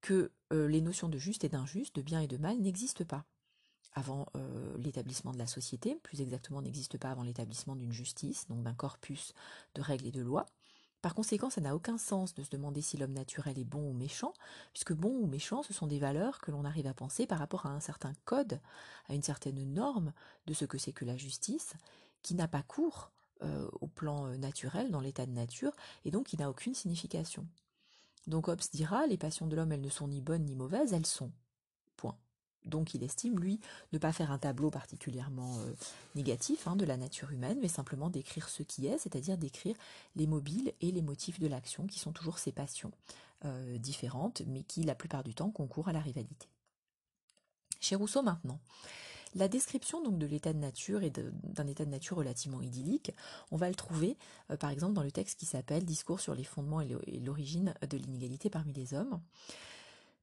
que 0.01 0.33
euh, 0.53 0.69
les 0.69 0.81
notions 0.81 1.09
de 1.09 1.19
juste 1.19 1.45
et 1.45 1.49
d'injuste, 1.49 1.97
de 1.97 2.03
bien 2.03 2.21
et 2.21 2.27
de 2.27 2.39
mal 2.39 2.59
n'existent 2.59 3.05
pas 3.05 3.25
avant 3.95 4.27
euh, 4.37 4.77
l'établissement 4.79 5.33
de 5.33 5.39
la 5.39 5.47
société, 5.47 5.95
plus 6.03 6.21
exactement 6.21 6.61
n'existent 6.63 6.99
pas 6.99 7.11
avant 7.11 7.23
l'établissement 7.23 7.77
d'une 7.77 7.93
justice, 7.93 8.47
donc 8.49 8.63
d'un 8.63 8.75
corpus 8.75 9.35
de 9.75 9.83
règles 9.83 10.07
et 10.07 10.13
de 10.13 10.21
lois. 10.21 10.47
Par 11.05 11.15
conséquent, 11.15 11.51
ça 11.51 11.61
n'a 11.61 11.77
aucun 11.77 11.99
sens 11.99 12.35
de 12.35 12.43
se 12.43 12.49
demander 12.49 12.81
si 12.81 12.97
l'homme 12.97 13.13
naturel 13.13 13.59
est 13.59 13.65
bon 13.65 13.91
ou 13.91 13.93
méchant, 13.93 14.33
puisque 14.73 14.95
bon 14.95 15.11
ou 15.11 15.27
méchant, 15.27 15.63
ce 15.63 15.75
sont 15.75 15.87
des 15.87 15.99
valeurs 15.99 16.41
que 16.41 16.51
l'on 16.51 16.65
arrive 16.65 16.87
à 16.87 16.95
penser 16.95 17.27
par 17.27 17.39
rapport 17.39 17.67
à 17.67 17.69
un 17.69 17.81
certain 17.81 18.15
code, 18.25 18.59
à 19.11 19.15
une 19.15 19.23
certaine 19.23 19.63
norme 19.71 20.15
de 20.47 20.55
ce 20.55 20.65
que 20.65 20.79
c'est 20.79 20.95
que 20.95 21.05
la 21.05 21.19
justice, 21.19 21.75
qui 22.23 22.35
n'a 22.35 22.49
pas 22.49 22.63
cours 22.63 23.11
euh, 23.43 23.69
au 23.83 23.87
plan 23.87 24.29
euh, 24.29 24.39
naturel, 24.39 24.91
dans 24.91 25.01
l'état 25.01 25.27
de 25.27 25.33
nature, 25.33 25.77
et 26.07 26.11
donc 26.11 26.29
qui 26.29 26.39
n'a 26.39 26.49
aucune 26.49 26.73
signification. 26.73 27.47
Donc 28.27 28.49
Hobbes 28.49 28.63
dira, 28.73 29.07
les 29.07 29.19
passions 29.19 29.47
de 29.47 29.57
l'homme, 29.57 29.73
elles 29.73 29.83
ne 29.83 29.91
sont 29.91 30.09
ni 30.09 30.23
bonnes 30.23 30.47
ni 30.47 30.57
mauvaises, 30.57 30.95
elles 30.95 31.05
sont. 31.05 31.31
Donc 32.65 32.95
il 32.95 33.03
estime, 33.03 33.39
lui, 33.39 33.61
ne 33.93 33.99
pas 33.99 34.13
faire 34.13 34.31
un 34.31 34.39
tableau 34.39 34.71
particulièrement 34.71 35.59
euh, 35.59 35.73
négatif 36.15 36.67
hein, 36.67 36.77
de 36.77 36.85
la 36.85 36.97
nature 36.97 37.31
humaine, 37.31 37.59
mais 37.61 37.69
simplement 37.69 38.11
décrire 38.11 38.49
ce 38.49 38.63
qui 38.63 38.87
est, 38.87 38.99
c'est-à-dire 38.99 39.37
décrire 39.37 39.77
les 40.17 40.27
mobiles 40.27 40.73
et 40.81 40.91
les 40.91 41.03
motifs 41.03 41.41
de 41.41 41.47
l'action, 41.47 41.87
qui 41.87 41.99
sont 41.99 42.13
toujours 42.13 42.39
ces 42.39 42.53
passions 42.53 42.93
euh, 43.45 43.79
différentes, 43.79 44.43
mais 44.47 44.63
qui, 44.63 44.83
la 44.83 44.95
plupart 44.95 45.25
du 45.25 45.35
temps, 45.35 45.51
concourent 45.51 45.89
à 45.89 45.93
la 45.93 46.01
rivalité. 46.01 46.49
Chez 47.81 47.97
Rousseau 47.97 48.23
maintenant, 48.23 48.59
la 49.35 49.49
description 49.49 50.03
donc 50.03 50.17
de 50.17 50.27
l'état 50.27 50.53
de 50.53 50.59
nature 50.59 51.03
et 51.03 51.11
d'un 51.11 51.67
état 51.67 51.85
de 51.85 51.91
nature 51.91 52.17
relativement 52.17 52.63
idyllique, 52.63 53.13
on 53.51 53.57
va 53.57 53.69
le 53.69 53.75
trouver 53.75 54.17
euh, 54.51 54.57
par 54.57 54.71
exemple 54.71 54.95
dans 54.95 55.03
le 55.03 55.11
texte 55.11 55.39
qui 55.39 55.45
s'appelle 55.45 55.85
Discours 55.85 56.21
sur 56.21 56.35
les 56.35 56.45
fondements 56.45 56.81
et 56.81 57.21
l'origine 57.21 57.75
de 57.89 57.99
l'inégalité 57.99 58.49
parmi 58.49 58.73
les 58.73 58.95
hommes 58.95 59.21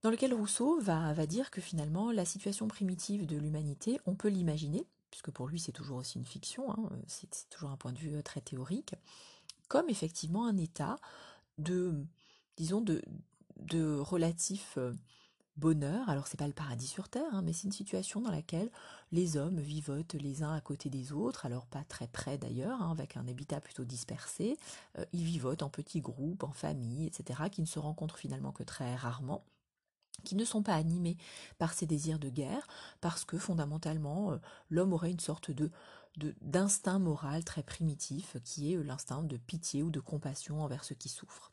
dans 0.03 0.09
lequel 0.09 0.33
Rousseau 0.33 0.79
va, 0.79 1.13
dire 1.25 1.51
que 1.51 1.61
finalement 1.61 2.11
la 2.11 2.25
situation 2.25 2.67
primitive 2.67 3.25
de 3.25 3.37
l'humanité, 3.37 3.99
on 4.05 4.15
peut 4.15 4.29
l'imaginer, 4.29 4.85
puisque 5.11 5.31
pour 5.31 5.47
lui 5.47 5.59
c'est 5.59 5.71
toujours 5.71 5.97
aussi 5.97 6.17
une 6.17 6.25
fiction, 6.25 6.71
hein, 6.71 6.89
c'est 7.07 7.49
toujours 7.49 7.69
un 7.69 7.77
point 7.77 7.93
de 7.93 7.99
vue 7.99 8.15
euh, 8.15 8.21
très 8.21 8.41
théorique, 8.41 8.95
comme 9.67 9.89
effectivement 9.89 10.47
un 10.47 10.57
état 10.57 10.97
de, 11.57 11.93
disons, 12.57 12.81
de, 12.81 13.01
de 13.57 13.95
relatif 13.97 14.73
euh, 14.77 14.93
bonheur. 15.57 16.09
Alors 16.09 16.25
c'est 16.25 16.39
pas 16.39 16.47
le 16.47 16.53
paradis 16.53 16.87
sur 16.87 17.07
terre, 17.07 17.33
hein, 17.33 17.43
mais 17.43 17.53
c'est 17.53 17.65
une 17.65 17.71
situation 17.71 18.21
dans 18.21 18.31
laquelle 18.31 18.71
les 19.11 19.37
hommes 19.37 19.59
vivotent 19.59 20.15
les 20.15 20.41
uns 20.41 20.53
à 20.53 20.61
côté 20.61 20.89
des 20.89 21.11
autres, 21.11 21.45
alors 21.45 21.67
pas 21.67 21.83
très 21.83 22.07
près 22.07 22.39
d'ailleurs, 22.39 22.81
hein, 22.81 22.91
avec 22.91 23.17
un 23.17 23.27
habitat 23.27 23.61
plutôt 23.61 23.85
dispersé. 23.85 24.57
Euh, 24.97 25.05
ils 25.13 25.23
vivotent 25.23 25.61
en 25.61 25.69
petits 25.69 26.01
groupes, 26.01 26.43
en 26.43 26.53
famille, 26.53 27.05
etc., 27.05 27.43
qui 27.51 27.61
ne 27.61 27.67
se 27.67 27.77
rencontrent 27.77 28.17
finalement 28.17 28.51
que 28.51 28.63
très 28.63 28.95
rarement 28.95 29.43
qui 30.23 30.35
ne 30.35 30.45
sont 30.45 30.63
pas 30.63 30.75
animés 30.75 31.17
par 31.57 31.73
ces 31.73 31.85
désirs 31.85 32.19
de 32.19 32.29
guerre, 32.29 32.67
parce 33.01 33.25
que 33.25 33.37
fondamentalement, 33.37 34.31
euh, 34.31 34.37
l'homme 34.69 34.93
aurait 34.93 35.11
une 35.11 35.19
sorte 35.19 35.51
de 35.51 35.71
d'instinct 36.41 36.99
moral 36.99 37.45
très 37.45 37.63
primitif, 37.63 38.35
qui 38.43 38.73
est 38.73 38.75
euh, 38.75 38.83
l'instinct 38.83 39.23
de 39.23 39.37
pitié 39.37 39.81
ou 39.81 39.89
de 39.89 39.99
compassion 39.99 40.61
envers 40.61 40.83
ceux 40.83 40.95
qui 40.95 41.09
souffrent. 41.09 41.51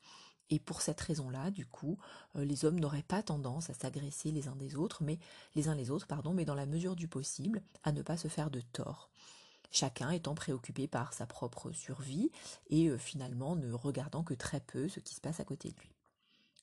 Et 0.50 0.58
pour 0.58 0.80
cette 0.80 1.00
raison-là, 1.00 1.50
du 1.50 1.66
coup, 1.66 1.98
euh, 2.36 2.44
les 2.44 2.64
hommes 2.64 2.80
n'auraient 2.80 3.02
pas 3.02 3.22
tendance 3.22 3.70
à 3.70 3.74
s'agresser 3.74 4.32
les 4.32 4.48
uns 4.48 4.56
des 4.56 4.74
autres, 4.74 5.02
mais 5.02 5.18
les 5.54 5.68
uns 5.68 5.74
les 5.74 5.90
autres, 5.90 6.06
pardon, 6.06 6.32
mais 6.32 6.44
dans 6.44 6.54
la 6.54 6.66
mesure 6.66 6.96
du 6.96 7.06
possible, 7.06 7.62
à 7.84 7.92
ne 7.92 8.02
pas 8.02 8.16
se 8.16 8.28
faire 8.28 8.50
de 8.50 8.60
tort. 8.60 9.10
Chacun 9.70 10.10
étant 10.10 10.34
préoccupé 10.34 10.88
par 10.88 11.12
sa 11.12 11.26
propre 11.26 11.70
survie 11.72 12.32
et 12.70 12.96
finalement 12.96 13.54
ne 13.54 13.70
regardant 13.70 14.24
que 14.24 14.32
très 14.32 14.60
peu 14.60 14.88
ce 14.88 14.98
qui 14.98 15.14
se 15.14 15.20
passe 15.20 15.40
à 15.40 15.44
côté 15.44 15.70
de 15.70 15.78
lui. 15.78 15.92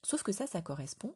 Sauf 0.05 0.21
que 0.21 0.31
ça, 0.31 0.45
ça 0.45 0.61
correspond 0.61 1.15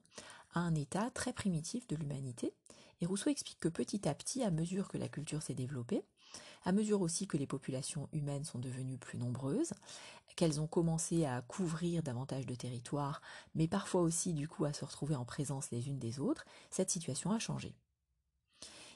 un 0.53 0.75
état 0.75 1.09
très 1.12 1.33
primitif 1.33 1.88
de 1.88 1.95
l'humanité. 1.95 2.53
Et 3.01 3.05
Rousseau 3.05 3.29
explique 3.29 3.59
que 3.59 3.69
petit 3.69 4.07
à 4.07 4.13
petit, 4.13 4.43
à 4.43 4.51
mesure 4.51 4.88
que 4.88 4.97
la 4.97 5.07
culture 5.07 5.41
s'est 5.41 5.53
développée, 5.53 6.03
à 6.63 6.71
mesure 6.71 7.01
aussi 7.01 7.27
que 7.27 7.38
les 7.38 7.47
populations 7.47 8.09
humaines 8.12 8.43
sont 8.43 8.59
devenues 8.59 8.97
plus 8.97 9.17
nombreuses, 9.17 9.73
qu'elles 10.35 10.59
ont 10.59 10.67
commencé 10.67 11.25
à 11.25 11.41
couvrir 11.41 12.03
davantage 12.03 12.45
de 12.45 12.55
territoires, 12.55 13.21
mais 13.55 13.67
parfois 13.67 14.01
aussi 14.01 14.33
du 14.33 14.47
coup 14.47 14.65
à 14.65 14.73
se 14.73 14.85
retrouver 14.85 15.15
en 15.15 15.25
présence 15.25 15.71
les 15.71 15.88
unes 15.88 15.99
des 15.99 16.19
autres, 16.19 16.45
cette 16.69 16.89
situation 16.89 17.31
a 17.31 17.39
changé. 17.39 17.73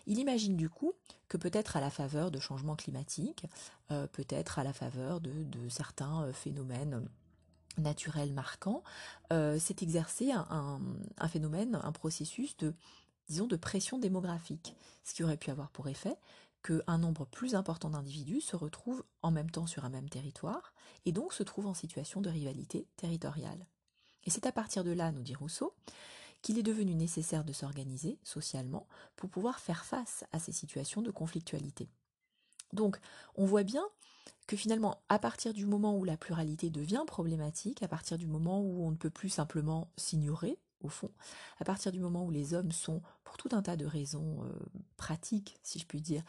Il 0.05 0.19
imagine 0.19 0.57
du 0.57 0.69
coup 0.69 0.93
que 1.29 1.37
peut-être 1.37 1.77
à 1.77 1.81
la 1.81 1.89
faveur 1.89 2.29
de 2.29 2.39
changements 2.39 2.75
climatiques, 2.75 3.45
euh, 3.91 4.07
peut-être 4.07 4.59
à 4.59 4.63
la 4.63 4.73
faveur 4.73 5.21
de, 5.21 5.69
certains 5.69 6.23
euh, 6.23 6.33
phénomènes 6.33 7.07
naturel 7.77 8.33
marquant, 8.33 8.83
euh, 9.31 9.59
s'est 9.59 9.77
exercé 9.81 10.31
un, 10.31 10.79
phénomène, 11.27 11.79
un 11.83 11.91
processus 11.91 12.57
de, 12.57 12.73
disons, 13.27 13.47
de 13.47 13.55
pression 13.55 13.97
démographique, 13.97 14.75
ce 15.03 15.13
qui 15.13 15.23
aurait 15.23 15.37
pu 15.37 15.51
avoir 15.51 15.69
pour 15.71 15.87
effet 15.87 16.17
qu'un 16.63 16.97
nombre 16.97 17.25
plus 17.25 17.55
important 17.55 17.89
d'individus 17.89 18.41
se 18.41 18.55
retrouvent 18.55 19.03
en 19.21 19.31
même 19.31 19.51
temps 19.51 19.67
sur 19.67 19.83
un 19.83 19.89
même 19.89 20.07
territoire, 20.07 20.73
et 21.05 21.11
donc 21.11 21.33
se 21.33 21.43
trouvent 21.43 21.67
en 21.67 21.73
situation 21.73 22.21
de 22.21 22.29
rivalité 22.29 22.87
territoriale. 22.95 23.67
Et 24.23 24.29
c'est 24.29 24.45
à 24.45 24.53
partir 24.53 24.85
de 24.85 24.91
là, 24.91 25.11
nous 25.11 25.23
dit 25.23 25.35
Rousseau, 25.35 25.75
qu'il 26.41 26.57
est 26.57 26.63
devenu 26.63 26.95
nécessaire 26.95 27.43
de 27.43 27.53
s'organiser 27.53 28.17
socialement 28.23 28.87
pour 29.15 29.29
pouvoir 29.29 29.59
faire 29.59 29.85
face 29.85 30.23
à 30.31 30.39
ces 30.39 30.51
situations 30.51 31.01
de 31.01 31.11
conflictualité. 31.11 31.89
Donc, 32.71 32.99
on 33.35 33.45
voit 33.45 33.63
bien 33.63 33.85
que 34.47 34.57
finalement, 34.57 35.01
à 35.09 35.19
partir 35.19 35.53
du 35.53 35.65
moment 35.65 35.97
où 35.97 36.03
la 36.03 36.17
pluralité 36.17 36.69
devient 36.69 37.03
problématique, 37.07 37.83
à 37.83 37.87
partir 37.87 38.17
du 38.17 38.27
moment 38.27 38.61
où 38.61 38.85
on 38.85 38.91
ne 38.91 38.97
peut 38.97 39.09
plus 39.09 39.29
simplement 39.29 39.91
s'ignorer 39.97 40.59
au 40.81 40.89
fond, 40.89 41.11
à 41.59 41.65
partir 41.65 41.91
du 41.91 41.99
moment 41.99 42.25
où 42.25 42.31
les 42.31 42.53
hommes 42.53 42.71
sont, 42.71 43.01
pour 43.23 43.37
tout 43.37 43.49
un 43.53 43.61
tas 43.61 43.77
de 43.77 43.85
raisons 43.85 44.43
euh, 44.43 44.51
pratiques, 44.97 45.57
si 45.63 45.79
je 45.79 45.85
puis 45.85 46.01
dire, 46.01 46.23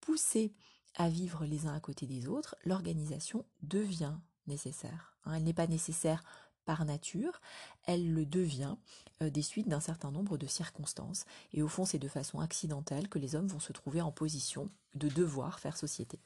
poussés 0.00 0.54
à 0.94 1.08
vivre 1.08 1.44
les 1.44 1.66
uns 1.66 1.74
à 1.74 1.80
côté 1.80 2.06
des 2.06 2.28
autres, 2.28 2.54
l'organisation 2.64 3.44
devient 3.62 4.14
nécessaire. 4.46 5.16
Hein. 5.24 5.34
elle 5.34 5.42
n'est 5.42 5.52
pas 5.52 5.66
nécessaire 5.66 6.22
par 6.64 6.84
nature, 6.84 7.40
elle 7.84 8.12
le 8.12 8.26
devient 8.26 8.76
euh, 9.22 9.30
des 9.30 9.42
suites 9.42 9.68
d'un 9.68 9.80
certain 9.80 10.10
nombre 10.10 10.38
de 10.38 10.46
circonstances. 10.46 11.24
Et 11.52 11.62
au 11.62 11.68
fond, 11.68 11.84
c'est 11.84 11.98
de 11.98 12.08
façon 12.08 12.40
accidentelle 12.40 13.08
que 13.08 13.18
les 13.18 13.34
hommes 13.34 13.48
vont 13.48 13.60
se 13.60 13.72
trouver 13.72 14.00
en 14.02 14.12
position 14.12 14.70
de 14.94 15.08
devoir 15.08 15.58
faire 15.58 15.76
société. 15.76 16.20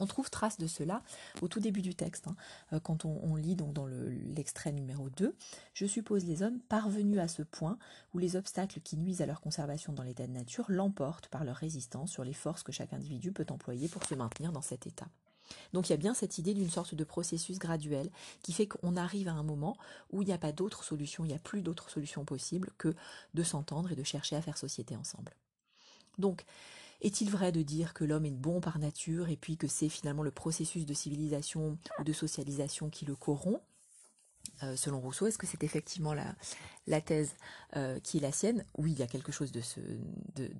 On 0.00 0.06
trouve 0.06 0.30
trace 0.30 0.58
de 0.58 0.66
cela 0.66 1.02
au 1.42 1.48
tout 1.48 1.60
début 1.60 1.82
du 1.82 1.94
texte, 1.94 2.28
hein. 2.28 2.36
euh, 2.72 2.80
quand 2.80 3.04
on, 3.04 3.36
lit 3.36 3.56
dans 3.56 3.86
l'extrait 3.86 4.72
numéro 4.72 5.10
2. 5.10 5.34
Je 5.74 5.86
suppose 5.86 6.24
les 6.24 6.42
hommes 6.42 6.60
parvenus 6.60 7.20
à 7.20 7.28
ce 7.28 7.42
point 7.42 7.78
où 8.14 8.18
les 8.18 8.36
obstacles 8.36 8.80
qui 8.80 8.96
nuisent 8.96 9.22
à 9.22 9.26
leur 9.26 9.40
conservation 9.40 9.92
dans 9.92 10.02
l'état 10.02 10.26
de 10.26 10.32
nature 10.32 10.66
l'emportent 10.68 11.28
par 11.28 11.44
leur 11.44 11.56
résistance 11.56 12.10
sur 12.10 12.24
les 12.24 12.32
forces 12.32 12.62
que 12.62 12.72
chaque 12.72 12.92
individu 12.92 13.32
peut 13.32 13.46
employer 13.50 13.88
pour 13.88 14.04
se 14.04 14.14
maintenir 14.14 14.52
dans 14.52 14.62
cet 14.62 14.86
état. 14.86 15.08
Donc 15.72 15.88
il 15.88 15.92
y 15.92 15.94
a 15.94 15.98
bien 15.98 16.14
cette 16.14 16.38
idée 16.38 16.54
d'une 16.54 16.70
sorte 16.70 16.94
de 16.94 17.04
processus 17.04 17.58
graduel 17.58 18.10
qui 18.42 18.52
fait 18.52 18.66
qu'on 18.66 18.96
arrive 18.96 19.28
à 19.28 19.32
un 19.32 19.42
moment 19.42 19.76
où 20.10 20.22
il 20.22 20.26
n'y 20.26 20.32
a 20.32 20.38
pas 20.38 20.52
d'autre 20.52 20.84
solution, 20.84 21.24
il 21.24 21.28
n'y 21.28 21.34
a 21.34 21.38
plus 21.38 21.62
d'autre 21.62 21.90
solution 21.90 22.24
possible 22.24 22.70
que 22.78 22.94
de 23.34 23.42
s'entendre 23.42 23.92
et 23.92 23.96
de 23.96 24.04
chercher 24.04 24.36
à 24.36 24.42
faire 24.42 24.58
société 24.58 24.96
ensemble. 24.96 25.34
Donc, 26.18 26.44
est-il 27.00 27.30
vrai 27.30 27.50
de 27.52 27.62
dire 27.62 27.92
que 27.94 28.04
l'homme 28.04 28.24
est 28.26 28.30
bon 28.30 28.60
par 28.60 28.78
nature 28.78 29.28
et 29.28 29.36
puis 29.36 29.56
que 29.56 29.66
c'est 29.66 29.88
finalement 29.88 30.22
le 30.22 30.30
processus 30.30 30.86
de 30.86 30.94
civilisation 30.94 31.78
ou 31.98 32.04
de 32.04 32.12
socialisation 32.12 32.88
qui 32.90 33.04
le 33.04 33.16
corrompt? 33.16 33.60
Euh, 34.62 34.76
selon 34.76 35.00
Rousseau, 35.00 35.26
est-ce 35.26 35.38
que 35.38 35.46
c'est 35.46 35.62
effectivement 35.62 36.14
la, 36.14 37.00
thèse 37.00 37.34
euh, 37.76 38.00
qui 38.00 38.18
est 38.18 38.20
la 38.20 38.32
sienne 38.32 38.64
Oui, 38.76 38.92
il 38.92 38.98
y 38.98 39.02
a 39.02 39.06
quelque 39.06 39.32
chose 39.32 39.52
de, 39.52 39.60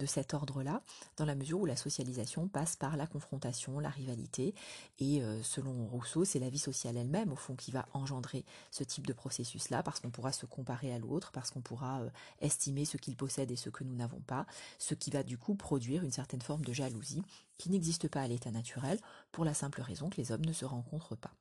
cet 0.07 0.34
ordre-là, 0.34 0.82
dans 1.16 1.24
la 1.24 1.34
mesure 1.34 1.61
où 1.61 1.66
la 1.66 1.76
socialisation 1.76 2.49
passe 2.49 2.76
par 2.76 2.96
la 2.96 3.07
confrontation, 3.07 3.80
la 3.80 3.88
rivalité, 3.88 4.55
et 4.99 5.22
euh, 5.22 5.42
selon 5.42 5.86
Rousseau, 5.86 6.24
c'est 6.24 6.38
la 6.38 6.51
vie 6.51 6.59
sociale 6.59 6.96
elle-même, 6.96 7.32
au 7.32 7.36
fond, 7.36 7.57
qui 7.57 7.70
va 7.70 7.86
engendrer 7.92 8.44
ce 8.70 8.84
type 8.84 9.07
de 9.07 9.12
processus-là, 9.12 9.82
parce 9.82 10.01
qu'on 10.01 10.11
pourra 10.11 10.32
se 10.32 10.46
comparer 10.46 10.92
à 10.92 10.99
l'autre, 10.99 11.32
parce 11.32 11.51
qu'on 11.51 11.62
pourra 11.62 12.03
estimer 12.40 12.84
ce 12.84 12.96
qu'il 12.96 13.16
possède 13.16 13.51
et 13.51 13.57
ce 13.57 13.70
que 13.70 13.84
nous 13.84 13.94
n'avons 13.94 14.20
pas, 14.20 14.46
ce 14.78 14.94
qui 14.94 15.11
va 15.11 15.22
du 15.22 15.38
coup 15.38 15.55
produire 15.55 16.05
une 16.05 16.12
certaine 16.12 16.42
forme 16.42 16.64
de 16.64 16.72
jalousie 16.72 17.22
qui 17.57 17.70
n'existe 17.70 18.09
pas 18.09 18.22
à 18.22 18.28
l'état 18.28 18.51
naturel, 18.51 18.99
pour 19.32 19.44
la 19.44 19.55
simple 19.55 19.82
raison 19.82 20.09
que 20.09 20.16
les 20.16 20.32
hommes 20.32 20.44
ne 20.44 20.53
se 20.53 20.64
rencontrent 20.64 21.16
pas. 21.16 21.32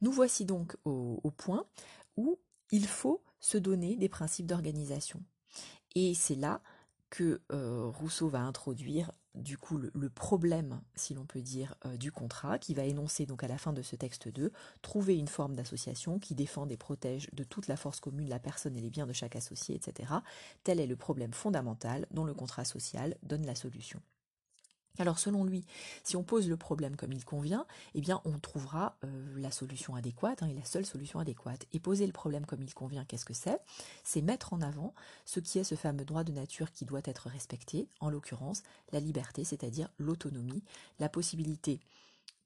Nous 0.00 0.12
voici 0.12 0.44
donc 0.44 0.76
au, 0.84 1.18
point 1.36 1.66
où 2.16 2.38
il 2.70 2.86
faut 2.86 3.22
se 3.38 3.58
donner 3.58 3.96
des 3.96 4.08
principes 4.08 4.46
d'organisation. 4.46 5.22
Et 5.94 6.14
c'est 6.14 6.34
là 6.34 6.62
que 7.10 7.40
euh, 7.52 7.86
Rousseau 7.88 8.28
va 8.28 8.40
introduire 8.40 9.10
du 9.34 9.56
coup 9.56 9.78
le, 9.78 10.10
problème, 10.10 10.80
si 10.94 11.14
l'on 11.14 11.24
peut 11.24 11.40
dire, 11.40 11.74
euh, 11.86 11.96
du 11.96 12.10
contrat, 12.10 12.58
qui 12.58 12.74
va 12.74 12.84
énoncer 12.84 13.26
donc 13.26 13.44
à 13.44 13.48
la 13.48 13.58
fin 13.58 13.72
de 13.72 13.82
ce 13.82 13.96
texte 13.96 14.28
2, 14.28 14.52
trouver 14.82 15.16
une 15.16 15.28
forme 15.28 15.54
d'association 15.54 16.18
qui 16.18 16.34
défend 16.34 16.68
et 16.68 16.76
protège 16.76 17.28
de 17.32 17.44
toute 17.44 17.66
la 17.66 17.76
force 17.76 18.00
commune 18.00 18.28
la 18.28 18.38
personne 18.38 18.76
et 18.76 18.80
les 18.80 18.90
biens 18.90 19.06
de 19.06 19.12
chaque 19.12 19.36
associé, 19.36 19.74
etc. 19.74 20.12
Tel 20.64 20.80
est 20.80 20.86
le 20.86 20.96
problème 20.96 21.32
fondamental 21.32 22.06
dont 22.10 22.24
le 22.24 22.34
contrat 22.34 22.64
social 22.64 23.16
donne 23.22 23.46
la 23.46 23.54
solution. 23.54 24.00
Alors 25.00 25.18
selon 25.18 25.44
lui, 25.44 25.64
si 26.04 26.14
on 26.16 26.22
pose 26.22 26.46
le 26.46 26.58
problème 26.58 26.94
comme 26.94 27.12
il 27.12 27.24
convient, 27.24 27.66
eh 27.94 28.02
bien 28.02 28.20
on 28.26 28.38
trouvera 28.38 28.98
euh, 29.02 29.34
la 29.38 29.50
solution 29.50 29.94
adéquate 29.94 30.42
hein, 30.42 30.46
et 30.46 30.52
la 30.52 30.64
seule 30.64 30.84
solution 30.84 31.18
adéquate. 31.18 31.64
Et 31.72 31.80
poser 31.80 32.06
le 32.06 32.12
problème 32.12 32.44
comme 32.44 32.62
il 32.62 32.74
convient, 32.74 33.06
qu'est-ce 33.06 33.24
que 33.24 33.32
c'est? 33.32 33.58
C'est 34.04 34.20
mettre 34.20 34.52
en 34.52 34.60
avant 34.60 34.94
ce 35.24 35.40
qui 35.40 35.58
est 35.58 35.64
ce 35.64 35.74
fameux 35.74 36.04
droit 36.04 36.22
de 36.22 36.32
nature 36.32 36.70
qui 36.70 36.84
doit 36.84 37.00
être 37.04 37.30
respecté, 37.30 37.88
en 38.00 38.10
l'occurrence 38.10 38.62
la 38.92 39.00
liberté, 39.00 39.42
c'est-à-dire 39.42 39.88
l'autonomie, 39.96 40.62
la 40.98 41.08
possibilité 41.08 41.80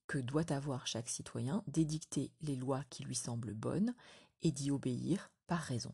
que 0.06 0.18
doit 0.18 0.52
avoir 0.52 0.86
chaque 0.86 1.08
citoyen 1.08 1.64
d'édicter 1.66 2.30
les 2.42 2.54
lois 2.54 2.84
qui 2.88 3.02
lui 3.02 3.16
semblent 3.16 3.54
bonnes 3.54 3.94
et 4.42 4.52
d'y 4.52 4.70
obéir 4.70 5.32
par 5.48 5.58
raison. 5.58 5.92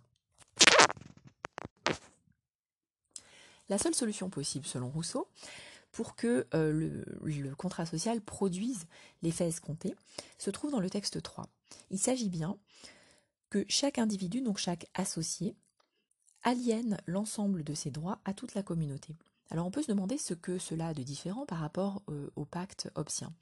La 3.70 3.78
seule 3.78 3.94
solution 3.94 4.28
possible, 4.28 4.66
selon 4.66 4.90
Rousseau, 4.90 5.28
pour 5.93 6.14
que 6.16 6.47
euh, 6.55 7.03
le, 7.22 7.55
contrat 7.55 7.86
social 7.86 8.20
produise 8.20 8.86
l'effet 9.22 9.49
escompté, 9.49 9.95
se 10.38 10.51
trouve 10.51 10.70
dans 10.70 10.80
le 10.80 10.91
texte 10.91 11.22
3. 11.22 11.47
Il 11.91 11.99
s'agit 11.99 12.28
bien 12.28 12.57
que 13.51 13.64
chaque 13.68 13.99
individu, 13.99 14.41
donc 14.41 14.59
chaque 14.59 14.86
associé, 14.95 15.57
aliène 16.43 16.99
l'ensemble 17.07 17.64
de 17.64 17.74
ses 17.74 17.91
droits 17.91 18.20
à 18.24 18.32
toute 18.32 18.55
la 18.55 18.62
communauté. 18.62 19.16
Alors 19.51 19.66
on 19.66 19.70
peut 19.70 19.82
se 19.82 19.91
demander 19.91 20.16
ce 20.16 20.32
que 20.32 20.59
cela 20.59 20.88
a 20.88 20.95
de 20.95 21.03
différent 21.03 21.45
par 21.45 21.59
rapport 21.59 22.03
euh, 22.09 22.30
au 22.36 22.45
pacte 22.45 22.88
hobbesien. 22.95 23.32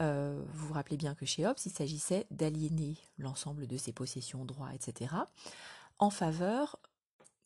Euh, 0.00 0.42
vous 0.54 0.68
vous 0.68 0.74
rappelez 0.74 0.96
bien 0.96 1.14
que 1.14 1.26
chez 1.26 1.46
Hobbes, 1.46 1.58
il 1.64 1.70
s'agissait 1.70 2.26
d'aliéner 2.30 2.96
l'ensemble 3.18 3.66
de 3.66 3.76
ses 3.76 3.92
possessions, 3.92 4.44
droits, 4.44 4.74
etc., 4.74 5.14
en 5.98 6.10
faveur 6.10 6.80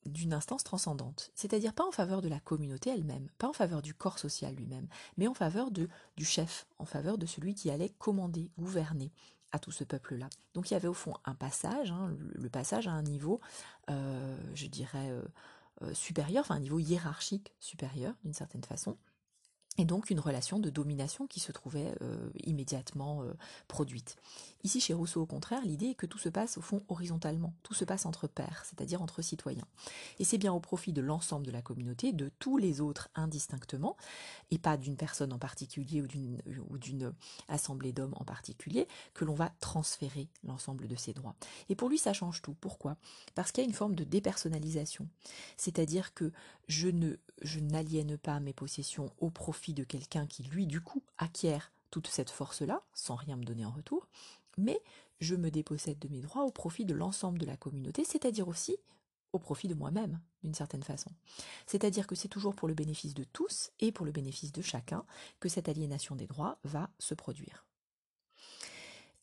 d'une 0.06 0.32
instance 0.32 0.64
transcendante, 0.64 1.30
c'est-à-dire 1.34 1.72
pas 1.72 1.86
en 1.86 1.92
faveur 1.92 2.22
de 2.22 2.28
la 2.28 2.40
communauté 2.40 2.90
elle-même, 2.90 3.28
pas 3.38 3.48
en 3.48 3.52
faveur 3.52 3.82
du 3.82 3.94
corps 3.94 4.18
social 4.18 4.54
lui-même, 4.54 4.88
mais 5.16 5.26
en 5.26 5.34
faveur 5.34 5.70
de, 5.70 5.88
du 6.16 6.24
chef, 6.24 6.66
en 6.78 6.84
faveur 6.84 7.18
de 7.18 7.26
celui 7.26 7.54
qui 7.54 7.70
allait 7.70 7.92
commander, 7.98 8.50
gouverner 8.58 9.12
à 9.52 9.58
tout 9.58 9.72
ce 9.72 9.84
peuple-là. 9.84 10.28
Donc 10.54 10.70
il 10.70 10.74
y 10.74 10.76
avait 10.76 10.88
au 10.88 10.94
fond 10.94 11.14
un 11.24 11.34
passage, 11.34 11.90
hein, 11.90 12.14
le, 12.34 12.48
passage 12.48 12.86
à 12.86 12.92
un 12.92 13.02
niveau, 13.02 13.40
euh, 13.90 14.36
je 14.54 14.66
dirais, 14.66 15.10
euh, 15.10 15.22
euh, 15.82 15.94
supérieur, 15.94 16.42
enfin 16.42 16.56
un 16.56 16.60
niveau 16.60 16.78
hiérarchique 16.78 17.52
supérieur 17.60 18.14
d'une 18.24 18.34
certaine 18.34 18.64
façon, 18.64 18.96
et 19.78 19.84
donc 19.84 20.10
une 20.10 20.20
relation 20.20 20.58
de 20.58 20.70
domination 20.70 21.26
qui 21.26 21.40
se 21.40 21.52
trouvait 21.52 21.94
euh, 22.02 22.30
immédiatement 22.44 23.22
euh, 23.22 23.32
produite. 23.68 24.16
Ici, 24.64 24.80
chez 24.80 24.94
Rousseau, 24.94 25.22
au 25.22 25.26
contraire, 25.26 25.64
l'idée 25.64 25.90
est 25.90 25.94
que 25.94 26.06
tout 26.06 26.18
se 26.18 26.28
passe 26.28 26.58
au 26.58 26.60
fond 26.60 26.82
horizontalement, 26.88 27.54
tout 27.62 27.74
se 27.74 27.84
passe 27.84 28.06
entre 28.06 28.26
pairs, 28.26 28.64
c'est-à-dire 28.64 29.00
entre 29.00 29.22
citoyens. 29.22 29.66
Et 30.18 30.24
c'est 30.24 30.38
bien 30.38 30.52
au 30.52 30.60
profit 30.60 30.92
de 30.92 31.00
l'ensemble 31.00 31.46
de 31.46 31.52
la 31.52 31.62
communauté, 31.62 32.12
de 32.12 32.30
tous 32.38 32.56
les 32.56 32.80
autres 32.80 33.08
indistinctement, 33.14 33.96
et 34.50 34.58
pas 34.58 34.76
d'une 34.76 34.96
personne 34.96 35.32
en 35.32 35.38
particulier 35.38 36.02
ou 36.02 36.78
d'une 36.78 37.12
assemblée 37.48 37.92
d'hommes 37.92 38.14
en 38.16 38.24
particulier, 38.24 38.88
que 39.14 39.24
l'on 39.24 39.34
va 39.34 39.50
transférer 39.60 40.28
l'ensemble 40.42 40.88
de 40.88 40.96
ces 40.96 41.12
droits. 41.12 41.36
Et 41.68 41.76
pour 41.76 41.88
lui, 41.88 41.98
ça 41.98 42.12
change 42.12 42.42
tout. 42.42 42.56
Pourquoi? 42.60 42.96
Parce 43.34 43.52
qu'il 43.52 43.62
y 43.62 43.66
a 43.66 43.68
une 43.68 43.74
forme 43.74 43.94
de 43.94 44.04
dépersonnalisation, 44.04 45.06
c'est-à-dire 45.56 46.12
que 46.14 46.32
je 46.66 46.88
ne 46.88 47.16
je 47.42 47.60
n'aliène 47.60 48.16
pas 48.16 48.40
mes 48.40 48.54
possessions 48.54 49.12
au 49.18 49.30
profit 49.30 49.65
de 49.74 49.84
quelqu'un 49.84 50.26
qui, 50.26 50.42
lui, 50.42 50.66
du 50.66 50.80
coup, 50.80 51.02
acquiert 51.18 51.72
toute 51.90 52.08
cette 52.08 52.30
force-là, 52.30 52.82
sans 52.94 53.14
rien 53.14 53.36
me 53.36 53.44
donner 53.44 53.64
en 53.64 53.70
retour, 53.70 54.08
mais 54.58 54.80
je 55.20 55.34
me 55.34 55.50
dépossède 55.50 55.98
de 55.98 56.08
mes 56.08 56.20
droits 56.20 56.44
au 56.44 56.50
profit 56.50 56.84
de 56.84 56.94
l'ensemble 56.94 57.38
de 57.38 57.46
la 57.46 57.56
communauté, 57.56 58.04
c'est-à-dire 58.04 58.48
aussi 58.48 58.76
au 59.32 59.38
profit 59.38 59.68
de 59.68 59.74
moi-même, 59.74 60.20
d'une 60.42 60.54
certaine 60.54 60.82
façon. 60.82 61.10
C'est-à-dire 61.66 62.06
que 62.06 62.14
c'est 62.14 62.28
toujours 62.28 62.54
pour 62.54 62.68
le 62.68 62.74
bénéfice 62.74 63.14
de 63.14 63.24
tous 63.24 63.70
et 63.80 63.92
pour 63.92 64.06
le 64.06 64.12
bénéfice 64.12 64.52
de 64.52 64.62
chacun 64.62 65.04
que 65.40 65.48
cette 65.48 65.68
aliénation 65.68 66.16
des 66.16 66.26
droits 66.26 66.58
va 66.64 66.90
se 66.98 67.14
produire. 67.14 67.64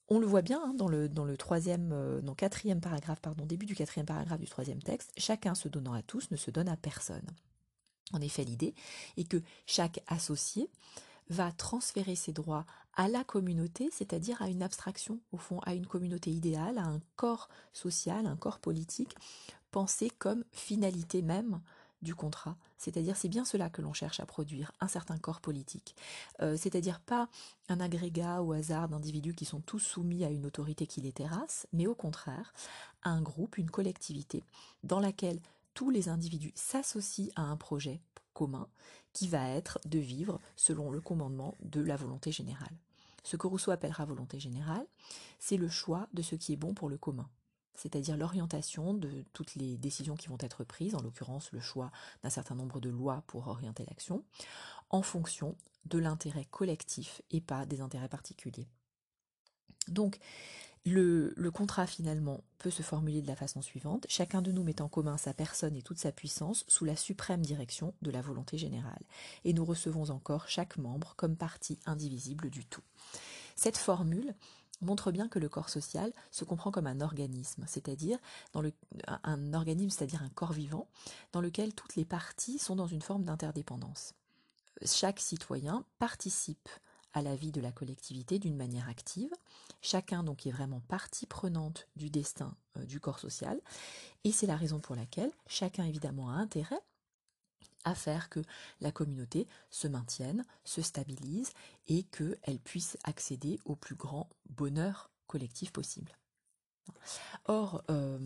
On 0.09 0.19
le 0.19 0.27
voit 0.27 0.41
bien 0.41 0.61
hein, 0.63 0.73
dans, 0.75 0.87
le, 0.87 1.37
troisième, 1.37 1.91
euh, 1.93 2.33
quatrième 2.35 2.81
paragraphe, 2.81 3.21
pardon, 3.21 3.45
début 3.45 3.65
du 3.65 3.75
quatrième 3.75 4.05
paragraphe 4.05 4.39
du 4.39 4.47
troisième 4.47 4.81
texte, 4.81 5.11
chacun 5.17 5.55
se 5.55 5.69
donnant 5.69 5.93
à 5.93 6.01
tous 6.03 6.29
ne 6.29 6.35
se 6.35 6.51
donne 6.51 6.69
à 6.69 6.77
personne. 6.77 7.25
En 8.11 8.21
effet, 8.21 8.43
l'idée 8.43 8.73
est 9.17 9.27
que 9.27 9.41
chaque 9.65 10.01
associé 10.07 10.69
va 11.29 11.51
transférer 11.51 12.15
ses 12.15 12.33
droits 12.33 12.65
à 12.95 13.07
la 13.07 13.23
communauté, 13.23 13.89
c'est-à-dire 13.91 14.41
à 14.41 14.49
une 14.49 14.61
abstraction, 14.61 15.19
au 15.31 15.37
fond, 15.37 15.59
à 15.61 15.73
une 15.73 15.87
communauté 15.87 16.31
idéale, 16.31 16.77
à 16.77 16.83
un 16.83 17.01
corps 17.15 17.49
social, 17.71 18.25
un 18.27 18.35
corps 18.35 18.59
politique, 18.59 19.15
pensé 19.71 20.09
comme 20.09 20.43
finalité 20.51 21.21
même 21.21 21.59
du 22.03 22.13
contrat. 22.13 22.57
C'est-à-dire, 22.77 23.15
c'est 23.15 23.29
bien 23.29 23.45
cela 23.45 23.69
que 23.69 23.81
l'on 23.81 23.93
cherche 23.93 24.19
à 24.19 24.25
produire, 24.25 24.73
un 24.81 24.89
certain 24.89 25.17
corps 25.17 25.39
politique. 25.39 25.95
Euh, 26.41 26.57
c'est-à-dire 26.57 26.99
pas 26.99 27.29
un 27.69 27.79
agrégat 27.79 28.43
au 28.43 28.51
hasard 28.51 28.89
d'individus 28.89 29.33
qui 29.33 29.45
sont 29.45 29.61
tous 29.61 29.79
soumis 29.79 30.25
à 30.25 30.29
une 30.29 30.45
autorité 30.45 30.85
qui 30.85 30.99
les 30.99 31.13
terrasse, 31.13 31.65
mais 31.71 31.87
au 31.87 31.95
contraire, 31.95 32.53
un 33.03 33.21
groupe, 33.21 33.57
une 33.57 33.71
collectivité, 33.71 34.43
dans 34.83 34.99
laquelle 34.99 35.39
tous 35.73 35.89
les 35.89 36.09
individus 36.09 36.53
s'associent 36.55 37.31
à 37.35 37.41
un 37.41 37.57
projet 37.57 38.01
commun 38.33 38.67
qui 39.13 39.27
va 39.27 39.49
être 39.49 39.79
de 39.85 39.99
vivre 39.99 40.39
selon 40.55 40.91
le 40.91 41.01
commandement 41.01 41.55
de 41.61 41.81
la 41.81 41.95
volonté 41.95 42.31
générale. 42.31 42.75
Ce 43.23 43.37
que 43.37 43.47
Rousseau 43.47 43.71
appellera 43.71 44.05
volonté 44.05 44.39
générale, 44.39 44.85
c'est 45.39 45.57
le 45.57 45.69
choix 45.69 46.07
de 46.13 46.21
ce 46.21 46.35
qui 46.35 46.53
est 46.53 46.57
bon 46.57 46.73
pour 46.73 46.89
le 46.89 46.97
commun, 46.97 47.29
c'est-à-dire 47.75 48.17
l'orientation 48.17 48.93
de 48.93 49.23
toutes 49.33 49.55
les 49.55 49.77
décisions 49.77 50.15
qui 50.15 50.27
vont 50.27 50.37
être 50.39 50.63
prises, 50.63 50.95
en 50.95 51.01
l'occurrence 51.01 51.51
le 51.51 51.61
choix 51.61 51.91
d'un 52.21 52.29
certain 52.29 52.55
nombre 52.55 52.79
de 52.79 52.89
lois 52.89 53.23
pour 53.27 53.47
orienter 53.47 53.85
l'action, 53.85 54.23
en 54.89 55.01
fonction 55.01 55.55
de 55.85 55.99
l'intérêt 55.99 56.45
collectif 56.45 57.21
et 57.31 57.41
pas 57.41 57.65
des 57.65 57.81
intérêts 57.81 58.09
particuliers. 58.09 58.67
Donc, 59.87 60.19
le, 60.85 61.49
contrat 61.51 61.87
finalement 61.87 62.43
peut 62.57 62.69
se 62.69 62.81
formuler 62.81 63.21
de 63.21 63.27
la 63.27 63.35
façon 63.35 63.61
suivante. 63.61 64.05
Chacun 64.09 64.41
de 64.41 64.51
nous 64.51 64.63
met 64.63 64.81
en 64.81 64.89
commun 64.89 65.17
sa 65.17 65.33
personne 65.33 65.75
et 65.75 65.81
toute 65.81 65.99
sa 65.99 66.11
puissance 66.11 66.65
sous 66.67 66.85
la 66.85 66.95
suprême 66.95 67.41
direction 67.41 67.93
de 68.01 68.11
la 68.11 68.21
volonté 68.21 68.57
générale. 68.57 69.03
Et 69.45 69.53
nous 69.53 69.65
recevons 69.65 70.09
encore 70.09 70.49
chaque 70.49 70.77
membre 70.77 71.13
comme 71.15 71.35
partie 71.35 71.79
indivisible 71.85 72.49
du 72.49 72.65
tout. 72.65 72.83
Cette 73.55 73.77
formule 73.77 74.35
montre 74.81 75.11
bien 75.11 75.29
que 75.29 75.39
le 75.39 75.47
corps 75.47 75.69
social 75.69 76.11
se 76.31 76.43
comprend 76.43 76.71
comme 76.71 76.87
un 76.87 76.99
organisme, 76.99 77.63
c'est-à-dire 77.67 78.17
un 79.23 79.53
organisme, 79.53 79.89
c'est-à-dire 79.89 80.23
un 80.23 80.29
corps 80.29 80.51
vivant, 80.51 80.87
dans 81.31 81.39
lequel 81.39 81.73
toutes 81.73 81.95
les 81.95 82.05
parties 82.05 82.59
sont 82.59 82.75
dans 82.75 82.87
une 82.87 83.01
forme 83.01 83.23
d'interdépendance. 83.23 84.13
Chaque 84.85 85.21
citoyen 85.21 85.85
participe 85.99 86.67
à 87.13 87.21
la 87.21 87.35
vie 87.35 87.51
de 87.51 87.61
la 87.61 87.71
collectivité 87.71 88.39
d'une 88.39 88.55
manière 88.55 88.89
active. 88.89 89.31
Chacun 89.81 90.23
donc 90.23 90.45
est 90.47 90.51
vraiment 90.51 90.81
partie 90.87 91.25
prenante 91.25 91.87
du 91.95 92.09
destin 92.09 92.55
euh, 92.77 92.85
du 92.85 92.99
corps 92.99 93.19
social 93.19 93.59
et 94.23 94.31
c'est 94.31 94.47
la 94.47 94.57
raison 94.57 94.79
pour 94.79 94.95
laquelle 94.95 95.31
chacun 95.47 95.85
évidemment 95.85 96.29
a 96.29 96.33
intérêt 96.33 96.81
à 97.85 97.95
faire 97.95 98.29
que 98.29 98.39
la 98.81 98.91
communauté 98.91 99.47
se 99.69 99.87
maintienne, 99.87 100.45
se 100.63 100.81
stabilise 100.81 101.51
et 101.87 102.03
qu'elle 102.03 102.59
puisse 102.59 102.97
accéder 103.03 103.59
au 103.65 103.75
plus 103.75 103.95
grand 103.95 104.29
bonheur 104.49 105.09
collectif 105.27 105.71
possible. 105.71 106.11
Or, 107.45 107.83
euh, 107.89 108.17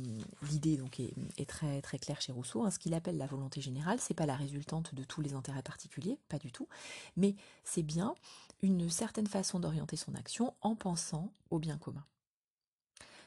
l'idée 0.43 0.78
donc 0.78 0.99
est, 0.99 1.45
très 1.45 1.82
claire 1.99 2.22
chez 2.22 2.32
Rousseau. 2.32 2.64
Hein. 2.64 2.72
ce 2.72 2.80
qu'il 2.80 2.93
appelle 2.93 3.18
la 3.18 3.26
volonté 3.26 3.62
générale, 3.62 3.99
c'est 3.99 4.14
pas 4.14 4.26
la 4.26 4.36
résultante 4.36 4.93
de 4.93 5.03
tous 5.03 5.22
les 5.22 5.34
intérêts 5.34 5.64
particuliers, 5.64 6.20
pas 6.30 6.38
du 6.38 6.51
tout, 6.51 6.68
mais 7.16 7.36
c'est 7.64 7.84
bien 7.84 8.14
une 8.62 8.89
certaine 8.89 9.28
façon 9.28 9.60
d'orienter 9.60 9.95
son 9.95 10.14
action 10.16 10.53
en 10.62 10.76
pensant 10.76 11.32
au 11.49 11.60
bien 11.60 11.78
commun. 11.78 12.05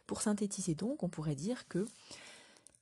Pour 0.06 0.22
synthétiser 0.22 0.74
donc, 0.74 1.02
on 1.02 1.08
pourrait 1.08 1.36
dire 1.36 1.68
que 1.68 1.86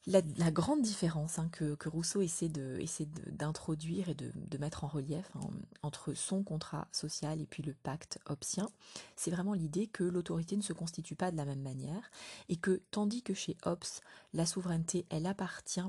la, 0.09 0.51
grande 0.51 0.81
différence 0.81 1.39
hein, 1.39 1.49
que, 1.53 1.77
Rousseau 1.89 2.23
essaie 2.23 2.49
d'introduire 2.49 4.09
et 4.09 4.15
de, 4.15 4.59
mettre 4.59 4.85
en 4.85 4.89
relief 4.89 5.31
hein, 5.35 5.51
entre 5.83 6.15
son 6.15 6.43
contrat 6.43 6.89
social 6.93 7.41
et 7.41 7.47
puis 7.47 7.63
le 7.63 7.75
pacte 7.75 8.19
hobbesien, 8.27 8.69
c'est 9.17 9.31
vraiment 9.31 9.53
l'idée 9.53 9.87
que 9.87 10.05
l'autorité 10.05 10.57
ne 10.57 10.63
se 10.63 10.73
constitue 10.73 11.15
pas 11.15 11.31
de 11.31 11.37
la 11.37 11.45
même 11.45 11.61
manière 11.61 12.11
et 12.49 12.57
que 12.57 12.81
tandis 12.91 13.23
que 13.23 13.35
chez 13.35 13.57
Hobbes, 13.65 13.85
la 14.33 14.47
souveraineté, 14.47 15.07
elle 15.11 15.27
appartient 15.27 15.81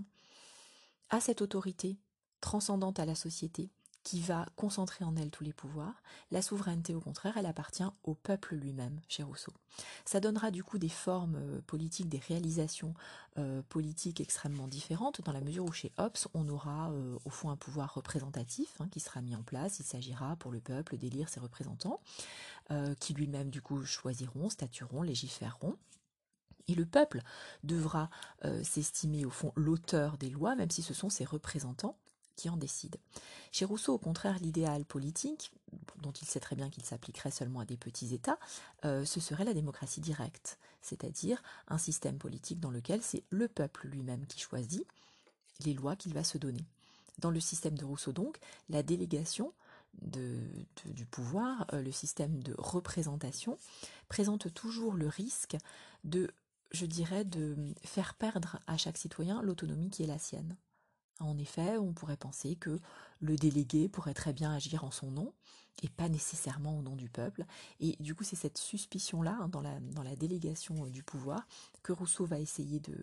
à 1.10 1.20
cette 1.22 1.42
autorité 1.42 1.98
transcendante 2.42 3.00
à 3.00 3.06
la 3.06 3.16
société, 3.16 3.70
qui 4.04 4.22
va 4.22 4.46
concentrer 4.56 5.04
en 5.04 5.16
elle 5.16 5.30
tous 5.30 5.44
les 5.44 5.54
pouvoirs. 5.54 6.02
La 6.32 6.42
souveraineté, 6.42 6.96
au 6.96 7.02
contraire, 7.02 7.38
elle 7.38 7.46
appartient 7.46 7.84
au 8.04 8.16
peuple 8.16 8.56
lui-même, 8.56 9.00
chez 9.08 9.24
Rousseau. 9.24 9.54
Ça 10.06 10.20
donnera 10.20 10.52
du 10.52 10.64
coup 10.64 10.78
des 10.78 10.90
formes 10.90 11.36
euh, 11.36 11.62
politiques, 11.68 12.10
des 12.10 12.20
réalisations 12.20 12.94
euh, 13.38 13.62
politiques 13.70 14.22
extrêmement 14.22 14.68
différentes, 14.68 15.22
dans 15.22 15.32
la 15.32 15.42
mesure 15.42 15.66
où 15.66 15.72
chez 15.72 15.92
Hobbes, 15.98 16.18
on 16.34 16.48
aura 16.50 16.92
euh, 16.92 17.18
au 17.26 17.30
fond 17.30 17.50
un 17.50 17.58
pouvoir 17.58 17.94
représentatif 17.94 18.80
hein, 18.80 18.88
qui 18.90 19.00
sera 19.00 19.22
mis 19.22 19.36
en 19.36 19.44
place. 19.44 19.80
Il 19.80 19.86
s'agira 19.86 20.36
pour 20.38 20.52
le 20.52 20.60
peuple 20.60 20.98
d'élire 20.98 21.30
ses 21.30 21.40
représentants, 21.40 22.00
qui 23.00 23.16
lui-même 23.16 23.50
du 23.50 23.64
coup 23.64 23.84
choisiront, 23.84 24.50
statueront, 24.50 25.02
légiféreront. 25.02 25.76
Et 26.68 26.76
le 26.76 26.86
peuple 26.86 27.22
devra 27.64 28.12
s'estimer 28.62 29.26
au 29.26 29.32
fond 29.32 29.52
l'auteur 29.56 30.20
des 30.20 30.30
lois, 30.30 30.56
même 30.56 30.70
si 30.70 30.84
ce 30.84 30.94
sont 30.94 31.10
ses 31.10 31.26
représentants 31.26 31.98
qui 32.40 32.50
en 32.50 32.56
décide. 32.56 32.96
Chez 33.52 33.66
Rousseau, 33.66 33.94
au 33.94 33.98
contraire, 33.98 34.40
l'idéal 34.40 34.86
politique, 34.86 35.52
dont 35.98 36.14
il 36.14 36.26
sait 36.26 36.40
très 36.40 36.56
bien 36.56 36.70
qu'il 36.70 36.86
s'appliquerait 36.86 37.32
seulement 37.32 37.60
à 37.60 37.66
des 37.66 37.76
petits 37.76 38.14
États, 38.14 38.40
euh, 38.86 39.04
ce 39.04 39.20
serait 39.20 39.44
la 39.44 39.54
démocratie 39.54 40.00
directe, 40.00 40.58
c'est-à-dire 40.82 41.44
un 41.68 41.78
système 41.78 42.18
politique 42.18 42.62
dans 42.62 42.72
lequel 42.72 43.02
c'est 43.02 43.24
le 43.30 43.50
peuple 43.50 43.90
lui-même 43.90 44.26
qui 44.26 44.40
choisit 44.40 44.88
les 45.66 45.74
lois 45.74 45.98
qu'il 45.98 46.14
va 46.14 46.24
se 46.24 46.38
donner. 46.38 46.64
Dans 47.18 47.30
le 47.30 47.42
système 47.42 47.78
de 47.78 47.84
Rousseau, 47.84 48.14
donc, 48.14 48.40
la 48.70 48.84
délégation 48.84 49.52
du 50.02 51.06
pouvoir, 51.12 51.66
euh, 51.74 51.82
le 51.82 51.92
système 51.92 52.42
de 52.42 52.56
représentation, 52.58 53.58
présente 54.08 54.54
toujours 54.54 54.94
le 54.94 55.10
risque 55.10 55.58
de, 56.06 56.32
je 56.72 56.86
dirais, 56.86 57.26
de 57.26 57.58
faire 57.84 58.14
perdre 58.14 58.62
à 58.66 58.78
chaque 58.78 58.98
citoyen 58.98 59.42
l'autonomie 59.42 59.90
qui 59.90 60.04
est 60.04 60.08
la 60.08 60.20
sienne. 60.20 60.56
En 61.20 61.38
effet, 61.38 61.78
on 61.78 61.94
pourrait 61.94 62.18
penser 62.18 62.56
que 62.56 62.80
le 63.20 63.36
délégué 63.36 63.90
pourrait 63.90 64.14
très 64.14 64.34
bien 64.34 64.54
agir 64.54 64.84
en 64.84 64.92
son 64.92 65.12
nom 65.12 65.34
et 65.82 65.90
pas 65.90 66.10
nécessairement 66.10 66.78
au 66.78 66.82
nom 66.82 66.96
du 66.96 67.10
peuple. 67.10 67.46
Et 67.80 67.96
du 68.00 68.16
coup, 68.16 68.24
c'est 68.24 68.36
cette 68.36 68.58
suspicion-là 68.58 69.38
hein, 69.42 69.50
dans, 69.50 69.62
la, 69.62 70.16
délégation 70.16 70.86
euh, 70.86 70.90
du 70.90 71.04
pouvoir 71.04 71.48
que 71.84 71.94
Rousseau 71.94 72.26
va 72.26 72.40
essayer 72.40 72.80
de 72.80 72.98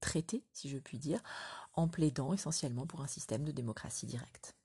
traiter, 0.00 0.42
si 0.52 0.68
je 0.68 0.78
puis 0.78 0.98
dire, 0.98 1.20
en 1.74 1.88
plaidant 1.88 2.32
essentiellement 2.32 2.86
pour 2.86 3.02
un 3.02 3.06
système 3.06 3.44
de 3.44 3.52
démocratie 3.52 4.06
directe. 4.06 4.55